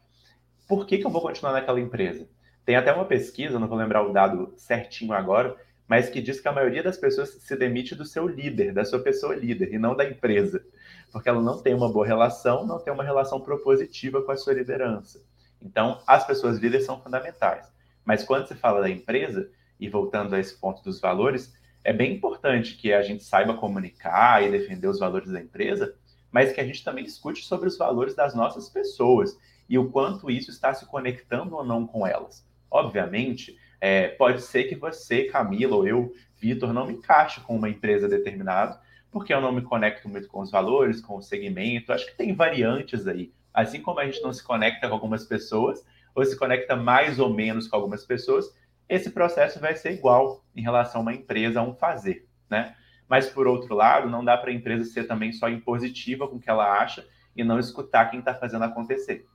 Por 0.67 0.85
que, 0.85 0.97
que 0.97 1.05
eu 1.05 1.09
vou 1.09 1.21
continuar 1.21 1.53
naquela 1.53 1.79
empresa? 1.79 2.27
Tem 2.65 2.75
até 2.75 2.93
uma 2.93 3.05
pesquisa, 3.05 3.59
não 3.59 3.67
vou 3.67 3.77
lembrar 3.77 4.03
o 4.03 4.13
dado 4.13 4.53
certinho 4.55 5.13
agora, 5.13 5.55
mas 5.91 6.09
que 6.09 6.21
diz 6.21 6.39
que 6.39 6.47
a 6.47 6.53
maioria 6.53 6.81
das 6.81 6.95
pessoas 6.95 7.31
se 7.31 7.53
demite 7.53 7.95
do 7.95 8.05
seu 8.05 8.25
líder, 8.25 8.71
da 8.71 8.85
sua 8.85 9.01
pessoa 9.01 9.35
líder, 9.35 9.73
e 9.73 9.77
não 9.77 9.93
da 9.93 10.05
empresa, 10.05 10.65
porque 11.11 11.27
ela 11.27 11.41
não 11.41 11.61
tem 11.61 11.73
uma 11.73 11.91
boa 11.91 12.07
relação, 12.07 12.65
não 12.65 12.79
tem 12.79 12.93
uma 12.93 13.03
relação 13.03 13.41
propositiva 13.41 14.21
com 14.21 14.31
a 14.31 14.37
sua 14.37 14.53
liderança. 14.53 15.21
Então, 15.61 16.01
as 16.07 16.25
pessoas 16.25 16.59
líderes 16.59 16.85
são 16.85 17.01
fundamentais. 17.01 17.69
Mas 18.05 18.23
quando 18.23 18.47
se 18.47 18.55
fala 18.55 18.79
da 18.79 18.89
empresa, 18.89 19.51
e 19.77 19.89
voltando 19.89 20.33
a 20.33 20.39
esse 20.39 20.57
ponto 20.57 20.81
dos 20.81 21.01
valores, 21.01 21.53
é 21.83 21.91
bem 21.91 22.13
importante 22.13 22.77
que 22.77 22.93
a 22.93 23.01
gente 23.01 23.25
saiba 23.25 23.55
comunicar 23.55 24.41
e 24.41 24.49
defender 24.49 24.87
os 24.87 24.97
valores 24.97 25.29
da 25.29 25.41
empresa, 25.41 25.93
mas 26.31 26.53
que 26.53 26.61
a 26.61 26.65
gente 26.65 26.85
também 26.85 27.03
escute 27.03 27.43
sobre 27.43 27.67
os 27.67 27.77
valores 27.77 28.15
das 28.15 28.33
nossas 28.33 28.69
pessoas 28.69 29.37
e 29.67 29.77
o 29.77 29.91
quanto 29.91 30.31
isso 30.31 30.51
está 30.51 30.73
se 30.73 30.85
conectando 30.85 31.53
ou 31.53 31.65
não 31.65 31.85
com 31.85 32.07
elas. 32.07 32.47
Obviamente, 32.71 33.59
é, 33.81 34.09
pode 34.09 34.43
ser 34.43 34.65
que 34.65 34.75
você, 34.75 35.23
Camila, 35.23 35.75
ou 35.75 35.87
eu, 35.87 36.13
Vitor, 36.37 36.71
não 36.71 36.85
me 36.85 36.93
encaixe 36.93 37.41
com 37.41 37.55
uma 37.55 37.67
empresa 37.67 38.07
determinada, 38.07 38.79
porque 39.11 39.33
eu 39.33 39.41
não 39.41 39.51
me 39.51 39.63
conecto 39.63 40.07
muito 40.07 40.27
com 40.27 40.39
os 40.39 40.51
valores, 40.51 41.01
com 41.01 41.17
o 41.17 41.21
segmento. 41.21 41.91
Acho 41.91 42.05
que 42.05 42.15
tem 42.15 42.33
variantes 42.33 43.07
aí. 43.07 43.33
Assim 43.51 43.81
como 43.81 43.99
a 43.99 44.05
gente 44.05 44.21
não 44.21 44.31
se 44.31 44.43
conecta 44.43 44.87
com 44.87 44.93
algumas 44.93 45.25
pessoas, 45.25 45.83
ou 46.13 46.23
se 46.23 46.37
conecta 46.37 46.75
mais 46.75 47.19
ou 47.19 47.33
menos 47.33 47.67
com 47.67 47.75
algumas 47.75 48.05
pessoas, 48.05 48.55
esse 48.87 49.09
processo 49.09 49.59
vai 49.59 49.75
ser 49.75 49.93
igual 49.93 50.43
em 50.55 50.61
relação 50.61 51.01
a 51.01 51.03
uma 51.03 51.13
empresa, 51.13 51.59
a 51.59 51.63
um 51.63 51.73
fazer, 51.73 52.27
né? 52.49 52.75
Mas, 53.07 53.29
por 53.29 53.47
outro 53.47 53.75
lado, 53.75 54.09
não 54.09 54.23
dá 54.23 54.37
para 54.37 54.51
a 54.51 54.53
empresa 54.53 54.85
ser 54.85 55.05
também 55.05 55.33
só 55.33 55.49
impositiva 55.49 56.27
com 56.27 56.35
o 56.35 56.39
que 56.39 56.49
ela 56.49 56.79
acha 56.79 57.05
e 57.35 57.43
não 57.43 57.59
escutar 57.59 58.09
quem 58.09 58.19
está 58.19 58.33
fazendo 58.33 58.63
acontecer. 58.63 59.25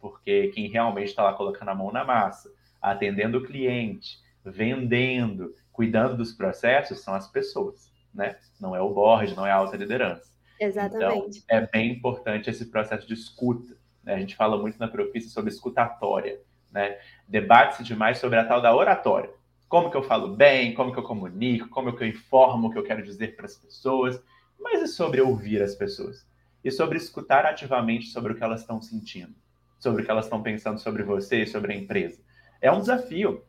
Porque 0.00 0.48
quem 0.48 0.68
realmente 0.68 1.08
está 1.08 1.22
lá 1.22 1.34
colocando 1.34 1.68
a 1.70 1.74
mão 1.74 1.92
na 1.92 2.04
massa, 2.04 2.50
atendendo 2.90 3.38
o 3.38 3.42
cliente, 3.42 4.20
vendendo, 4.44 5.52
cuidando 5.72 6.16
dos 6.16 6.32
processos 6.32 7.00
são 7.00 7.14
as 7.14 7.28
pessoas, 7.28 7.92
né? 8.14 8.36
Não 8.60 8.76
é 8.76 8.80
o 8.80 8.94
board, 8.94 9.34
não 9.34 9.44
é 9.44 9.50
a 9.50 9.56
alta 9.56 9.76
liderança. 9.76 10.30
Exatamente. 10.60 11.42
Então, 11.44 11.58
é 11.58 11.66
bem 11.66 11.90
importante 11.90 12.48
esse 12.48 12.66
processo 12.66 13.06
de 13.06 13.14
escuta. 13.14 13.76
Né? 14.04 14.14
A 14.14 14.18
gente 14.18 14.36
fala 14.36 14.56
muito 14.56 14.78
na 14.78 14.86
profissão 14.86 15.30
sobre 15.30 15.50
escutatória, 15.50 16.40
né? 16.70 16.98
Debate-se 17.26 17.82
demais 17.82 18.18
sobre 18.18 18.38
a 18.38 18.44
tal 18.44 18.62
da 18.62 18.74
oratória. 18.74 19.30
Como 19.68 19.90
que 19.90 19.96
eu 19.96 20.02
falo 20.04 20.36
bem, 20.36 20.72
como 20.72 20.92
que 20.92 20.98
eu 20.98 21.02
comunico, 21.02 21.68
como 21.68 21.94
que 21.94 22.04
eu 22.04 22.08
informo 22.08 22.68
o 22.68 22.72
que 22.72 22.78
eu 22.78 22.84
quero 22.84 23.02
dizer 23.02 23.34
para 23.34 23.46
as 23.46 23.56
pessoas, 23.56 24.22
mas 24.60 24.80
é 24.80 24.86
sobre 24.86 25.20
ouvir 25.20 25.60
as 25.60 25.74
pessoas. 25.74 26.24
E 26.62 26.70
sobre 26.70 26.98
escutar 26.98 27.44
ativamente 27.46 28.06
sobre 28.06 28.32
o 28.32 28.36
que 28.36 28.44
elas 28.44 28.60
estão 28.60 28.80
sentindo, 28.80 29.34
sobre 29.80 30.02
o 30.02 30.04
que 30.04 30.10
elas 30.10 30.26
estão 30.26 30.40
pensando 30.40 30.78
sobre 30.78 31.02
você 31.02 31.42
e 31.42 31.46
sobre 31.48 31.72
a 31.72 31.76
empresa 31.76 32.25
é 32.60 32.70
um 32.70 32.80
desafio. 32.80 33.42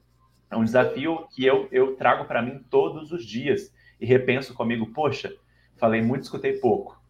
É 0.49 0.55
um 0.55 0.63
desafio 0.63 1.27
que 1.33 1.45
eu, 1.45 1.67
eu 1.71 1.95
trago 1.95 2.25
para 2.25 2.41
mim 2.41 2.63
todos 2.69 3.11
os 3.11 3.25
dias 3.25 3.73
e 3.99 4.05
repenso 4.05 4.53
comigo, 4.53 4.87
poxa, 4.93 5.33
falei 5.75 6.01
muito, 6.01 6.23
escutei 6.23 6.53
pouco. 6.53 7.01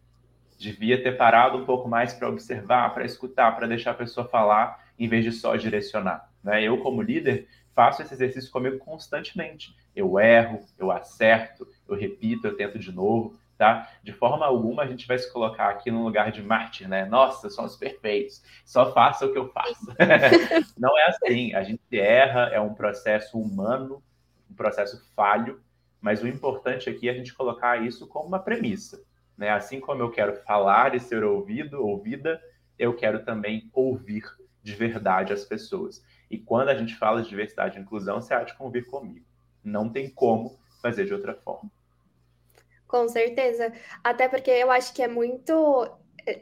Devia 0.57 1.01
ter 1.01 1.17
parado 1.17 1.57
um 1.57 1.65
pouco 1.65 1.87
mais 1.87 2.13
para 2.13 2.29
observar, 2.29 2.93
para 2.93 3.05
escutar, 3.05 3.55
para 3.55 3.67
deixar 3.67 3.91
a 3.91 3.95
pessoa 3.95 4.27
falar, 4.27 4.87
em 4.97 5.07
vez 5.07 5.23
de 5.23 5.31
só 5.31 5.55
direcionar. 5.55 6.31
Né? 6.43 6.63
Eu, 6.63 6.79
como 6.79 7.01
líder, 7.01 7.47
faço 7.75 8.01
esse 8.01 8.13
exercício 8.13 8.51
comigo 8.51 8.79
constantemente. 8.79 9.75
Eu 9.95 10.19
erro, 10.19 10.65
eu 10.79 10.91
acerto, 10.91 11.67
eu 11.87 11.95
repito, 11.95 12.47
eu 12.47 12.57
tento 12.57 12.79
de 12.79 12.91
novo 12.91 13.37
tá? 13.57 13.89
De 14.03 14.13
forma 14.13 14.45
alguma 14.45 14.83
a 14.83 14.87
gente 14.87 15.07
vai 15.07 15.17
se 15.17 15.31
colocar 15.31 15.69
aqui 15.69 15.89
no 15.89 16.03
lugar 16.03 16.31
de 16.31 16.43
mártir, 16.43 16.87
né? 16.87 17.05
Nossa, 17.05 17.49
somos 17.49 17.75
perfeitos, 17.75 18.43
só 18.63 18.93
faça 18.93 19.25
o 19.25 19.31
que 19.31 19.37
eu 19.37 19.49
faço. 19.49 19.87
Não 20.77 20.97
é 20.97 21.07
assim, 21.07 21.53
a 21.53 21.63
gente 21.63 21.81
erra, 21.91 22.49
é 22.51 22.59
um 22.59 22.73
processo 22.73 23.39
humano, 23.39 24.03
um 24.49 24.53
processo 24.53 25.03
falho, 25.15 25.61
mas 25.99 26.21
o 26.21 26.27
importante 26.27 26.89
aqui 26.89 27.09
é 27.09 27.11
a 27.11 27.15
gente 27.15 27.33
colocar 27.33 27.83
isso 27.83 28.07
como 28.07 28.27
uma 28.27 28.39
premissa, 28.39 29.01
né? 29.35 29.49
Assim 29.49 29.79
como 29.79 30.01
eu 30.01 30.11
quero 30.11 30.35
falar 30.43 30.93
e 30.93 30.99
ser 30.99 31.23
ouvido, 31.23 31.85
ouvida, 31.85 32.39
eu 32.77 32.95
quero 32.95 33.25
também 33.25 33.69
ouvir 33.73 34.23
de 34.61 34.75
verdade 34.75 35.33
as 35.33 35.43
pessoas. 35.43 36.03
E 36.29 36.37
quando 36.37 36.69
a 36.69 36.75
gente 36.75 36.95
fala 36.95 37.23
de 37.23 37.29
diversidade 37.29 37.77
e 37.77 37.81
inclusão, 37.81 38.21
você 38.21 38.33
há 38.33 38.43
de 38.43 38.53
convir 38.55 38.85
comigo. 38.85 39.25
Não 39.63 39.89
tem 39.89 40.09
como 40.09 40.59
fazer 40.81 41.05
de 41.05 41.13
outra 41.13 41.33
forma. 41.33 41.71
Com 42.87 43.07
certeza. 43.09 43.73
Até 44.03 44.27
porque 44.29 44.49
eu 44.51 44.71
acho 44.71 44.93
que 44.93 45.01
é 45.03 45.07
muito. 45.07 45.53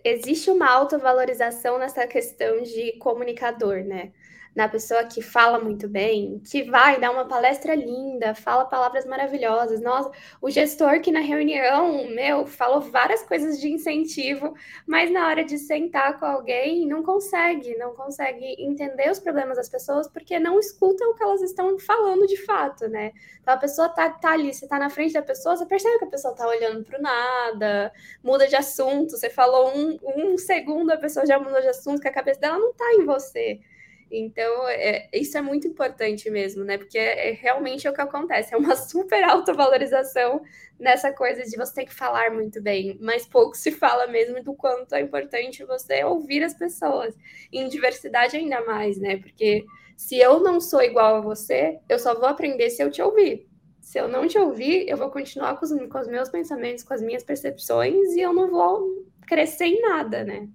Existe 0.03 0.49
uma 0.49 0.69
autovalorização 0.69 1.77
nessa 1.77 2.07
questão 2.07 2.61
de 2.61 2.93
comunicador, 2.99 3.83
né? 3.83 4.13
Na 4.55 4.69
pessoa 4.69 5.03
que 5.03 5.21
fala 5.21 5.59
muito 5.59 5.87
bem, 5.89 6.39
que 6.49 6.63
vai 6.63 6.97
dar 6.97 7.11
uma 7.11 7.25
palestra 7.27 7.75
linda, 7.75 8.33
fala 8.33 8.63
palavras 8.63 9.05
maravilhosas. 9.05 9.81
Nossa, 9.81 10.09
o 10.41 10.49
gestor 10.49 11.01
que 11.01 11.11
na 11.11 11.19
reunião, 11.19 12.07
meu, 12.09 12.45
falou 12.45 12.79
várias 12.79 13.21
coisas 13.23 13.59
de 13.59 13.69
incentivo, 13.69 14.53
mas 14.87 15.11
na 15.11 15.27
hora 15.27 15.43
de 15.43 15.57
sentar 15.57 16.17
com 16.17 16.25
alguém, 16.25 16.87
não 16.87 17.03
consegue, 17.03 17.75
não 17.77 17.93
consegue 17.93 18.55
entender 18.57 19.11
os 19.11 19.19
problemas 19.19 19.57
das 19.57 19.67
pessoas 19.67 20.07
porque 20.07 20.39
não 20.39 20.57
escuta 20.57 21.03
o 21.05 21.13
que 21.13 21.23
elas 21.23 21.41
estão 21.41 21.77
falando 21.77 22.25
de 22.25 22.37
fato, 22.45 22.87
né? 22.87 23.11
Então 23.41 23.53
a 23.53 23.57
pessoa 23.57 23.89
tá, 23.89 24.09
tá 24.09 24.31
ali, 24.31 24.53
você 24.53 24.65
tá 24.67 24.79
na 24.79 24.89
frente 24.89 25.13
da 25.13 25.21
pessoa, 25.21 25.57
você 25.57 25.65
percebe 25.65 25.99
que 25.99 26.05
a 26.05 26.09
pessoa 26.09 26.33
tá 26.33 26.47
olhando 26.47 26.83
para 26.85 26.97
o 26.97 27.01
nada, 27.01 27.91
muda 28.23 28.47
de 28.47 28.55
assunto, 28.55 29.11
você 29.11 29.29
falou 29.29 29.75
um, 29.75 29.99
um 30.15 30.37
segundo, 30.37 30.91
a 30.91 30.97
pessoa 30.97 31.25
já 31.25 31.37
mudou 31.37 31.59
de 31.59 31.67
assunto, 31.67 32.01
que 32.01 32.07
a 32.07 32.13
cabeça 32.13 32.39
dela 32.39 32.57
não 32.57 32.73
tá 32.73 32.85
em 32.93 33.05
você. 33.05 33.59
Então, 34.11 34.67
é, 34.69 35.09
isso 35.13 35.37
é 35.37 35.41
muito 35.41 35.67
importante 35.67 36.29
mesmo, 36.29 36.63
né? 36.63 36.77
Porque 36.77 36.97
é, 36.97 37.29
é 37.29 37.33
realmente 37.33 37.87
o 37.87 37.93
que 37.93 38.01
acontece, 38.01 38.53
é 38.53 38.57
uma 38.57 38.75
super 38.77 39.23
autovalorização 39.23 40.41
nessa 40.79 41.11
coisa 41.11 41.43
de 41.43 41.57
você 41.57 41.73
ter 41.73 41.85
que 41.85 41.93
falar 41.93 42.31
muito 42.31 42.61
bem, 42.61 42.97
mas 43.01 43.25
pouco 43.25 43.55
se 43.55 43.71
fala 43.71 44.07
mesmo 44.07 44.43
do 44.43 44.53
quanto 44.53 44.93
é 44.93 45.01
importante 45.01 45.63
você 45.65 46.03
ouvir 46.03 46.43
as 46.43 46.53
pessoas, 46.53 47.15
em 47.51 47.67
diversidade 47.67 48.37
ainda 48.37 48.63
mais, 48.65 48.97
né? 48.97 49.17
Porque 49.17 49.63
se 49.97 50.17
eu 50.17 50.39
não 50.39 50.59
sou 50.59 50.81
igual 50.81 51.15
a 51.15 51.21
você, 51.21 51.79
eu 51.89 51.97
só 51.97 52.13
vou 52.13 52.27
aprender 52.27 52.69
se 52.69 52.83
eu 52.83 52.91
te 52.91 53.01
ouvir. 53.01 53.47
Se 53.81 53.99
eu 53.99 54.07
não 54.07 54.27
te 54.27 54.37
ouvir, 54.37 54.89
eu 54.89 54.97
vou 54.97 55.09
continuar 55.09 55.57
com 55.57 55.65
os, 55.65 55.71
com 55.71 55.99
os 55.99 56.07
meus 56.07 56.29
pensamentos, 56.29 56.83
com 56.83 56.93
as 56.93 57.01
minhas 57.01 57.23
percepções, 57.23 58.13
e 58.13 58.21
eu 58.21 58.33
não 58.33 58.49
vou 58.49 59.05
crescer 59.27 59.65
em 59.65 59.81
nada, 59.81 60.23
né? 60.23 60.47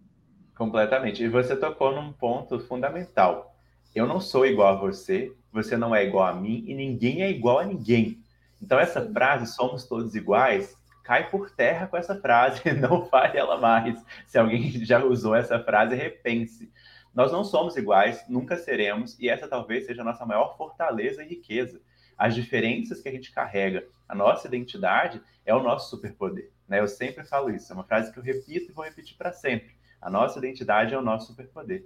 Completamente. 0.60 1.24
E 1.24 1.28
você 1.28 1.56
tocou 1.56 1.90
num 1.90 2.12
ponto 2.12 2.60
fundamental. 2.60 3.56
Eu 3.94 4.06
não 4.06 4.20
sou 4.20 4.44
igual 4.44 4.74
a 4.74 4.78
você, 4.78 5.34
você 5.50 5.74
não 5.74 5.94
é 5.94 6.04
igual 6.04 6.26
a 6.26 6.34
mim 6.34 6.62
e 6.66 6.74
ninguém 6.74 7.22
é 7.22 7.30
igual 7.30 7.60
a 7.60 7.64
ninguém. 7.64 8.22
Então, 8.60 8.78
essa 8.78 9.00
frase, 9.10 9.50
somos 9.54 9.86
todos 9.86 10.14
iguais, 10.14 10.76
cai 11.02 11.30
por 11.30 11.50
terra 11.50 11.86
com 11.86 11.96
essa 11.96 12.14
frase, 12.14 12.60
não 12.78 13.06
fale 13.06 13.38
ela 13.38 13.56
mais. 13.56 14.04
Se 14.26 14.38
alguém 14.38 14.70
já 14.84 15.02
usou 15.02 15.34
essa 15.34 15.58
frase, 15.58 15.94
repense. 15.94 16.70
Nós 17.14 17.32
não 17.32 17.42
somos 17.42 17.74
iguais, 17.78 18.22
nunca 18.28 18.58
seremos, 18.58 19.18
e 19.18 19.30
essa 19.30 19.48
talvez 19.48 19.86
seja 19.86 20.02
a 20.02 20.04
nossa 20.04 20.26
maior 20.26 20.58
fortaleza 20.58 21.24
e 21.24 21.28
riqueza. 21.28 21.80
As 22.18 22.34
diferenças 22.34 23.00
que 23.00 23.08
a 23.08 23.12
gente 23.12 23.32
carrega, 23.32 23.86
a 24.06 24.14
nossa 24.14 24.46
identidade 24.46 25.22
é 25.46 25.54
o 25.54 25.62
nosso 25.62 25.88
superpoder. 25.88 26.50
Né? 26.68 26.80
Eu 26.80 26.86
sempre 26.86 27.24
falo 27.24 27.48
isso, 27.48 27.72
é 27.72 27.74
uma 27.74 27.84
frase 27.84 28.12
que 28.12 28.18
eu 28.18 28.22
repito 28.22 28.70
e 28.70 28.74
vou 28.74 28.84
repetir 28.84 29.16
para 29.16 29.32
sempre. 29.32 29.79
A 30.00 30.10
nossa 30.10 30.38
identidade 30.38 30.94
é 30.94 30.98
o 30.98 31.02
nosso 31.02 31.28
superpoder. 31.28 31.84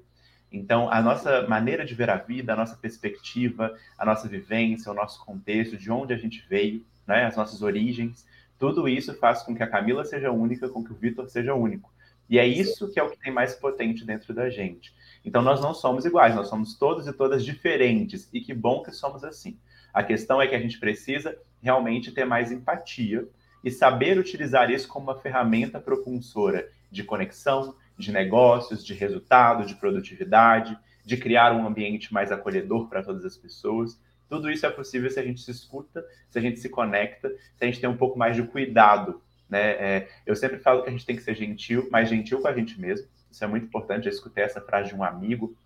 Então, 0.50 0.88
a 0.90 1.02
nossa 1.02 1.46
maneira 1.48 1.84
de 1.84 1.94
ver 1.94 2.08
a 2.08 2.16
vida, 2.16 2.52
a 2.52 2.56
nossa 2.56 2.76
perspectiva, 2.76 3.76
a 3.98 4.04
nossa 4.04 4.28
vivência, 4.28 4.90
o 4.90 4.94
nosso 4.94 5.24
contexto, 5.24 5.76
de 5.76 5.90
onde 5.90 6.14
a 6.14 6.16
gente 6.16 6.46
veio, 6.48 6.84
né, 7.06 7.24
as 7.24 7.36
nossas 7.36 7.60
origens, 7.60 8.24
tudo 8.58 8.88
isso 8.88 9.14
faz 9.14 9.42
com 9.42 9.54
que 9.54 9.62
a 9.62 9.66
Camila 9.66 10.04
seja 10.04 10.30
única, 10.30 10.68
com 10.68 10.84
que 10.84 10.92
o 10.92 10.94
Vitor 10.94 11.28
seja 11.28 11.54
único. 11.54 11.92
E 12.30 12.38
é 12.38 12.46
isso 12.46 12.90
que 12.92 13.00
é 13.00 13.02
o 13.02 13.10
que 13.10 13.18
tem 13.18 13.32
mais 13.32 13.54
potente 13.54 14.04
dentro 14.04 14.32
da 14.32 14.48
gente. 14.48 14.94
Então, 15.24 15.42
nós 15.42 15.60
não 15.60 15.74
somos 15.74 16.04
iguais, 16.04 16.34
nós 16.34 16.48
somos 16.48 16.74
todos 16.76 17.06
e 17.06 17.12
todas 17.12 17.44
diferentes. 17.44 18.28
E 18.32 18.40
que 18.40 18.54
bom 18.54 18.82
que 18.82 18.92
somos 18.92 19.24
assim. 19.24 19.58
A 19.92 20.02
questão 20.02 20.40
é 20.40 20.46
que 20.46 20.54
a 20.54 20.60
gente 20.60 20.78
precisa 20.78 21.36
realmente 21.60 22.12
ter 22.12 22.24
mais 22.24 22.52
empatia 22.52 23.28
e 23.62 23.70
saber 23.70 24.18
utilizar 24.18 24.70
isso 24.70 24.86
como 24.86 25.10
uma 25.10 25.20
ferramenta 25.20 25.80
propulsora 25.80 26.68
de 26.90 27.02
conexão, 27.02 27.74
de 27.98 28.12
negócios, 28.12 28.84
de 28.84 28.94
resultado, 28.94 29.66
de 29.66 29.74
produtividade, 29.74 30.76
de 31.04 31.16
criar 31.16 31.52
um 31.52 31.66
ambiente 31.66 32.12
mais 32.12 32.32
acolhedor 32.32 32.88
para 32.88 33.02
todas 33.02 33.24
as 33.24 33.36
pessoas. 33.36 34.00
Tudo 34.28 34.50
isso 34.50 34.66
é 34.66 34.70
possível 34.70 35.10
se 35.10 35.20
a 35.20 35.22
gente 35.22 35.40
se 35.40 35.50
escuta, 35.50 36.04
se 36.30 36.38
a 36.38 36.42
gente 36.42 36.58
se 36.58 36.68
conecta, 36.68 37.28
se 37.28 37.62
a 37.62 37.66
gente 37.66 37.80
tem 37.80 37.88
um 37.88 37.96
pouco 37.96 38.18
mais 38.18 38.34
de 38.34 38.42
cuidado. 38.42 39.22
Né? 39.48 39.70
É, 39.72 40.08
eu 40.26 40.34
sempre 40.34 40.58
falo 40.58 40.82
que 40.82 40.88
a 40.88 40.92
gente 40.92 41.06
tem 41.06 41.14
que 41.14 41.22
ser 41.22 41.34
gentil, 41.34 41.88
mais 41.90 42.08
gentil 42.08 42.40
com 42.40 42.48
a 42.48 42.52
gente 42.52 42.80
mesmo. 42.80 43.06
Isso 43.30 43.44
é 43.44 43.46
muito 43.46 43.66
importante. 43.66 44.06
Eu 44.06 44.12
escutei 44.12 44.44
essa 44.44 44.60
frase 44.60 44.88
de 44.90 44.94
um 44.94 45.04
amigo, 45.04 45.56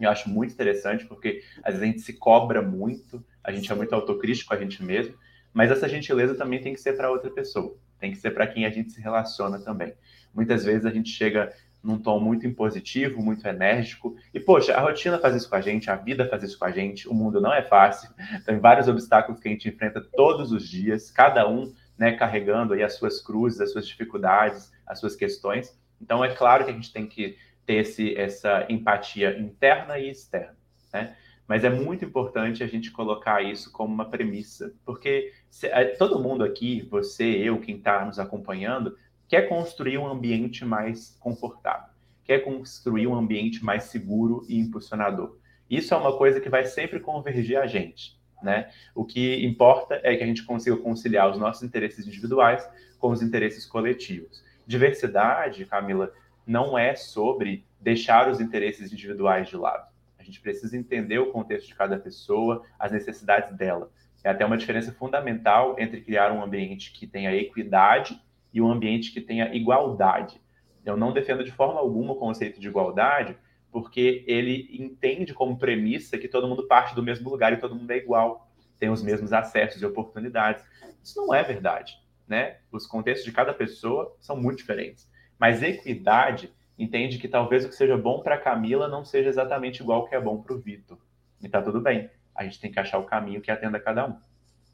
eu 0.00 0.10
acho 0.10 0.30
muito 0.30 0.52
interessante, 0.52 1.04
porque 1.04 1.42
às 1.62 1.74
vezes 1.74 1.82
a 1.82 1.86
gente 1.86 2.00
se 2.00 2.14
cobra 2.14 2.62
muito, 2.62 3.24
a 3.44 3.52
gente 3.52 3.70
é 3.70 3.74
muito 3.74 3.94
autocrítico 3.94 4.54
a 4.54 4.56
gente 4.56 4.82
mesmo, 4.82 5.14
mas 5.52 5.70
essa 5.70 5.88
gentileza 5.88 6.34
também 6.34 6.60
tem 6.60 6.72
que 6.72 6.80
ser 6.80 6.96
para 6.96 7.10
outra 7.10 7.30
pessoa, 7.30 7.76
tem 7.98 8.10
que 8.10 8.18
ser 8.18 8.30
para 8.30 8.46
quem 8.46 8.64
a 8.64 8.70
gente 8.70 8.92
se 8.92 9.00
relaciona 9.00 9.58
também. 9.58 9.92
Muitas 10.34 10.64
vezes 10.64 10.86
a 10.86 10.90
gente 10.90 11.10
chega 11.10 11.52
num 11.82 11.98
tom 11.98 12.20
muito 12.20 12.46
impositivo, 12.46 13.22
muito 13.22 13.46
enérgico. 13.46 14.14
E, 14.34 14.40
poxa, 14.40 14.74
a 14.74 14.80
rotina 14.80 15.18
faz 15.18 15.34
isso 15.34 15.48
com 15.48 15.56
a 15.56 15.60
gente, 15.60 15.90
a 15.90 15.96
vida 15.96 16.28
faz 16.28 16.42
isso 16.42 16.58
com 16.58 16.66
a 16.66 16.70
gente, 16.70 17.08
o 17.08 17.14
mundo 17.14 17.40
não 17.40 17.52
é 17.52 17.62
fácil. 17.62 18.10
Tem 18.44 18.58
vários 18.58 18.88
obstáculos 18.88 19.40
que 19.40 19.48
a 19.48 19.50
gente 19.50 19.68
enfrenta 19.68 20.00
todos 20.00 20.52
os 20.52 20.68
dias, 20.68 21.10
cada 21.10 21.48
um 21.48 21.72
né, 21.98 22.12
carregando 22.12 22.74
aí 22.74 22.82
as 22.82 22.94
suas 22.94 23.20
cruzes, 23.20 23.60
as 23.60 23.72
suas 23.72 23.86
dificuldades, 23.86 24.72
as 24.86 24.98
suas 25.00 25.16
questões. 25.16 25.78
Então, 26.00 26.24
é 26.24 26.34
claro 26.34 26.64
que 26.64 26.70
a 26.70 26.74
gente 26.74 26.92
tem 26.92 27.06
que 27.06 27.36
ter 27.66 27.74
esse, 27.74 28.16
essa 28.16 28.66
empatia 28.68 29.38
interna 29.38 29.98
e 29.98 30.10
externa, 30.10 30.56
né? 30.92 31.14
Mas 31.46 31.64
é 31.64 31.68
muito 31.68 32.04
importante 32.04 32.62
a 32.62 32.66
gente 32.66 32.92
colocar 32.92 33.42
isso 33.42 33.72
como 33.72 33.92
uma 33.92 34.08
premissa, 34.08 34.72
porque 34.84 35.32
se, 35.50 35.66
é, 35.66 35.84
todo 35.84 36.22
mundo 36.22 36.44
aqui, 36.44 36.86
você, 36.88 37.24
eu, 37.24 37.60
quem 37.60 37.76
está 37.76 38.04
nos 38.04 38.20
acompanhando, 38.20 38.96
quer 39.30 39.48
construir 39.48 39.96
um 39.96 40.08
ambiente 40.08 40.64
mais 40.64 41.16
confortável, 41.20 41.88
quer 42.24 42.40
construir 42.40 43.06
um 43.06 43.14
ambiente 43.14 43.64
mais 43.64 43.84
seguro 43.84 44.44
e 44.48 44.58
impulsionador. 44.58 45.38
Isso 45.70 45.94
é 45.94 45.96
uma 45.96 46.18
coisa 46.18 46.40
que 46.40 46.48
vai 46.48 46.64
sempre 46.64 46.98
convergir 46.98 47.56
a 47.56 47.64
gente. 47.64 48.18
Né? 48.42 48.68
O 48.92 49.04
que 49.04 49.46
importa 49.46 50.00
é 50.02 50.16
que 50.16 50.24
a 50.24 50.26
gente 50.26 50.42
consiga 50.42 50.76
conciliar 50.76 51.30
os 51.30 51.38
nossos 51.38 51.62
interesses 51.62 52.08
individuais 52.08 52.68
com 52.98 53.12
os 53.12 53.22
interesses 53.22 53.64
coletivos. 53.64 54.42
Diversidade, 54.66 55.64
Camila, 55.64 56.12
não 56.44 56.76
é 56.76 56.96
sobre 56.96 57.64
deixar 57.80 58.28
os 58.28 58.40
interesses 58.40 58.92
individuais 58.92 59.48
de 59.48 59.56
lado. 59.56 59.88
A 60.18 60.24
gente 60.24 60.40
precisa 60.40 60.76
entender 60.76 61.20
o 61.20 61.30
contexto 61.30 61.68
de 61.68 61.76
cada 61.76 61.96
pessoa, 61.96 62.64
as 62.76 62.90
necessidades 62.90 63.56
dela. 63.56 63.92
É 64.24 64.30
até 64.30 64.44
uma 64.44 64.58
diferença 64.58 64.90
fundamental 64.92 65.76
entre 65.78 66.00
criar 66.00 66.32
um 66.32 66.42
ambiente 66.42 66.92
que 66.92 67.06
tenha 67.06 67.32
equidade 67.32 68.20
e 68.52 68.60
um 68.60 68.70
ambiente 68.70 69.12
que 69.12 69.20
tenha 69.20 69.54
igualdade. 69.54 70.40
Eu 70.84 70.96
não 70.96 71.12
defendo 71.12 71.44
de 71.44 71.52
forma 71.52 71.78
alguma 71.78 72.12
o 72.12 72.16
conceito 72.16 72.60
de 72.60 72.68
igualdade, 72.68 73.36
porque 73.70 74.24
ele 74.26 74.68
entende 74.78 75.32
como 75.32 75.58
premissa 75.58 76.18
que 76.18 76.28
todo 76.28 76.48
mundo 76.48 76.66
parte 76.66 76.94
do 76.94 77.02
mesmo 77.02 77.30
lugar 77.30 77.52
e 77.52 77.58
todo 77.58 77.74
mundo 77.74 77.90
é 77.90 77.96
igual, 77.96 78.50
tem 78.78 78.88
os 78.88 79.02
mesmos 79.02 79.32
acessos 79.32 79.80
e 79.80 79.86
oportunidades. 79.86 80.64
Isso 81.02 81.20
não 81.20 81.34
é 81.34 81.42
verdade, 81.42 81.94
né? 82.26 82.56
Os 82.72 82.86
contextos 82.86 83.24
de 83.24 83.32
cada 83.32 83.52
pessoa 83.52 84.16
são 84.20 84.36
muito 84.36 84.58
diferentes. 84.58 85.08
Mas 85.38 85.62
equidade 85.62 86.52
entende 86.78 87.18
que 87.18 87.28
talvez 87.28 87.64
o 87.64 87.68
que 87.68 87.74
seja 87.74 87.96
bom 87.96 88.20
para 88.20 88.38
Camila 88.38 88.88
não 88.88 89.04
seja 89.04 89.28
exatamente 89.28 89.82
igual 89.82 90.00
ao 90.00 90.08
que 90.08 90.14
é 90.14 90.20
bom 90.20 90.42
para 90.42 90.54
o 90.54 90.58
Vitor. 90.58 90.98
E 91.42 91.48
tá 91.48 91.62
tudo 91.62 91.80
bem. 91.80 92.10
A 92.34 92.44
gente 92.44 92.58
tem 92.58 92.72
que 92.72 92.80
achar 92.80 92.98
o 92.98 93.04
caminho 93.04 93.40
que 93.40 93.50
atenda 93.50 93.78
cada 93.78 94.06
um. 94.06 94.16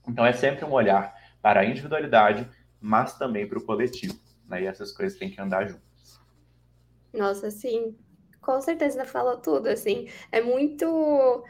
Então 0.08 0.24
é 0.24 0.32
sempre 0.32 0.64
um 0.64 0.72
olhar 0.72 1.14
para 1.42 1.60
a 1.60 1.64
individualidade, 1.64 2.48
mas 2.80 3.16
também 3.18 3.46
para 3.46 3.58
o 3.58 3.64
coletivo. 3.64 4.18
Né? 4.48 4.62
E 4.62 4.66
essas 4.66 4.92
coisas 4.92 5.18
têm 5.18 5.30
que 5.30 5.40
andar 5.40 5.66
juntas. 5.66 6.20
Nossa, 7.12 7.50
sim. 7.50 7.96
Com 8.40 8.60
certeza 8.60 9.04
falou 9.04 9.38
tudo, 9.38 9.68
assim. 9.68 10.08
É 10.30 10.40
muito... 10.40 11.44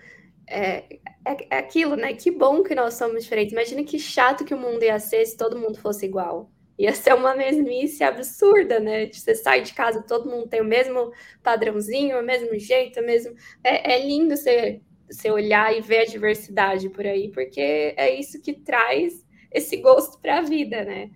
É, 0.48 0.98
é, 1.24 1.36
é, 1.50 1.58
aquilo, 1.58 1.96
né? 1.96 2.14
Que 2.14 2.30
bom 2.30 2.62
que 2.62 2.74
nós 2.74 2.94
somos 2.94 3.24
diferentes. 3.24 3.52
Imagina 3.52 3.82
que 3.82 3.98
chato 3.98 4.44
que 4.44 4.54
o 4.54 4.58
mundo 4.58 4.82
ia 4.84 4.98
ser 4.98 5.26
se 5.26 5.36
todo 5.36 5.58
mundo 5.58 5.78
fosse 5.78 6.06
igual. 6.06 6.50
Ia 6.78 6.92
ser 6.92 7.14
uma 7.14 7.34
mesmice 7.34 8.04
absurda, 8.04 8.78
né? 8.78 9.10
Você 9.10 9.34
sai 9.34 9.62
de 9.62 9.74
casa, 9.74 10.02
todo 10.02 10.30
mundo 10.30 10.46
tem 10.46 10.60
o 10.60 10.64
mesmo 10.64 11.10
padrãozinho, 11.42 12.20
o 12.20 12.22
mesmo 12.22 12.56
jeito, 12.58 13.00
o 13.00 13.04
mesmo. 13.04 13.34
É, 13.64 13.94
é 13.94 14.06
lindo 14.06 14.36
você, 14.36 14.80
você 15.10 15.30
olhar 15.30 15.76
e 15.76 15.80
ver 15.80 16.00
a 16.00 16.04
diversidade 16.04 16.88
por 16.90 17.06
aí, 17.06 17.30
porque 17.32 17.94
é 17.96 18.14
isso 18.14 18.40
que 18.40 18.52
traz 18.52 19.25
esse 19.50 19.76
gosto 19.76 20.18
para 20.20 20.38
a 20.38 20.42
vida, 20.42 20.84
né? 20.84 21.10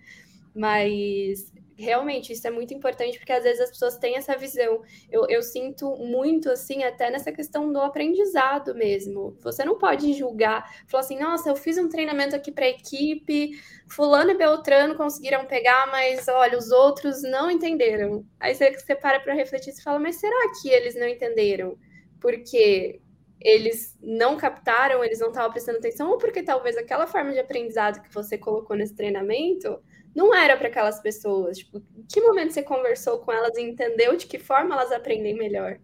Mas 0.54 1.52
realmente 1.80 2.32
isso 2.32 2.46
é 2.46 2.50
muito 2.50 2.74
importante 2.74 3.16
porque 3.18 3.32
às 3.32 3.42
vezes 3.42 3.60
as 3.60 3.70
pessoas 3.70 3.96
têm 3.96 4.16
essa 4.16 4.36
visão. 4.36 4.82
Eu, 5.10 5.26
eu 5.28 5.42
sinto 5.42 5.96
muito 5.96 6.50
assim, 6.50 6.84
até 6.84 7.10
nessa 7.10 7.32
questão 7.32 7.72
do 7.72 7.80
aprendizado 7.80 8.74
mesmo. 8.74 9.36
Você 9.40 9.64
não 9.64 9.78
pode 9.78 10.12
julgar, 10.12 10.70
falar 10.86 11.00
assim, 11.00 11.18
nossa, 11.18 11.48
eu 11.48 11.56
fiz 11.56 11.78
um 11.78 11.88
treinamento 11.88 12.36
aqui 12.36 12.52
para 12.52 12.68
equipe, 12.68 13.52
fulano 13.88 14.30
e 14.30 14.36
Beltrano 14.36 14.94
conseguiram 14.94 15.46
pegar, 15.46 15.86
mas 15.90 16.28
olha, 16.28 16.58
os 16.58 16.70
outros 16.70 17.22
não 17.22 17.50
entenderam. 17.50 18.24
Aí 18.38 18.54
você, 18.54 18.70
você 18.72 18.94
para 18.94 19.20
para 19.20 19.34
refletir 19.34 19.72
e 19.72 19.82
fala, 19.82 19.98
mas 19.98 20.16
será 20.16 20.52
que 20.60 20.68
eles 20.68 20.94
não 20.94 21.08
entenderam? 21.08 21.76
Porque 22.20 23.00
eles 23.40 23.96
não 24.02 24.36
captaram, 24.36 25.02
eles 25.02 25.20
não 25.20 25.28
estavam 25.28 25.50
prestando 25.50 25.78
atenção, 25.78 26.10
ou 26.10 26.18
porque 26.18 26.42
talvez 26.42 26.76
aquela 26.76 27.06
forma 27.06 27.32
de 27.32 27.38
aprendizado 27.38 28.02
que 28.02 28.12
você 28.12 28.36
colocou 28.36 28.76
nesse 28.76 28.94
treinamento 28.94 29.80
não 30.14 30.34
era 30.34 30.56
para 30.56 30.68
aquelas 30.68 31.00
pessoas. 31.00 31.58
Tipo, 31.58 31.78
em 31.78 32.04
que 32.08 32.20
momento 32.20 32.52
você 32.52 32.62
conversou 32.62 33.20
com 33.20 33.32
elas 33.32 33.56
e 33.56 33.62
entendeu 33.62 34.16
de 34.16 34.26
que 34.26 34.38
forma 34.38 34.74
elas 34.74 34.92
aprendem 34.92 35.34
melhor? 35.34 35.78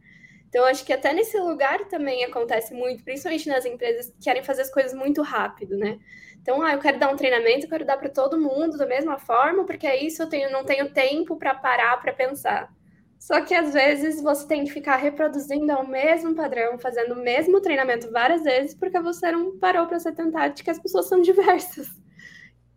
Então, 0.48 0.64
acho 0.64 0.84
que 0.84 0.92
até 0.92 1.12
nesse 1.12 1.38
lugar 1.38 1.86
também 1.88 2.24
acontece 2.24 2.72
muito, 2.74 3.04
principalmente 3.04 3.48
nas 3.48 3.64
empresas 3.64 4.11
que 4.11 4.24
querem 4.24 4.42
fazer 4.42 4.62
as 4.62 4.70
coisas 4.70 4.92
muito 4.94 5.22
rápido, 5.22 5.76
né? 5.76 5.98
Então, 6.40 6.62
ah, 6.62 6.72
eu 6.74 6.78
quero 6.78 6.98
dar 6.98 7.12
um 7.12 7.16
treinamento, 7.16 7.66
eu 7.66 7.70
quero 7.70 7.84
dar 7.84 7.96
para 7.96 8.09
todo 8.09 8.40
mundo 8.40 8.78
da 8.78 8.86
mesma 8.86 9.18
forma, 9.18 9.64
porque 9.66 9.86
é 9.86 10.02
isso 10.02 10.22
eu 10.22 10.28
tenho, 10.28 10.50
não 10.50 10.64
tenho 10.64 10.92
tempo 10.92 11.36
para 11.36 11.54
parar 11.54 12.00
para 12.00 12.12
pensar. 12.12 12.72
Só 13.19 13.41
que 13.41 13.55
às 13.55 13.73
vezes 13.73 14.23
você 14.23 14.47
tem 14.47 14.64
que 14.64 14.73
ficar 14.73 14.97
reproduzindo 14.97 15.73
o 15.73 15.89
mesmo 15.89 16.35
padrão, 16.35 16.79
fazendo 16.79 17.14
o 17.14 17.23
mesmo 17.23 17.61
treinamento 17.61 18.11
várias 18.11 18.43
vezes, 18.43 18.75
porque 18.75 19.01
você 19.01 19.33
não 19.33 19.59
parou 19.59 19.87
para 19.87 19.99
se 19.99 20.12
tentar 20.12 20.49
de 20.49 20.62
que 20.62 20.71
as 20.71 20.79
pessoas 20.79 21.09
são 21.09 21.21
diversas. 21.23 21.91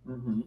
Uhum. 0.06 0.44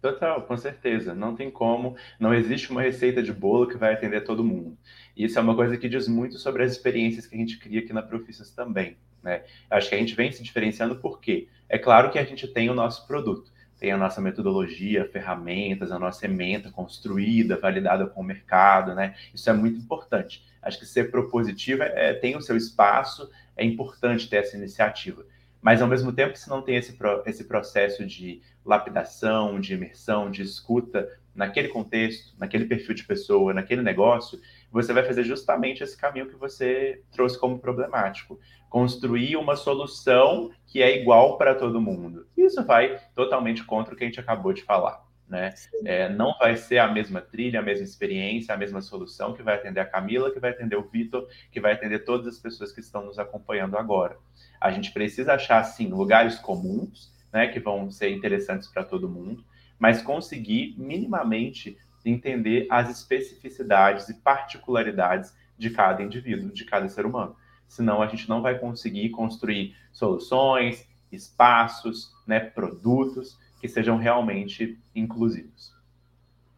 Total, 0.00 0.42
com 0.42 0.56
certeza. 0.56 1.14
Não 1.14 1.34
tem 1.34 1.50
como, 1.50 1.96
não 2.20 2.32
existe 2.32 2.70
uma 2.70 2.82
receita 2.82 3.22
de 3.22 3.32
bolo 3.32 3.66
que 3.66 3.76
vai 3.76 3.92
atender 3.92 4.22
todo 4.22 4.44
mundo. 4.44 4.78
E 5.16 5.24
isso 5.24 5.38
é 5.38 5.42
uma 5.42 5.56
coisa 5.56 5.76
que 5.76 5.88
diz 5.88 6.06
muito 6.06 6.38
sobre 6.38 6.62
as 6.62 6.72
experiências 6.72 7.26
que 7.26 7.34
a 7.34 7.38
gente 7.38 7.58
cria 7.58 7.80
aqui 7.80 7.92
na 7.92 8.02
Profissas 8.02 8.50
também. 8.50 8.96
Né? 9.22 9.42
Acho 9.68 9.88
que 9.88 9.94
a 9.96 9.98
gente 9.98 10.14
vem 10.14 10.30
se 10.30 10.42
diferenciando 10.42 10.96
porque 10.96 11.48
é 11.68 11.78
claro 11.78 12.10
que 12.10 12.18
a 12.18 12.24
gente 12.24 12.46
tem 12.46 12.70
o 12.70 12.74
nosso 12.74 13.06
produto, 13.06 13.52
tem 13.78 13.92
a 13.92 13.96
nossa 13.96 14.20
metodologia, 14.20 15.08
ferramentas, 15.08 15.92
a 15.92 15.98
nossa 15.98 16.26
ementa 16.26 16.70
construída, 16.70 17.56
validada 17.56 18.06
com 18.06 18.20
o 18.20 18.24
mercado, 18.24 18.94
né? 18.94 19.14
Isso 19.32 19.48
é 19.48 19.52
muito 19.52 19.78
importante. 19.78 20.44
Acho 20.60 20.78
que 20.78 20.86
ser 20.86 21.10
propositiva 21.10 21.84
é, 21.84 22.12
tem 22.12 22.36
o 22.36 22.42
seu 22.42 22.56
espaço, 22.56 23.30
é 23.56 23.64
importante 23.64 24.28
ter 24.28 24.36
essa 24.36 24.56
iniciativa. 24.56 25.24
Mas, 25.60 25.82
ao 25.82 25.88
mesmo 25.88 26.12
tempo, 26.12 26.36
se 26.36 26.48
não 26.48 26.62
tem 26.62 26.76
esse, 26.76 26.96
esse 27.26 27.44
processo 27.44 28.04
de 28.04 28.40
lapidação, 28.64 29.60
de 29.60 29.74
imersão, 29.74 30.30
de 30.30 30.42
escuta 30.42 31.08
naquele 31.34 31.68
contexto, 31.68 32.34
naquele 32.38 32.64
perfil 32.64 32.94
de 32.94 33.04
pessoa, 33.04 33.54
naquele 33.54 33.82
negócio, 33.82 34.40
você 34.70 34.92
vai 34.92 35.04
fazer 35.04 35.24
justamente 35.24 35.82
esse 35.82 35.96
caminho 35.96 36.28
que 36.28 36.36
você 36.36 37.00
trouxe 37.12 37.38
como 37.38 37.58
problemático. 37.58 38.38
Construir 38.68 39.36
uma 39.36 39.56
solução 39.56 40.50
que 40.66 40.82
é 40.82 41.00
igual 41.00 41.38
para 41.38 41.54
todo 41.54 41.80
mundo. 41.80 42.26
Isso 42.36 42.64
vai 42.64 43.00
totalmente 43.14 43.64
contra 43.64 43.94
o 43.94 43.96
que 43.96 44.04
a 44.04 44.06
gente 44.06 44.20
acabou 44.20 44.52
de 44.52 44.62
falar. 44.62 45.06
Né? 45.28 45.54
É, 45.84 46.08
não 46.08 46.34
vai 46.38 46.56
ser 46.56 46.78
a 46.78 46.88
mesma 46.88 47.20
trilha, 47.20 47.60
a 47.60 47.62
mesma 47.62 47.84
experiência, 47.84 48.54
a 48.54 48.58
mesma 48.58 48.80
solução 48.80 49.34
que 49.34 49.42
vai 49.42 49.56
atender 49.56 49.80
a 49.80 49.86
Camila, 49.86 50.30
que 50.30 50.40
vai 50.40 50.50
atender 50.50 50.76
o 50.76 50.88
Vitor, 50.88 51.28
que 51.52 51.60
vai 51.60 51.72
atender 51.72 52.04
todas 52.04 52.26
as 52.26 52.38
pessoas 52.38 52.72
que 52.72 52.80
estão 52.80 53.04
nos 53.04 53.18
acompanhando 53.18 53.76
agora. 53.76 54.16
A 54.58 54.70
gente 54.70 54.90
precisa 54.90 55.34
achar, 55.34 55.62
sim, 55.64 55.88
lugares 55.88 56.38
comuns, 56.38 57.12
né, 57.30 57.46
que 57.48 57.60
vão 57.60 57.90
ser 57.90 58.10
interessantes 58.10 58.68
para 58.68 58.82
todo 58.82 59.08
mundo, 59.08 59.44
mas 59.78 60.00
conseguir 60.00 60.74
minimamente 60.78 61.76
entender 62.04 62.66
as 62.70 62.90
especificidades 62.90 64.08
e 64.08 64.14
particularidades 64.14 65.36
de 65.58 65.70
cada 65.70 66.02
indivíduo, 66.02 66.50
de 66.50 66.64
cada 66.64 66.88
ser 66.88 67.04
humano. 67.04 67.36
Senão 67.68 68.02
a 68.02 68.06
gente 68.06 68.28
não 68.28 68.42
vai 68.42 68.58
conseguir 68.58 69.10
construir 69.10 69.76
soluções, 69.92 70.88
espaços, 71.12 72.12
né, 72.26 72.40
produtos 72.40 73.38
que 73.60 73.68
sejam 73.68 73.96
realmente 73.96 74.78
inclusivos. 74.94 75.72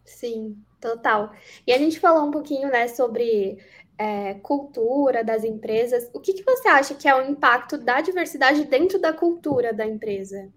Sim, 0.04 0.56
total. 0.80 1.32
E 1.66 1.72
a 1.72 1.78
gente 1.78 2.00
falou 2.00 2.26
um 2.26 2.30
pouquinho, 2.30 2.68
né, 2.68 2.88
sobre 2.88 3.58
é, 4.00 4.34
cultura 4.34 5.22
das 5.22 5.44
empresas. 5.44 6.10
O 6.14 6.20
que, 6.20 6.32
que 6.32 6.42
você 6.42 6.68
acha 6.68 6.94
que 6.94 7.06
é 7.06 7.14
o 7.14 7.28
impacto 7.28 7.76
da 7.76 8.00
diversidade 8.00 8.64
dentro 8.64 8.98
da 8.98 9.12
cultura 9.12 9.72
da 9.72 9.86
empresa? 9.86 10.50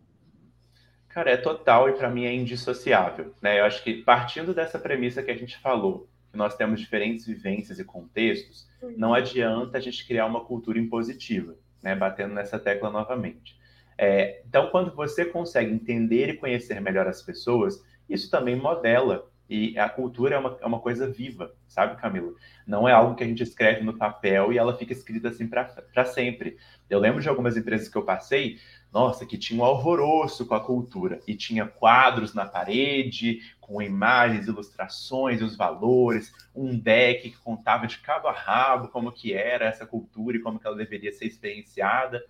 Cara, 1.09 1.29
é 1.29 1.37
total 1.37 1.89
e 1.89 1.93
para 1.93 2.09
mim 2.09 2.25
é 2.25 2.33
indissociável, 2.33 3.35
né? 3.39 3.59
Eu 3.59 3.65
acho 3.65 3.83
que 3.83 4.01
partindo 4.01 4.53
dessa 4.53 4.79
premissa 4.79 5.21
que 5.21 5.29
a 5.29 5.35
gente 5.35 5.59
falou, 5.59 6.07
que 6.33 6.37
nós 6.37 6.55
temos 6.55 6.79
diferentes 6.79 7.27
vivências 7.27 7.77
e 7.77 7.83
contextos, 7.85 8.67
uhum. 8.81 8.95
não 8.97 9.13
adianta 9.13 9.77
a 9.77 9.79
gente 9.79 10.05
criar 10.05 10.25
uma 10.25 10.43
cultura 10.43 10.79
impositiva, 10.79 11.55
né? 11.81 11.95
Batendo 11.95 12.33
nessa 12.33 12.57
tecla 12.57 12.89
novamente. 12.89 13.55
É, 13.95 14.41
então, 14.47 14.71
quando 14.71 14.95
você 14.95 15.25
consegue 15.25 15.71
entender 15.71 16.29
e 16.29 16.37
conhecer 16.37 16.81
melhor 16.81 17.07
as 17.07 17.21
pessoas, 17.21 17.85
isso 18.09 18.31
também 18.31 18.55
modela. 18.55 19.29
E 19.47 19.77
a 19.77 19.87
cultura 19.87 20.35
é 20.35 20.39
uma, 20.39 20.57
é 20.59 20.65
uma 20.65 20.79
coisa 20.79 21.07
viva, 21.07 21.53
sabe, 21.67 22.01
Camila? 22.01 22.33
Não 22.65 22.89
é 22.89 22.93
algo 22.93 23.13
que 23.13 23.23
a 23.23 23.27
gente 23.27 23.43
escreve 23.43 23.83
no 23.83 23.95
papel 23.95 24.51
e 24.51 24.57
ela 24.57 24.75
fica 24.75 24.91
escrita 24.91 25.29
assim 25.29 25.47
para 25.47 26.05
sempre. 26.05 26.57
Eu 26.89 26.97
lembro 26.97 27.21
de 27.21 27.29
algumas 27.29 27.55
empresas 27.55 27.87
que 27.87 27.97
eu 27.97 28.03
passei, 28.03 28.57
nossa, 28.93 29.25
que 29.25 29.39
tinha 29.39 29.59
um 29.59 29.65
alvoroço 29.65 30.45
com 30.45 30.53
a 30.53 30.63
cultura 30.63 31.19
e 31.25 31.33
tinha 31.33 31.65
quadros 31.65 32.35
na 32.35 32.45
parede 32.45 33.41
com 33.59 33.81
imagens, 33.81 34.47
ilustrações, 34.47 35.41
os 35.41 35.57
valores, 35.57 36.31
um 36.53 36.77
deck 36.77 37.31
que 37.31 37.37
contava 37.37 37.87
de 37.87 37.97
cabo 37.97 38.27
a 38.27 38.31
rabo 38.31 38.89
como 38.89 39.11
que 39.11 39.33
era 39.33 39.65
essa 39.65 39.83
cultura 39.83 40.37
e 40.37 40.39
como 40.39 40.59
que 40.59 40.67
ela 40.67 40.75
deveria 40.75 41.11
ser 41.11 41.25
experienciada. 41.25 42.23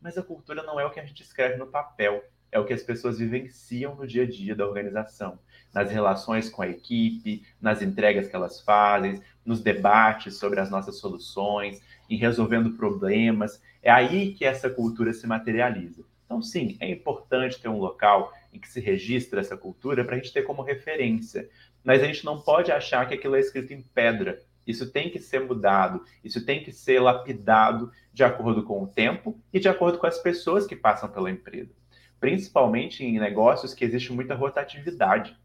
Mas 0.00 0.16
a 0.16 0.22
cultura 0.22 0.62
não 0.62 0.80
é 0.80 0.86
o 0.86 0.90
que 0.90 0.98
a 0.98 1.04
gente 1.04 1.22
escreve 1.22 1.58
no 1.58 1.66
papel, 1.66 2.24
é 2.50 2.58
o 2.58 2.64
que 2.64 2.72
as 2.72 2.82
pessoas 2.82 3.18
vivenciam 3.18 3.94
no 3.94 4.06
dia 4.06 4.22
a 4.22 4.26
dia 4.26 4.56
da 4.56 4.66
organização, 4.66 5.38
nas 5.72 5.90
relações 5.90 6.48
com 6.48 6.62
a 6.62 6.68
equipe, 6.68 7.44
nas 7.60 7.82
entregas 7.82 8.26
que 8.26 8.34
elas 8.34 8.62
fazem, 8.62 9.22
nos 9.44 9.60
debates 9.60 10.36
sobre 10.36 10.60
as 10.60 10.70
nossas 10.70 10.98
soluções, 10.98 11.82
em 12.08 12.16
resolvendo 12.16 12.76
problemas. 12.76 13.60
É 13.82 13.90
aí 13.90 14.34
que 14.34 14.44
essa 14.44 14.68
cultura 14.68 15.12
se 15.12 15.26
materializa. 15.26 16.04
Então, 16.24 16.40
sim, 16.40 16.76
é 16.80 16.88
importante 16.90 17.60
ter 17.60 17.68
um 17.68 17.78
local 17.78 18.32
em 18.52 18.58
que 18.58 18.68
se 18.68 18.80
registra 18.80 19.40
essa 19.40 19.56
cultura 19.56 20.04
para 20.04 20.14
a 20.14 20.18
gente 20.18 20.32
ter 20.32 20.42
como 20.42 20.62
referência. 20.62 21.48
Mas 21.82 22.02
a 22.02 22.06
gente 22.06 22.24
não 22.24 22.40
pode 22.40 22.70
achar 22.70 23.08
que 23.08 23.14
aquilo 23.14 23.36
é 23.36 23.40
escrito 23.40 23.72
em 23.72 23.82
pedra 23.82 24.38
isso 24.70 24.90
tem 24.90 25.10
que 25.10 25.18
ser 25.18 25.40
mudado, 25.40 26.04
isso 26.22 26.44
tem 26.44 26.62
que 26.62 26.72
ser 26.72 27.00
lapidado 27.00 27.90
de 28.12 28.22
acordo 28.22 28.62
com 28.62 28.82
o 28.82 28.86
tempo 28.86 29.38
e 29.52 29.58
de 29.58 29.68
acordo 29.68 29.98
com 29.98 30.06
as 30.06 30.18
pessoas 30.18 30.66
que 30.66 30.76
passam 30.76 31.08
pela 31.08 31.30
empresa. 31.30 31.74
Principalmente 32.18 33.04
em 33.04 33.18
negócios 33.18 33.74
que 33.74 33.84
existe 33.84 34.12
muita 34.12 34.34
rotatividade. 34.34 35.36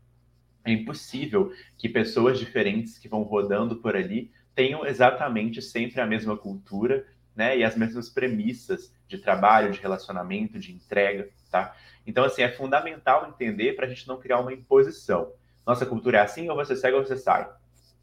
É 0.63 0.71
impossível 0.71 1.51
que 1.77 1.87
pessoas 1.87 2.39
diferentes 2.39 2.97
que 2.97 3.07
vão 3.07 3.23
rodando 3.23 3.77
por 3.77 3.95
ali 3.95 4.31
tenham 4.53 4.85
exatamente 4.85 5.61
sempre 5.61 6.01
a 6.01 6.05
mesma 6.05 6.37
cultura 6.37 7.05
né, 7.35 7.57
e 7.57 7.63
as 7.63 7.75
mesmas 7.75 8.09
premissas 8.09 8.93
de 9.07 9.17
trabalho, 9.17 9.71
de 9.71 9.79
relacionamento, 9.79 10.57
de 10.57 10.73
entrega. 10.73 11.29
Tá? 11.51 11.75
Então, 12.05 12.23
assim, 12.23 12.41
é 12.41 12.51
fundamental 12.51 13.27
entender 13.27 13.73
para 13.73 13.85
a 13.85 13.89
gente 13.89 14.07
não 14.07 14.19
criar 14.19 14.39
uma 14.39 14.53
imposição. 14.53 15.31
Nossa 15.65 15.85
cultura 15.85 16.19
é 16.19 16.21
assim, 16.21 16.49
ou 16.49 16.55
você 16.55 16.75
segue 16.75 16.95
ou 16.95 17.05
você 17.05 17.17
sai. 17.17 17.49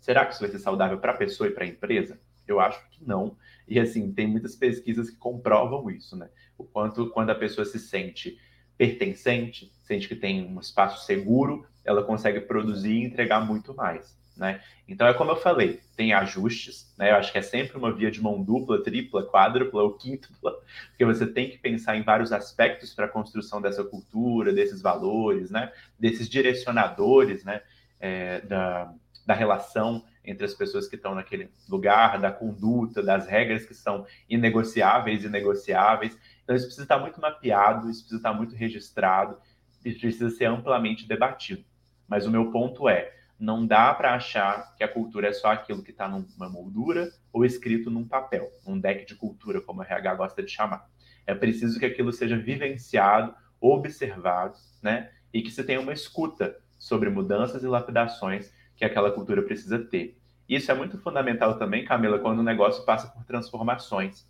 Será 0.01 0.27
que 0.27 0.33
isso 0.33 0.43
vai 0.43 0.51
ser 0.51 0.59
saudável 0.59 0.99
para 0.99 1.13
a 1.13 1.17
pessoa 1.17 1.49
e 1.49 1.53
para 1.53 1.65
a 1.65 1.69
empresa? 1.69 2.21
Eu 2.47 2.61
acho 2.61 2.85
que 2.91 3.05
não. 3.07 3.37
E 3.69 3.79
assim, 3.79 4.13
tem 4.13 4.27
muitas 4.27 4.57
pesquisas 4.57 5.09
que 5.09 5.17
comprovam 5.17 5.89
isso, 5.89 6.17
né? 6.17 6.29
O 6.59 6.65
quanto 6.65 7.09
quando 7.11 7.31
a 7.31 7.35
pessoa 7.35 7.65
se 7.65 7.79
sente 7.79 8.39
pertencente, 8.77 9.73
sente 9.85 10.09
que 10.09 10.17
tem 10.17 10.45
um 10.45 10.59
espaço 10.59 11.07
seguro, 11.07 11.65
ela 11.85 12.03
consegue 12.03 12.41
produzir 12.41 12.93
e 12.93 13.05
entregar 13.05 13.47
muito 13.47 13.75
mais, 13.75 14.19
né? 14.37 14.61
Então 14.89 15.07
é 15.07 15.15
como 15.15 15.31
eu 15.31 15.37
falei, 15.37 15.81
tem 15.97 16.13
ajustes, 16.13 16.93
né? 16.99 17.11
Eu 17.11 17.17
acho 17.17 17.31
que 17.33 17.39
é 17.39 17.43
sempre 17.43 17.77
uma 17.77 17.93
via 17.93 18.11
de 18.11 18.21
mão 18.21 18.43
dupla, 18.43 18.83
tripla, 18.83 19.27
quádrupla 19.27 19.83
ou 19.83 19.93
quíntupla, 19.95 20.53
porque 20.89 21.05
você 21.05 21.27
tem 21.27 21.51
que 21.51 21.59
pensar 21.59 21.97
em 21.97 22.03
vários 22.03 22.33
aspectos 22.33 22.95
para 22.95 23.07
a 23.07 23.09
construção 23.09 23.61
dessa 23.61 23.85
cultura, 23.85 24.53
desses 24.53 24.81
valores, 24.81 25.51
né? 25.51 25.73
Desses 25.99 26.29
direcionadores, 26.29 27.45
né? 27.45 27.63
É, 28.01 28.41
da, 28.41 28.93
da 29.25 29.35
relação 29.35 30.05
entre 30.25 30.45
as 30.45 30.55
pessoas 30.55 30.89
que 30.89 30.97
estão 30.97 31.15
naquele 31.15 31.51
lugar, 31.69 32.21
da 32.21 32.31
conduta, 32.31 33.03
das 33.03 33.27
regras 33.27 33.65
que 33.65 33.75
são 33.75 34.07
inegociáveis 34.29 35.25
e 35.25 35.29
negociáveis. 35.29 36.17
Então, 36.43 36.55
isso 36.55 36.67
precisa 36.67 36.85
estar 36.85 36.99
muito 36.99 37.21
mapeado, 37.21 37.91
isso 37.91 38.01
precisa 38.01 38.17
estar 38.19 38.33
muito 38.33 38.55
registrado, 38.55 39.37
isso 39.85 40.01
precisa 40.01 40.31
ser 40.31 40.47
amplamente 40.47 41.07
debatido. 41.07 41.65
Mas 42.07 42.27
o 42.27 42.31
meu 42.31 42.51
ponto 42.51 42.89
é, 42.89 43.13
não 43.43 43.67
dá 43.67 43.93
para 43.93 44.15
achar 44.15 44.73
que 44.77 44.85
a 44.85 44.89
cultura 44.89 45.27
é 45.27 45.33
só 45.33 45.51
aquilo 45.51 45.83
que 45.83 45.91
está 45.91 46.09
numa 46.09 46.49
moldura 46.49 47.11
ou 47.33 47.45
escrito 47.45 47.91
num 47.91 48.07
papel, 48.07 48.49
um 48.65 48.79
deck 48.79 49.05
de 49.05 49.17
cultura, 49.17 49.61
como 49.61 49.81
o 49.81 49.83
RH 49.83 50.15
gosta 50.15 50.43
de 50.45 50.49
chamar. 50.49 50.89
É 51.27 51.35
preciso 51.35 51.77
que 51.77 51.85
aquilo 51.85 52.13
seja 52.13 52.37
vivenciado, 52.37 53.35
observado, 53.61 54.57
né? 54.81 55.11
E 55.35 55.43
que 55.43 55.51
se 55.51 55.65
tenha 55.65 55.81
uma 55.81 55.93
escuta 55.93 56.57
sobre 56.79 57.11
mudanças 57.11 57.65
e 57.65 57.67
lapidações 57.67 58.53
que 58.77 58.85
aquela 58.85 59.11
cultura 59.11 59.43
precisa 59.43 59.77
ter. 59.77 60.17
Isso 60.49 60.71
é 60.71 60.75
muito 60.75 60.97
fundamental 60.99 61.59
também, 61.59 61.85
Camila, 61.85 62.21
quando 62.21 62.39
o 62.39 62.45
negócio 62.45 62.85
passa 62.85 63.09
por 63.09 63.25
transformações. 63.25 64.25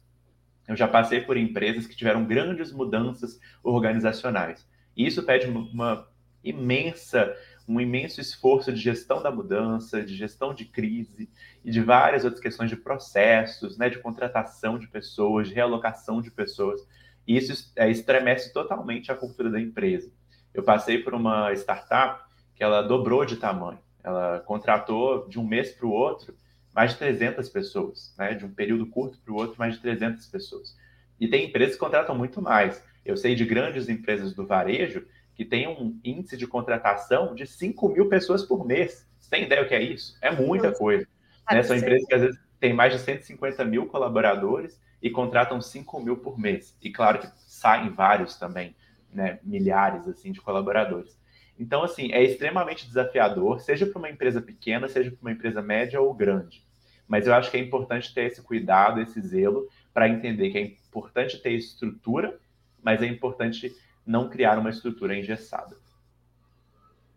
Eu 0.67 0.75
já 0.75 0.89
passei 0.89 1.21
por 1.21 1.37
empresas 1.37 1.87
que 1.87 1.95
tiveram 1.95 2.25
grandes 2.25 2.73
mudanças 2.73 3.39
organizacionais. 3.63 4.67
E 4.97 5.07
isso 5.07 5.23
pede 5.23 5.49
uma 5.49 6.09
imensa, 6.43 7.37
um 7.69 7.81
imenso 7.81 8.21
esforço 8.21 8.73
de 8.73 8.81
gestão 8.81 9.23
da 9.23 9.31
mudança, 9.31 10.03
de 10.03 10.15
gestão 10.15 10.55
de 10.55 10.65
crise 10.65 11.29
e 11.65 11.71
de 11.71 11.81
várias 11.81 12.25
outras 12.25 12.43
questões 12.43 12.71
de 12.71 12.77
processos, 12.77 13.79
né, 13.79 13.89
de 13.89 13.99
contratação 13.99 14.79
de 14.79 14.89
pessoas, 14.89 15.49
de 15.49 15.55
realocação 15.55 16.21
de 16.21 16.31
pessoas. 16.31 16.81
E 17.27 17.37
isso 17.37 17.73
é, 17.77 17.91
estremece 17.91 18.53
totalmente 18.53 19.13
a 19.13 19.15
cultura 19.15 19.51
da 19.51 19.61
empresa. 19.61 20.11
Eu 20.53 20.63
passei 20.63 20.99
por 20.99 21.15
uma 21.15 21.53
startup 21.53 22.25
que 22.55 22.63
ela 22.63 22.83
dobrou 22.83 23.25
de 23.25 23.37
tamanho. 23.37 23.79
Ela 24.03 24.41
contratou 24.41 25.29
de 25.29 25.39
um 25.39 25.47
mês 25.47 25.71
para 25.71 25.87
o 25.87 25.91
outro 25.91 26.35
mais 26.75 26.93
de 26.93 26.99
300 26.99 27.49
pessoas, 27.49 28.15
né? 28.19 28.35
De 28.35 28.45
um 28.45 28.53
período 28.53 28.87
curto 28.87 29.19
para 29.19 29.33
o 29.33 29.37
outro, 29.37 29.59
mais 29.59 29.75
de 29.75 29.81
300 29.81 30.27
pessoas. 30.27 30.77
E 31.21 31.29
tem 31.29 31.47
empresas 31.47 31.75
que 31.75 31.81
contratam 31.81 32.17
muito 32.17 32.41
mais. 32.41 32.83
Eu 33.05 33.17
sei 33.17 33.35
de 33.35 33.45
grandes 33.45 33.89
empresas 33.89 34.35
do 34.35 34.47
varejo 34.47 35.07
que 35.35 35.45
têm 35.45 35.69
um 35.69 35.99
índice 36.05 36.37
de 36.37 36.47
contratação 36.47 37.35
de 37.35 37.47
5 37.47 37.89
mil 37.89 38.09
pessoas 38.09 38.43
por 38.43 38.67
mês. 38.67 39.07
Você 39.19 39.31
tem 39.31 39.45
ideia 39.45 39.63
o 39.63 39.69
que 39.69 39.75
é 39.75 39.83
isso? 39.83 40.17
É 40.21 40.31
muita 40.31 40.73
coisa. 40.73 41.07
Né? 41.51 41.63
São 41.63 41.77
empresas 41.77 42.07
que 42.07 42.15
às 42.15 42.21
vezes 42.21 42.41
têm 42.61 42.73
mais 42.73 42.93
de 42.93 42.99
150 43.01 43.65
mil 43.65 43.87
colaboradores 43.87 44.81
e 45.01 45.11
contratam 45.11 45.61
5 45.61 46.01
mil 46.01 46.17
por 46.19 46.39
mês. 46.39 46.77
E 46.83 46.91
claro 46.91 47.19
que 47.19 47.29
saem 47.39 47.91
vários 47.91 48.37
também, 48.37 48.77
né? 49.13 49.39
milhares 49.43 50.07
assim 50.07 50.33
de 50.33 50.41
colaboradores. 50.41 51.21
Então, 51.59 51.83
assim, 51.83 52.13
é 52.13 52.23
extremamente 52.23 52.87
desafiador, 52.87 53.61
seja 53.61 53.87
para 53.87 53.99
uma 53.99 54.11
empresa 54.11 54.41
pequena, 54.41 54.89
seja 54.89 55.11
para 55.11 55.21
uma 55.21 55.33
empresa 55.33 55.63
média 55.63 56.01
ou 56.01 56.13
grande. 56.15 56.65
Mas 57.07 57.27
eu 57.27 57.35
acho 57.35 57.51
que 57.51 57.57
é 57.57 57.61
importante 57.61 58.13
ter 58.15 58.25
esse 58.25 58.43
cuidado, 58.43 59.01
esse 59.01 59.21
zelo, 59.21 59.69
para 59.93 60.09
entender 60.09 60.51
que 60.51 60.59
é 60.59 60.63
importante 60.63 61.39
ter 61.39 61.53
estrutura, 61.53 62.39
mas 62.83 63.03
é 63.03 63.07
importante 63.07 63.73
não 64.07 64.29
criar 64.29 64.59
uma 64.59 64.71
estrutura 64.71 65.17
engessada. 65.17 65.77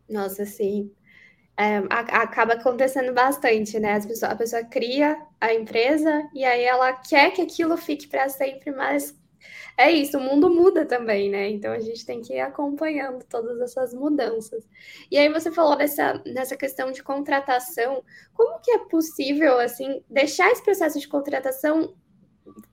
Nossa, 0.09 0.45
sim. 0.45 0.91
É, 1.57 1.77
acaba 1.89 2.53
acontecendo 2.53 3.13
bastante, 3.13 3.79
né? 3.79 3.99
A 4.23 4.35
pessoa 4.35 4.63
cria 4.65 5.17
a 5.39 5.53
empresa 5.53 6.29
e 6.33 6.43
aí 6.43 6.63
ela 6.63 6.91
quer 6.93 7.31
que 7.31 7.41
aquilo 7.41 7.77
fique 7.77 8.07
para 8.07 8.27
sempre, 8.27 8.71
mas 8.71 9.17
é 9.77 9.91
isso, 9.91 10.17
o 10.17 10.21
mundo 10.21 10.49
muda 10.49 10.85
também, 10.85 11.29
né? 11.29 11.49
Então 11.49 11.73
a 11.73 11.79
gente 11.79 12.05
tem 12.05 12.21
que 12.21 12.33
ir 12.33 12.39
acompanhando 12.39 13.23
todas 13.25 13.59
essas 13.59 13.93
mudanças. 13.93 14.67
E 15.11 15.17
aí 15.17 15.27
você 15.31 15.51
falou 15.51 15.75
dessa, 15.75 16.13
dessa 16.19 16.55
questão 16.55 16.91
de 16.91 17.03
contratação. 17.03 18.03
Como 18.33 18.59
que 18.61 18.71
é 18.71 18.79
possível, 18.79 19.59
assim, 19.59 20.01
deixar 20.09 20.49
esse 20.51 20.63
processo 20.63 20.99
de 20.99 21.07
contratação 21.07 21.93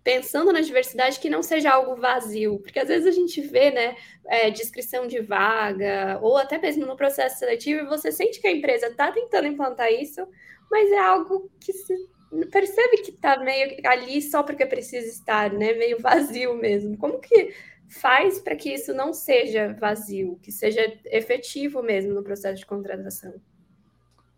pensando 0.04 0.52
na 0.52 0.60
diversidade 0.60 1.18
que 1.18 1.30
não 1.30 1.42
seja 1.42 1.70
algo 1.70 1.96
vazio? 1.96 2.58
Porque 2.60 2.78
às 2.78 2.88
vezes 2.88 3.06
a 3.06 3.10
gente 3.10 3.40
vê, 3.40 3.70
né, 3.70 3.96
é, 4.26 4.50
descrição 4.50 5.06
de 5.06 5.20
vaga, 5.20 6.18
ou 6.22 6.36
até 6.36 6.58
mesmo 6.58 6.86
no 6.86 6.96
processo 6.96 7.38
seletivo, 7.38 7.82
e 7.82 7.88
você 7.88 8.12
sente 8.12 8.40
que 8.40 8.46
a 8.46 8.52
empresa 8.52 8.88
está 8.88 9.10
tentando 9.10 9.46
implantar 9.46 9.92
isso, 9.92 10.26
mas 10.70 10.90
é 10.90 10.98
algo 10.98 11.50
que 11.60 11.72
se 11.72 11.94
percebe 12.50 12.98
que 12.98 13.10
está 13.10 13.38
meio 13.38 13.76
ali 13.84 14.22
só 14.22 14.42
porque 14.42 14.64
precisa 14.64 15.06
estar, 15.06 15.52
né? 15.52 15.74
Meio 15.74 16.00
vazio 16.00 16.54
mesmo. 16.54 16.96
Como 16.96 17.20
que 17.20 17.54
faz 17.88 18.38
para 18.38 18.56
que 18.56 18.72
isso 18.72 18.94
não 18.94 19.12
seja 19.12 19.76
vazio, 19.78 20.38
que 20.42 20.50
seja 20.50 20.80
efetivo 21.06 21.82
mesmo 21.82 22.14
no 22.14 22.22
processo 22.22 22.56
de 22.56 22.66
contratação? 22.66 23.34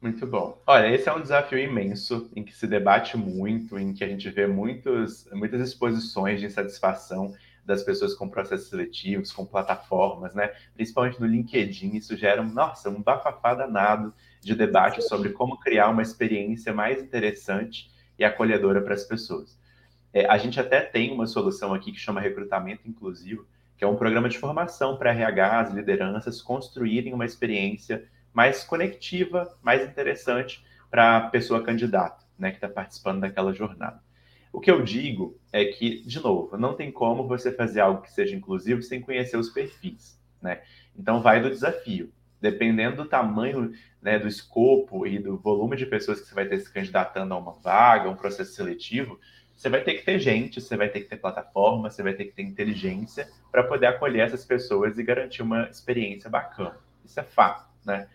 Muito 0.04 0.26
bom. 0.26 0.60
Olha, 0.66 0.94
esse 0.94 1.08
é 1.08 1.14
um 1.14 1.22
desafio 1.22 1.58
imenso, 1.58 2.30
em 2.36 2.44
que 2.44 2.54
se 2.54 2.66
debate 2.66 3.16
muito, 3.16 3.78
em 3.78 3.94
que 3.94 4.04
a 4.04 4.06
gente 4.06 4.28
vê 4.28 4.46
muitos, 4.46 5.26
muitas 5.32 5.66
exposições 5.66 6.40
de 6.40 6.44
insatisfação 6.44 7.34
das 7.64 7.82
pessoas 7.82 8.12
com 8.12 8.28
processos 8.28 8.68
seletivos, 8.68 9.32
com 9.32 9.46
plataformas, 9.46 10.34
né? 10.34 10.52
Principalmente 10.74 11.18
no 11.18 11.26
LinkedIn, 11.26 11.96
isso 11.96 12.14
gera, 12.18 12.42
nossa, 12.42 12.90
um 12.90 13.00
bafafá 13.00 13.54
danado 13.54 14.12
de 14.42 14.54
debate 14.54 15.00
sobre 15.00 15.30
como 15.30 15.58
criar 15.58 15.88
uma 15.88 16.02
experiência 16.02 16.70
mais 16.70 17.02
interessante 17.02 17.90
e 18.18 18.24
acolhedora 18.26 18.82
para 18.82 18.92
as 18.92 19.04
pessoas. 19.04 19.58
É, 20.12 20.26
a 20.26 20.36
gente 20.36 20.60
até 20.60 20.82
tem 20.82 21.12
uma 21.12 21.26
solução 21.26 21.72
aqui 21.72 21.90
que 21.90 21.98
chama 21.98 22.20
recrutamento 22.20 22.86
inclusivo, 22.86 23.46
que 23.78 23.82
é 23.82 23.86
um 23.86 23.96
programa 23.96 24.28
de 24.28 24.38
formação 24.38 24.98
para 24.98 25.12
RHs, 25.12 25.72
lideranças 25.72 26.42
construírem 26.42 27.14
uma 27.14 27.24
experiência 27.24 28.06
mais 28.34 28.64
conectiva, 28.64 29.56
mais 29.62 29.88
interessante 29.88 30.62
para 30.90 31.16
a 31.16 31.20
pessoa 31.30 31.62
candidata, 31.62 32.24
né, 32.38 32.50
que 32.50 32.56
está 32.56 32.68
participando 32.68 33.20
daquela 33.20 33.54
jornada. 33.54 34.02
O 34.52 34.60
que 34.60 34.70
eu 34.70 34.82
digo 34.82 35.40
é 35.52 35.64
que, 35.64 36.02
de 36.04 36.20
novo, 36.20 36.56
não 36.56 36.74
tem 36.74 36.92
como 36.92 37.26
você 37.26 37.50
fazer 37.50 37.80
algo 37.80 38.02
que 38.02 38.12
seja 38.12 38.36
inclusivo 38.36 38.82
sem 38.82 39.00
conhecer 39.00 39.36
os 39.36 39.48
perfis, 39.48 40.20
né? 40.40 40.60
Então 40.96 41.20
vai 41.20 41.40
do 41.40 41.50
desafio. 41.50 42.12
Dependendo 42.40 43.02
do 43.02 43.08
tamanho, 43.08 43.72
né, 44.00 44.18
do 44.18 44.28
escopo 44.28 45.06
e 45.06 45.18
do 45.18 45.36
volume 45.38 45.76
de 45.76 45.86
pessoas 45.86 46.20
que 46.20 46.28
você 46.28 46.34
vai 46.34 46.46
ter 46.46 46.60
se 46.60 46.72
candidatando 46.72 47.34
a 47.34 47.38
uma 47.38 47.54
vaga, 47.54 48.10
um 48.10 48.14
processo 48.14 48.52
seletivo, 48.52 49.18
você 49.56 49.68
vai 49.68 49.82
ter 49.82 49.94
que 49.94 50.04
ter 50.04 50.18
gente, 50.18 50.60
você 50.60 50.76
vai 50.76 50.88
ter 50.88 51.00
que 51.00 51.08
ter 51.08 51.16
plataforma, 51.16 51.90
você 51.90 52.02
vai 52.02 52.14
ter 52.14 52.26
que 52.26 52.32
ter 52.32 52.42
inteligência 52.42 53.28
para 53.50 53.64
poder 53.64 53.86
acolher 53.86 54.26
essas 54.26 54.44
pessoas 54.44 54.98
e 54.98 55.02
garantir 55.02 55.42
uma 55.42 55.68
experiência 55.68 56.28
bacana. 56.28 56.76
Isso 57.04 57.18
é 57.18 57.22
fato, 57.22 57.68
né? 57.84 58.08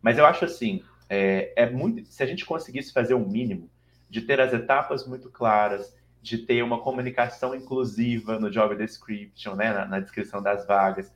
Mas 0.00 0.18
eu 0.18 0.26
acho 0.26 0.44
assim, 0.44 0.82
é, 1.08 1.52
é 1.56 1.70
muito. 1.70 2.06
Se 2.10 2.22
a 2.22 2.26
gente 2.26 2.44
conseguisse 2.44 2.92
fazer 2.92 3.14
o 3.14 3.18
um 3.18 3.28
mínimo, 3.28 3.70
de 4.08 4.20
ter 4.22 4.40
as 4.40 4.52
etapas 4.52 5.06
muito 5.06 5.30
claras, 5.30 5.94
de 6.22 6.38
ter 6.38 6.62
uma 6.62 6.80
comunicação 6.80 7.54
inclusiva 7.54 8.38
no 8.38 8.50
job 8.50 8.76
description, 8.76 9.54
né, 9.54 9.72
na, 9.72 9.84
na 9.86 10.00
descrição 10.00 10.42
das 10.42 10.66
vagas, 10.66 11.12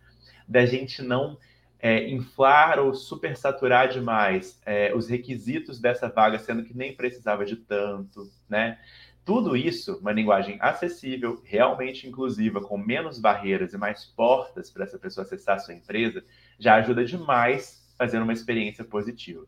da 0.46 0.64
gente 0.66 1.02
não 1.02 1.38
é, 1.78 2.08
inflar 2.08 2.78
ou 2.78 2.94
supersaturar 2.94 3.88
demais 3.88 4.61
é, 4.66 4.94
os 4.94 5.08
requisitos 5.08 5.80
dessa 5.80 6.08
vaga, 6.08 6.38
sendo 6.38 6.62
que 6.62 6.76
nem 6.76 6.94
precisava 6.94 7.44
de 7.44 7.56
tanto, 7.56 8.30
né? 8.48 8.78
Tudo 9.24 9.56
isso, 9.56 9.98
uma 9.98 10.12
linguagem 10.12 10.58
acessível, 10.61 11.40
realmente 11.44 12.08
inclusiva, 12.08 12.61
com 12.61 12.76
menos 12.76 13.18
barreiras 13.18 13.72
e 13.72 13.78
mais 13.78 14.04
portas 14.04 14.70
para 14.70 14.84
essa 14.84 14.98
pessoa 14.98 15.24
acessar 15.24 15.56
a 15.56 15.58
sua 15.58 15.74
empresa, 15.74 16.24
já 16.58 16.76
ajuda 16.76 17.04
demais 17.04 17.79
fazendo 18.01 18.22
uma 18.22 18.32
experiência 18.32 18.82
positiva. 18.82 19.44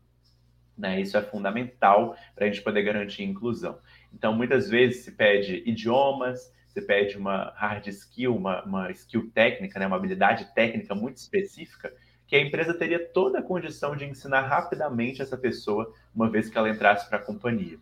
Né? 0.77 1.01
Isso 1.01 1.17
é 1.17 1.23
fundamental 1.23 2.15
para 2.35 2.45
a 2.45 2.47
gente 2.47 2.61
poder 2.61 2.83
garantir 2.83 3.23
inclusão. 3.23 3.79
Então, 4.13 4.31
muitas 4.31 4.69
vezes 4.69 5.03
se 5.03 5.11
pede 5.13 5.63
idiomas, 5.65 6.53
se 6.67 6.79
pede 6.79 7.17
uma 7.17 7.51
hard 7.55 7.87
skill, 7.87 8.35
uma, 8.35 8.63
uma 8.63 8.91
skill 8.91 9.31
técnica, 9.33 9.79
né? 9.79 9.87
uma 9.87 9.95
habilidade 9.95 10.53
técnica 10.53 10.93
muito 10.93 11.17
específica, 11.17 11.91
que 12.27 12.35
a 12.35 12.39
empresa 12.39 12.75
teria 12.75 13.03
toda 13.03 13.39
a 13.39 13.43
condição 13.43 13.95
de 13.95 14.05
ensinar 14.05 14.41
rapidamente 14.41 15.19
essa 15.19 15.35
pessoa, 15.35 15.91
uma 16.13 16.29
vez 16.29 16.47
que 16.47 16.55
ela 16.55 16.69
entrasse 16.69 17.09
para 17.09 17.17
a 17.17 17.23
companhia. 17.23 17.79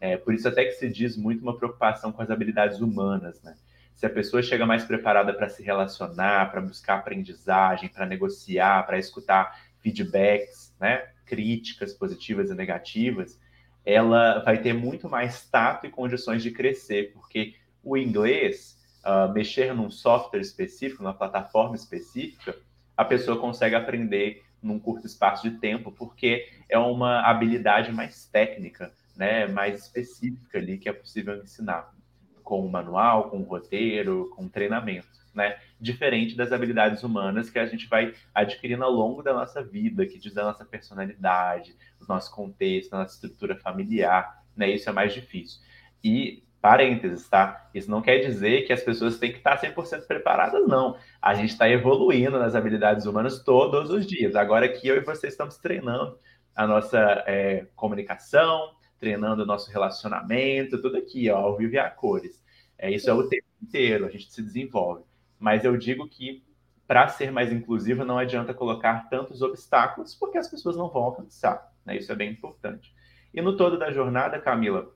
É, 0.00 0.16
por 0.16 0.32
isso 0.32 0.48
até 0.48 0.64
que 0.64 0.72
se 0.72 0.88
diz 0.88 1.18
muito 1.18 1.42
uma 1.42 1.54
preocupação 1.54 2.12
com 2.12 2.22
as 2.22 2.30
habilidades 2.30 2.80
humanas, 2.80 3.42
né? 3.42 3.54
Se 3.98 4.06
a 4.06 4.10
pessoa 4.10 4.40
chega 4.40 4.64
mais 4.64 4.84
preparada 4.84 5.34
para 5.34 5.48
se 5.48 5.60
relacionar, 5.60 6.52
para 6.52 6.60
buscar 6.60 6.98
aprendizagem, 6.98 7.88
para 7.88 8.06
negociar, 8.06 8.86
para 8.86 8.96
escutar 8.96 9.52
feedbacks, 9.82 10.74
né? 10.80 11.06
críticas 11.24 11.92
positivas 11.92 12.50
e 12.50 12.54
negativas, 12.54 13.38
ela 13.84 14.40
vai 14.40 14.60
ter 14.60 14.72
muito 14.72 15.08
mais 15.08 15.48
tato 15.48 15.86
e 15.86 15.90
condições 15.90 16.42
de 16.42 16.50
crescer, 16.50 17.12
porque 17.12 17.54
o 17.82 17.96
inglês, 17.96 18.78
uh, 19.04 19.32
mexer 19.32 19.74
num 19.74 19.90
software 19.90 20.40
específico, 20.40 21.02
numa 21.02 21.14
plataforma 21.14 21.76
específica, 21.76 22.56
a 22.96 23.04
pessoa 23.04 23.38
consegue 23.38 23.74
aprender 23.74 24.42
num 24.62 24.78
curto 24.78 25.06
espaço 25.06 25.48
de 25.48 25.56
tempo, 25.58 25.92
porque 25.92 26.48
é 26.68 26.78
uma 26.78 27.20
habilidade 27.20 27.92
mais 27.92 28.26
técnica, 28.26 28.92
né, 29.16 29.46
mais 29.46 29.84
específica 29.84 30.58
ali 30.58 30.78
que 30.78 30.88
é 30.88 30.92
possível 30.92 31.36
ensinar, 31.42 31.94
com 32.42 32.64
um 32.64 32.68
manual, 32.68 33.30
com 33.30 33.38
um 33.38 33.44
roteiro, 33.44 34.30
com 34.34 34.44
um 34.44 34.48
treinamento 34.48 35.17
né? 35.38 35.56
Diferente 35.80 36.36
das 36.36 36.52
habilidades 36.52 37.02
humanas 37.02 37.48
que 37.48 37.58
a 37.58 37.64
gente 37.64 37.88
vai 37.88 38.12
adquirindo 38.34 38.84
ao 38.84 38.90
longo 38.90 39.22
da 39.22 39.32
nossa 39.32 39.62
vida, 39.62 40.04
que 40.04 40.18
diz 40.18 40.36
a 40.36 40.42
nossa 40.42 40.64
personalidade, 40.64 41.76
o 42.00 42.06
nosso 42.06 42.34
contexto, 42.34 42.92
a 42.92 42.98
nossa 42.98 43.14
estrutura 43.14 43.56
familiar, 43.56 44.42
né? 44.56 44.68
Isso 44.68 44.90
é 44.90 44.92
mais 44.92 45.14
difícil. 45.14 45.60
E 46.02 46.42
parênteses, 46.60 47.28
tá? 47.28 47.70
Isso 47.72 47.88
não 47.88 48.02
quer 48.02 48.18
dizer 48.18 48.66
que 48.66 48.72
as 48.72 48.82
pessoas 48.82 49.18
têm 49.18 49.30
que 49.30 49.38
estar 49.38 49.60
100% 49.60 50.06
preparadas, 50.08 50.66
não. 50.66 50.98
A 51.22 51.32
gente 51.34 51.50
está 51.50 51.70
evoluindo 51.70 52.36
nas 52.36 52.56
habilidades 52.56 53.06
humanas 53.06 53.42
todos 53.44 53.90
os 53.90 54.04
dias. 54.04 54.34
Agora 54.34 54.68
que 54.68 54.88
eu 54.88 54.96
e 54.96 55.00
você 55.00 55.28
estamos 55.28 55.56
treinando 55.56 56.18
a 56.56 56.66
nossa 56.66 56.98
é, 57.28 57.68
comunicação, 57.76 58.72
treinando 58.98 59.44
o 59.44 59.46
nosso 59.46 59.70
relacionamento, 59.70 60.82
tudo 60.82 60.96
aqui, 60.96 61.30
ó, 61.30 61.36
ao 61.36 61.56
vivo 61.56 61.74
e 61.74 61.78
a 61.78 61.88
cores. 61.88 62.42
É, 62.76 62.90
isso 62.90 63.08
é 63.08 63.12
o 63.12 63.28
tempo 63.28 63.46
inteiro, 63.62 64.06
a 64.06 64.10
gente 64.10 64.32
se 64.32 64.42
desenvolve. 64.42 65.04
Mas 65.38 65.64
eu 65.64 65.76
digo 65.76 66.08
que 66.08 66.44
para 66.86 67.06
ser 67.08 67.30
mais 67.30 67.52
inclusiva, 67.52 68.02
não 68.02 68.16
adianta 68.16 68.54
colocar 68.54 69.10
tantos 69.10 69.42
obstáculos, 69.42 70.14
porque 70.14 70.38
as 70.38 70.48
pessoas 70.48 70.74
não 70.74 70.88
vão 70.88 71.02
alcançar. 71.02 71.70
Né? 71.84 71.98
Isso 71.98 72.10
é 72.10 72.14
bem 72.14 72.30
importante. 72.30 72.94
E 73.32 73.42
no 73.42 73.56
todo 73.58 73.78
da 73.78 73.92
jornada, 73.92 74.40
Camila, 74.40 74.90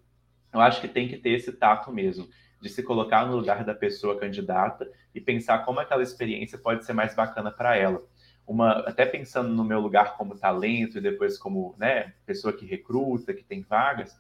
eu 0.53 0.61
acho 0.61 0.81
que 0.81 0.89
tem 0.89 1.07
que 1.07 1.19
ter 1.19 1.31
esse 1.31 1.53
tato 1.53 1.93
mesmo, 1.93 2.27
de 2.63 2.69
se 2.71 2.83
colocar 2.83 3.27
no 3.27 3.37
lugar 3.37 3.63
da 3.63 3.75
pessoa 3.75 4.19
candidata 4.19 4.91
e 5.15 5.21
pensar 5.21 5.65
como 5.67 5.81
aquela 5.81 6.03
experiência 6.03 6.57
pode 6.57 6.85
ser 6.87 6.95
mais 6.95 7.15
bacana 7.15 7.51
para 7.51 7.77
ela. 7.77 8.03
Uma, 8.47 8.81
até 8.81 9.05
pensando 9.05 9.51
no 9.51 9.63
meu 9.65 9.79
lugar 9.79 10.17
como 10.17 10.37
talento 10.37 10.97
e 10.97 11.01
depois 11.01 11.37
como 11.37 11.77
né, 11.79 12.15
pessoa 12.25 12.53
que 12.53 12.65
recruta, 12.65 13.35
que 13.35 13.45
tem 13.45 13.63
vagas, 13.63 14.19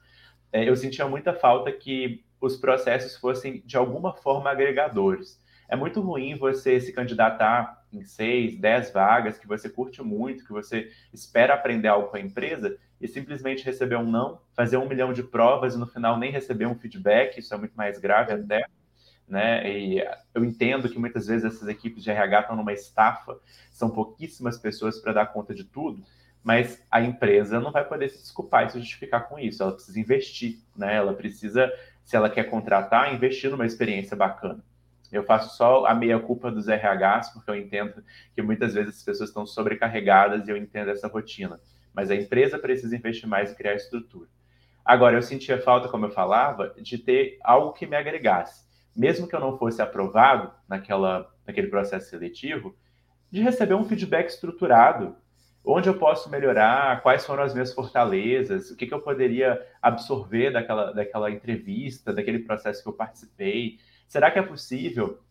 é, 0.52 0.68
eu 0.68 0.76
sentia 0.76 1.08
muita 1.08 1.32
falta 1.32 1.72
que 1.72 2.22
os 2.40 2.56
processos 2.56 3.16
fossem 3.16 3.62
de 3.64 3.76
alguma 3.76 4.12
forma 4.12 4.50
agregadores. 4.50 5.41
É 5.72 5.76
muito 5.76 6.02
ruim 6.02 6.36
você 6.36 6.78
se 6.78 6.92
candidatar 6.92 7.82
em 7.90 8.04
seis, 8.04 8.58
dez 8.58 8.92
vagas 8.92 9.38
que 9.38 9.48
você 9.48 9.70
curte 9.70 10.02
muito, 10.02 10.44
que 10.44 10.52
você 10.52 10.92
espera 11.14 11.54
aprender 11.54 11.88
algo 11.88 12.08
com 12.08 12.18
a 12.18 12.20
empresa 12.20 12.76
e 13.00 13.08
simplesmente 13.08 13.64
receber 13.64 13.96
um 13.96 14.10
não, 14.10 14.38
fazer 14.54 14.76
um 14.76 14.86
milhão 14.86 15.14
de 15.14 15.22
provas 15.22 15.74
e 15.74 15.78
no 15.78 15.86
final 15.86 16.18
nem 16.18 16.30
receber 16.30 16.66
um 16.66 16.74
feedback, 16.74 17.38
isso 17.38 17.54
é 17.54 17.56
muito 17.56 17.72
mais 17.74 17.98
grave 17.98 18.34
até. 18.34 18.66
Né? 19.26 19.66
E 19.66 20.06
eu 20.34 20.44
entendo 20.44 20.90
que 20.90 20.98
muitas 20.98 21.26
vezes 21.28 21.54
essas 21.54 21.66
equipes 21.66 22.04
de 22.04 22.10
RH 22.10 22.40
estão 22.40 22.56
numa 22.56 22.74
estafa, 22.74 23.34
são 23.70 23.88
pouquíssimas 23.88 24.58
pessoas 24.58 25.00
para 25.00 25.14
dar 25.14 25.32
conta 25.32 25.54
de 25.54 25.64
tudo, 25.64 26.04
mas 26.44 26.84
a 26.90 27.00
empresa 27.00 27.58
não 27.58 27.72
vai 27.72 27.88
poder 27.88 28.10
se 28.10 28.18
desculpar 28.18 28.66
e 28.66 28.72
se 28.72 28.78
justificar 28.78 29.26
com 29.26 29.38
isso. 29.38 29.62
Ela 29.62 29.72
precisa 29.72 29.98
investir, 29.98 30.58
né? 30.76 30.96
Ela 30.96 31.14
precisa, 31.14 31.72
se 32.04 32.14
ela 32.14 32.28
quer 32.28 32.44
contratar, 32.50 33.14
investir 33.14 33.50
numa 33.50 33.64
experiência 33.64 34.14
bacana. 34.14 34.62
Eu 35.12 35.24
faço 35.24 35.56
só 35.56 35.84
a 35.84 35.94
meia 35.94 36.18
culpa 36.18 36.50
dos 36.50 36.66
RHs, 36.66 37.30
porque 37.34 37.50
eu 37.50 37.56
entendo 37.56 38.02
que 38.34 38.40
muitas 38.40 38.74
vezes 38.74 38.96
as 38.96 39.04
pessoas 39.04 39.28
estão 39.28 39.46
sobrecarregadas 39.46 40.48
e 40.48 40.50
eu 40.50 40.56
entendo 40.56 40.90
essa 40.90 41.06
rotina. 41.06 41.60
Mas 41.94 42.10
a 42.10 42.14
empresa 42.14 42.58
precisa 42.58 42.96
investir 42.96 43.28
mais 43.28 43.52
e 43.52 43.54
criar 43.54 43.74
estrutura. 43.74 44.28
Agora, 44.84 45.16
eu 45.16 45.22
sentia 45.22 45.60
falta, 45.60 45.88
como 45.88 46.06
eu 46.06 46.10
falava, 46.10 46.74
de 46.80 46.98
ter 46.98 47.38
algo 47.44 47.72
que 47.72 47.86
me 47.86 47.94
agregasse. 47.94 48.66
Mesmo 48.96 49.28
que 49.28 49.36
eu 49.36 49.40
não 49.40 49.58
fosse 49.58 49.80
aprovado 49.80 50.50
naquela, 50.68 51.30
naquele 51.46 51.68
processo 51.68 52.10
seletivo, 52.10 52.74
de 53.30 53.40
receber 53.40 53.74
um 53.74 53.84
feedback 53.84 54.28
estruturado 54.28 55.16
onde 55.64 55.88
eu 55.88 55.96
posso 55.96 56.28
melhorar, 56.28 57.02
quais 57.02 57.24
foram 57.24 57.44
as 57.44 57.52
minhas 57.52 57.72
fortalezas, 57.72 58.70
o 58.70 58.76
que, 58.76 58.86
que 58.86 58.94
eu 58.94 59.00
poderia 59.00 59.64
absorver 59.80 60.50
daquela, 60.50 60.92
daquela 60.92 61.30
entrevista, 61.30 62.12
daquele 62.12 62.40
processo 62.40 62.82
que 62.82 62.88
eu 62.88 62.92
participei. 62.92 63.78
Será 64.12 64.30
que 64.30 64.38
é 64.38 64.42
possível 64.42 65.22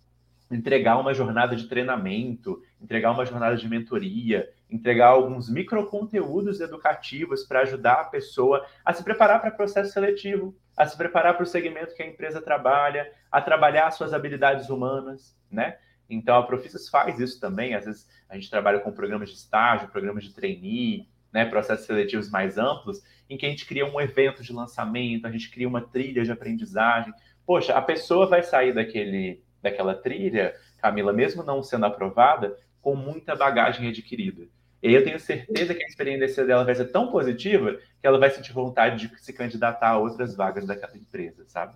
entregar 0.50 0.98
uma 0.98 1.14
jornada 1.14 1.56
de 1.56 1.68
treinamento, 1.68 2.64
entregar 2.82 3.12
uma 3.12 3.24
jornada 3.28 3.56
de 3.56 3.70
mentoria, 3.70 4.52
entregar 4.72 5.10
alguns 5.10 5.48
microconteúdos 5.48 6.60
educativos 6.60 7.44
para 7.44 7.60
ajudar 7.60 8.02
a 8.02 8.06
pessoa 8.06 8.66
a 8.84 8.92
se 8.92 9.04
preparar 9.04 9.40
para 9.40 9.52
o 9.52 9.56
processo 9.56 9.94
seletivo, 9.94 10.58
a 10.76 10.84
se 10.88 10.98
preparar 10.98 11.36
para 11.36 11.44
o 11.44 11.46
segmento 11.46 11.94
que 11.94 12.02
a 12.02 12.08
empresa 12.08 12.42
trabalha, 12.42 13.08
a 13.32 13.40
trabalhar 13.40 13.92
suas 13.92 14.16
habilidades 14.16 14.68
humanas, 14.68 15.38
né? 15.52 15.78
Então, 16.10 16.36
a 16.36 16.44
Profissas 16.44 16.90
faz 16.90 17.20
isso 17.20 17.40
também. 17.40 17.76
Às 17.76 17.86
vezes, 17.86 18.10
a 18.28 18.34
gente 18.34 18.50
trabalha 18.50 18.80
com 18.80 18.92
programas 18.92 19.30
de 19.30 19.36
estágio, 19.36 19.90
programas 19.90 20.24
de 20.24 20.34
trainee, 20.34 21.08
né, 21.32 21.46
processos 21.46 21.86
seletivos 21.86 22.30
mais 22.30 22.58
amplos, 22.58 23.02
em 23.30 23.38
que 23.38 23.46
a 23.46 23.50
gente 23.50 23.66
cria 23.66 23.86
um 23.86 24.02
evento 24.02 24.44
de 24.44 24.52
lançamento, 24.52 25.26
a 25.26 25.32
gente 25.32 25.50
cria 25.50 25.68
uma 25.68 25.82
trilha 25.82 26.24
de 26.24 26.32
aprendizagem. 26.32 27.14
Poxa, 27.52 27.74
a 27.74 27.82
pessoa 27.82 28.28
vai 28.28 28.42
sair 28.42 28.74
daquele, 28.74 29.44
daquela 29.62 29.94
trilha, 29.94 30.56
Camila, 30.78 31.12
mesmo 31.12 31.44
não 31.44 31.62
sendo 31.62 31.86
aprovada, 31.86 32.58
com 32.82 32.96
muita 32.96 33.36
bagagem 33.36 33.90
adquirida. 33.90 34.48
E 34.82 34.94
eu 34.94 35.04
tenho 35.04 35.20
certeza 35.20 35.76
que 35.76 35.84
a 35.84 35.86
experiência 35.86 36.46
dela 36.46 36.64
vai 36.64 36.74
ser 36.74 36.86
tão 36.94 37.12
positiva 37.12 37.74
que 37.74 38.08
ela 38.08 38.18
vai 38.18 38.30
sentir 38.30 38.54
vontade 38.54 39.06
de 39.06 39.22
se 39.22 39.34
candidatar 39.34 39.90
a 39.90 39.98
outras 39.98 40.34
vagas 40.34 40.66
daquela 40.66 40.96
empresa, 40.96 41.44
sabe? 41.46 41.76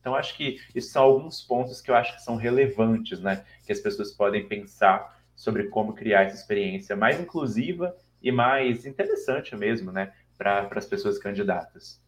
Então, 0.00 0.14
acho 0.14 0.36
que 0.36 0.60
esses 0.72 0.92
são 0.92 1.02
alguns 1.02 1.42
pontos 1.42 1.80
que 1.80 1.90
eu 1.90 1.96
acho 1.96 2.14
que 2.14 2.22
são 2.22 2.36
relevantes, 2.36 3.18
né? 3.18 3.44
Que 3.66 3.72
as 3.72 3.80
pessoas 3.80 4.12
podem 4.12 4.46
pensar 4.46 5.20
sobre 5.34 5.64
como 5.70 5.92
criar 5.92 6.22
essa 6.22 6.36
experiência 6.36 6.94
mais 6.94 7.18
inclusiva 7.18 7.96
e 8.22 8.30
mais 8.30 8.86
interessante 8.86 9.56
mesmo, 9.56 9.90
né? 9.90 10.12
Para 10.38 10.68
as 10.70 10.86
pessoas 10.86 11.18
candidatas. 11.18 12.00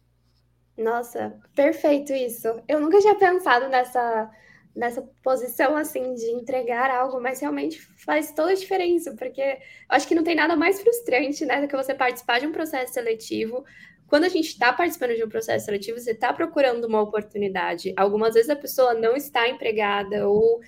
Nossa, 0.79 1.37
perfeito 1.53 2.13
isso. 2.13 2.47
Eu 2.65 2.79
nunca 2.79 2.99
tinha 3.01 3.13
pensado 3.15 3.67
nessa, 3.67 4.31
nessa 4.73 5.01
posição 5.21 5.75
assim 5.75 6.13
de 6.13 6.25
entregar 6.31 6.89
algo, 6.89 7.19
mas 7.21 7.41
realmente 7.41 7.81
faz 8.05 8.31
toda 8.31 8.51
a 8.51 8.55
diferença, 8.55 9.13
porque 9.17 9.59
acho 9.89 10.07
que 10.07 10.15
não 10.15 10.23
tem 10.23 10.35
nada 10.35 10.55
mais 10.55 10.81
frustrante, 10.81 11.45
né, 11.45 11.59
do 11.61 11.67
que 11.67 11.75
você 11.75 11.93
participar 11.93 12.39
de 12.39 12.47
um 12.47 12.53
processo 12.53 12.93
seletivo, 12.93 13.65
quando 14.07 14.23
a 14.23 14.29
gente 14.29 14.47
está 14.47 14.71
participando 14.71 15.15
de 15.15 15.23
um 15.23 15.29
processo 15.29 15.65
seletivo, 15.65 15.99
você 15.99 16.11
está 16.11 16.31
procurando 16.31 16.85
uma 16.85 17.01
oportunidade. 17.01 17.93
Algumas 17.97 18.33
vezes 18.33 18.49
a 18.49 18.55
pessoa 18.55 18.93
não 18.93 19.15
está 19.17 19.49
empregada 19.49 20.27
ou 20.29 20.61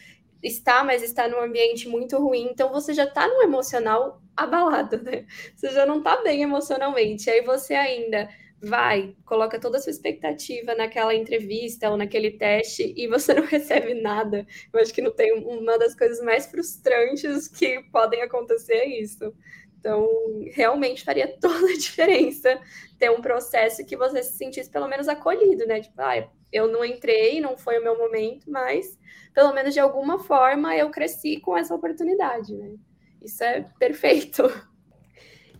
está, 0.43 0.83
mas 0.83 1.01
está 1.01 1.27
num 1.27 1.39
ambiente 1.41 1.87
muito 1.87 2.17
ruim, 2.17 2.49
então 2.51 2.69
você 2.71 2.93
já 2.93 3.05
está 3.05 3.27
no 3.27 3.41
emocional 3.41 4.21
abalado, 4.35 5.01
né? 5.01 5.25
Você 5.55 5.69
já 5.71 5.85
não 5.85 5.99
está 5.99 6.21
bem 6.21 6.43
emocionalmente. 6.43 7.29
Aí 7.29 7.41
você 7.41 7.73
ainda 7.75 8.29
vai, 8.61 9.15
coloca 9.25 9.59
toda 9.59 9.77
a 9.77 9.81
sua 9.81 9.89
expectativa 9.89 10.75
naquela 10.75 11.15
entrevista 11.15 11.89
ou 11.89 11.97
naquele 11.97 12.31
teste 12.31 12.93
e 12.95 13.07
você 13.07 13.33
não 13.35 13.43
recebe 13.43 13.95
nada. 13.95 14.45
Eu 14.71 14.79
acho 14.79 14.93
que 14.93 15.01
não 15.01 15.11
tem 15.11 15.33
uma 15.33 15.77
das 15.79 15.95
coisas 15.95 16.23
mais 16.23 16.45
frustrantes 16.45 17.47
que 17.47 17.81
podem 17.91 18.21
acontecer 18.21 18.73
é 18.73 18.99
isso. 19.01 19.33
Então, 19.79 20.07
realmente 20.51 21.03
faria 21.03 21.27
toda 21.41 21.71
a 21.71 21.77
diferença 21.77 22.61
ter 22.99 23.09
um 23.09 23.21
processo 23.21 23.85
que 23.85 23.97
você 23.97 24.21
se 24.21 24.37
sentisse 24.37 24.69
pelo 24.69 24.87
menos 24.87 25.07
acolhido, 25.07 25.65
né? 25.65 25.81
Tipo, 25.81 25.99
ah, 26.01 26.29
eu 26.51 26.67
não 26.67 26.85
entrei, 26.85 27.41
não 27.41 27.57
foi 27.57 27.79
o 27.79 27.83
meu 27.83 27.97
momento, 27.97 28.49
mas 28.51 28.99
pelo 29.33 29.53
menos 29.53 29.73
de 29.73 29.79
alguma 29.79 30.19
forma 30.19 30.75
eu 30.75 30.91
cresci 30.91 31.39
com 31.39 31.57
essa 31.57 31.73
oportunidade, 31.73 32.53
né? 32.55 32.75
Isso 33.21 33.43
é 33.43 33.65
perfeito. 33.79 34.43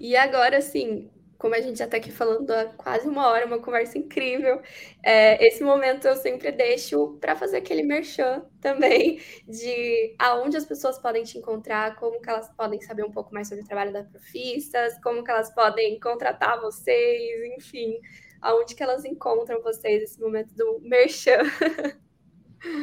E 0.03 0.15
agora, 0.15 0.57
assim, 0.57 1.11
como 1.41 1.55
a 1.55 1.59
gente 1.59 1.79
já 1.79 1.85
está 1.85 1.97
aqui 1.97 2.11
falando 2.11 2.51
há 2.51 2.65
quase 2.65 3.07
uma 3.09 3.27
hora, 3.27 3.47
uma 3.47 3.57
conversa 3.57 3.97
incrível. 3.97 4.61
É, 5.01 5.43
esse 5.43 5.63
momento 5.63 6.07
eu 6.07 6.15
sempre 6.15 6.51
deixo 6.51 7.17
para 7.19 7.35
fazer 7.35 7.57
aquele 7.57 7.81
merchan 7.81 8.45
também 8.61 9.19
de 9.47 10.15
aonde 10.19 10.55
as 10.55 10.65
pessoas 10.65 10.99
podem 10.99 11.23
te 11.23 11.39
encontrar, 11.39 11.95
como 11.95 12.21
que 12.21 12.29
elas 12.29 12.47
podem 12.51 12.79
saber 12.79 13.03
um 13.03 13.11
pouco 13.11 13.33
mais 13.33 13.47
sobre 13.47 13.63
o 13.63 13.65
trabalho 13.65 13.91
da 13.91 14.03
Profissas, 14.03 15.01
como 15.01 15.23
que 15.23 15.31
elas 15.31 15.51
podem 15.55 15.99
contratar 15.99 16.61
vocês, 16.61 17.57
enfim, 17.57 17.99
aonde 18.39 18.75
que 18.75 18.83
elas 18.83 19.03
encontram 19.03 19.63
vocês 19.63 20.03
esse 20.03 20.21
momento 20.21 20.53
do 20.53 20.79
merchan. 20.83 21.39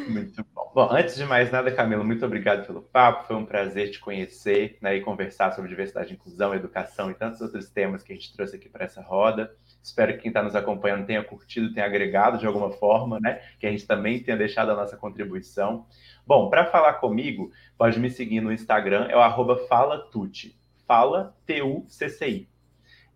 Muito 0.09 0.45
bom. 0.55 0.73
Bom, 0.75 0.89
antes 0.91 1.17
de 1.17 1.25
mais 1.25 1.51
nada, 1.53 1.71
Camila, 1.71 2.03
muito 2.03 2.25
obrigado 2.25 2.67
pelo 2.67 2.83
papo. 2.83 3.27
Foi 3.27 3.37
um 3.37 3.45
prazer 3.45 3.91
te 3.91 4.01
conhecer 4.01 4.77
né, 4.81 4.97
e 4.97 5.01
conversar 5.01 5.53
sobre 5.53 5.69
diversidade, 5.69 6.13
inclusão, 6.13 6.55
educação 6.55 7.11
e 7.11 7.15
tantos 7.15 7.41
outros 7.41 7.71
temas 7.71 8.03
que 8.03 8.13
a 8.13 8.17
gente 8.17 8.35
trouxe 8.35 8.57
aqui 8.57 8.69
para 8.69 8.85
essa 8.85 9.01
roda. 9.01 9.55
Espero 9.83 10.13
que 10.15 10.21
quem 10.21 10.29
está 10.31 10.43
nos 10.43 10.57
acompanhando 10.57 11.07
tenha 11.07 11.23
curtido, 11.23 11.73
tenha 11.73 11.87
agregado 11.87 12.39
de 12.39 12.47
alguma 12.47 12.73
forma, 12.73 13.21
né? 13.21 13.41
Que 13.61 13.67
a 13.67 13.71
gente 13.71 13.87
também 13.87 14.23
tenha 14.23 14.37
deixado 14.37 14.71
a 14.71 14.75
nossa 14.75 14.97
contribuição. 14.97 15.87
Bom, 16.27 16.51
para 16.51 16.67
falar 16.67 16.95
comigo, 16.95 17.53
pode 17.77 18.01
me 18.01 18.11
seguir 18.11 18.41
no 18.41 18.53
Instagram, 18.53 19.07
é 19.09 19.17
o 19.17 19.21
arroba 19.21 19.57
FalaTucci. 19.69 20.59
Fala 20.87 21.37
T-U-C-C-I. 21.47 22.49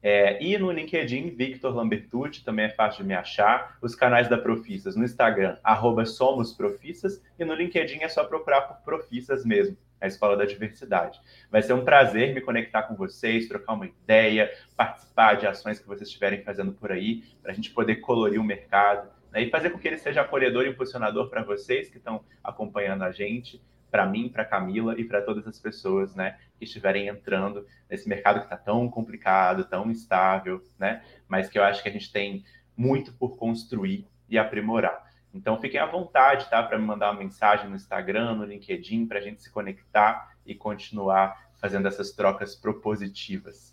É, 0.02 0.42
e 0.42 0.58
no 0.58 0.72
LinkedIn, 0.72 1.30
Victor 1.30 1.74
Lambertucci, 1.74 2.44
também 2.44 2.64
é 2.64 2.70
fácil 2.70 3.02
de 3.02 3.08
me 3.08 3.14
achar. 3.14 3.78
Os 3.80 3.94
canais 3.94 4.28
da 4.28 4.36
Profissas 4.36 4.96
no 4.96 5.04
Instagram, 5.04 5.56
arroba 5.62 6.02
e 6.02 7.44
no 7.44 7.54
LinkedIn 7.54 8.00
é 8.02 8.08
só 8.08 8.24
procurar 8.24 8.62
por 8.62 8.78
Profissas 8.78 9.44
mesmo, 9.44 9.76
a 10.00 10.08
Escola 10.08 10.36
da 10.36 10.44
Diversidade. 10.44 11.20
Vai 11.50 11.62
ser 11.62 11.74
um 11.74 11.84
prazer 11.84 12.34
me 12.34 12.40
conectar 12.40 12.82
com 12.82 12.96
vocês, 12.96 13.46
trocar 13.46 13.74
uma 13.74 13.86
ideia, 13.86 14.52
participar 14.76 15.34
de 15.34 15.46
ações 15.46 15.78
que 15.78 15.86
vocês 15.86 16.08
estiverem 16.08 16.42
fazendo 16.42 16.72
por 16.72 16.90
aí, 16.90 17.22
para 17.40 17.52
a 17.52 17.54
gente 17.54 17.70
poder 17.70 17.96
colorir 17.96 18.40
o 18.40 18.44
mercado 18.44 19.08
né, 19.30 19.42
e 19.42 19.50
fazer 19.50 19.70
com 19.70 19.78
que 19.78 19.86
ele 19.86 19.98
seja 19.98 20.22
acolhedor 20.22 20.66
e 20.66 20.70
impulsionador 20.70 21.30
para 21.30 21.44
vocês 21.44 21.88
que 21.88 21.98
estão 21.98 22.24
acompanhando 22.42 23.04
a 23.04 23.12
gente 23.12 23.62
para 23.92 24.06
mim, 24.06 24.30
para 24.30 24.44
Camila 24.44 24.98
e 24.98 25.04
para 25.04 25.20
todas 25.20 25.46
as 25.46 25.58
pessoas, 25.58 26.14
né, 26.14 26.38
que 26.62 26.66
estiverem 26.66 27.08
entrando 27.08 27.66
nesse 27.90 28.08
mercado 28.08 28.38
que 28.38 28.46
está 28.46 28.56
tão 28.56 28.88
complicado, 28.88 29.64
tão 29.64 29.90
instável, 29.90 30.62
né, 30.78 31.02
mas 31.26 31.48
que 31.48 31.58
eu 31.58 31.64
acho 31.64 31.82
que 31.82 31.88
a 31.88 31.92
gente 31.92 32.12
tem 32.12 32.44
muito 32.76 33.12
por 33.14 33.36
construir 33.36 34.06
e 34.28 34.38
aprimorar. 34.38 35.10
Então 35.34 35.60
fiquem 35.60 35.80
à 35.80 35.86
vontade, 35.86 36.48
tá, 36.48 36.62
para 36.62 36.78
me 36.78 36.84
mandar 36.84 37.10
uma 37.10 37.18
mensagem 37.18 37.68
no 37.68 37.74
Instagram, 37.74 38.36
no 38.36 38.44
LinkedIn, 38.44 39.06
para 39.06 39.18
a 39.18 39.20
gente 39.20 39.42
se 39.42 39.50
conectar 39.50 40.36
e 40.46 40.54
continuar 40.54 41.50
fazendo 41.60 41.88
essas 41.88 42.12
trocas 42.12 42.54
propositivas. 42.54 43.71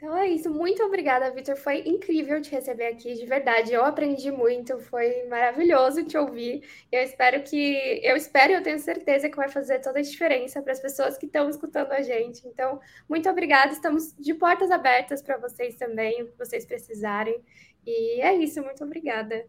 Então 0.00 0.16
é 0.16 0.28
isso. 0.28 0.50
Muito 0.50 0.82
obrigada, 0.82 1.30
Vitor. 1.30 1.56
Foi 1.56 1.80
incrível 1.80 2.40
te 2.40 2.50
receber 2.50 2.86
aqui, 2.86 3.12
de 3.12 3.26
verdade. 3.26 3.74
Eu 3.74 3.84
aprendi 3.84 4.30
muito, 4.30 4.78
foi 4.78 5.26
maravilhoso 5.28 6.02
te 6.06 6.16
ouvir. 6.16 6.62
Eu 6.90 7.02
espero 7.02 7.42
que, 7.42 8.00
eu 8.02 8.16
espero 8.16 8.52
e 8.52 8.54
eu 8.54 8.62
tenho 8.62 8.78
certeza 8.78 9.28
que 9.28 9.36
vai 9.36 9.50
fazer 9.50 9.78
toda 9.80 9.98
a 9.98 10.02
diferença 10.02 10.62
para 10.62 10.72
as 10.72 10.80
pessoas 10.80 11.18
que 11.18 11.26
estão 11.26 11.50
escutando 11.50 11.92
a 11.92 12.00
gente. 12.00 12.48
Então, 12.48 12.80
muito 13.06 13.28
obrigada. 13.28 13.74
Estamos 13.74 14.14
de 14.18 14.32
portas 14.32 14.70
abertas 14.70 15.20
para 15.20 15.36
vocês 15.36 15.76
também, 15.76 16.22
o 16.22 16.28
que 16.28 16.38
vocês 16.38 16.64
precisarem. 16.64 17.38
E 17.86 18.22
é 18.22 18.34
isso. 18.34 18.62
Muito 18.62 18.82
obrigada. 18.82 19.44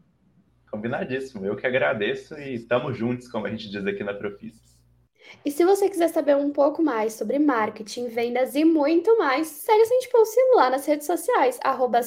Combinadíssimo. 0.70 1.46
Eu 1.46 1.56
que 1.56 1.66
agradeço 1.66 2.38
e 2.38 2.56
estamos 2.56 2.98
juntos, 2.98 3.30
como 3.30 3.48
a 3.48 3.50
gente 3.50 3.70
diz 3.70 3.88
aqui 3.88 4.04
na 4.04 4.14
Profissas. 4.14 4.71
E 5.46 5.52
se 5.52 5.64
você 5.64 5.90
quiser 5.90 6.10
saber 6.10 6.36
um 6.36 6.52
pouco 6.52 6.84
mais 6.84 7.14
sobre 7.14 7.40
marketing, 7.40 8.08
vendas 8.08 8.56
e 8.56 8.64
muito 8.64 9.18
mais, 9.18 9.48
segue 9.48 9.82
a 9.82 9.86
Sente 9.86 10.10
Pulse 10.10 10.40
lá 10.56 10.70
nas 10.70 10.86
redes 10.86 11.08
sociais, 11.08 11.60
arroba. 11.64 12.02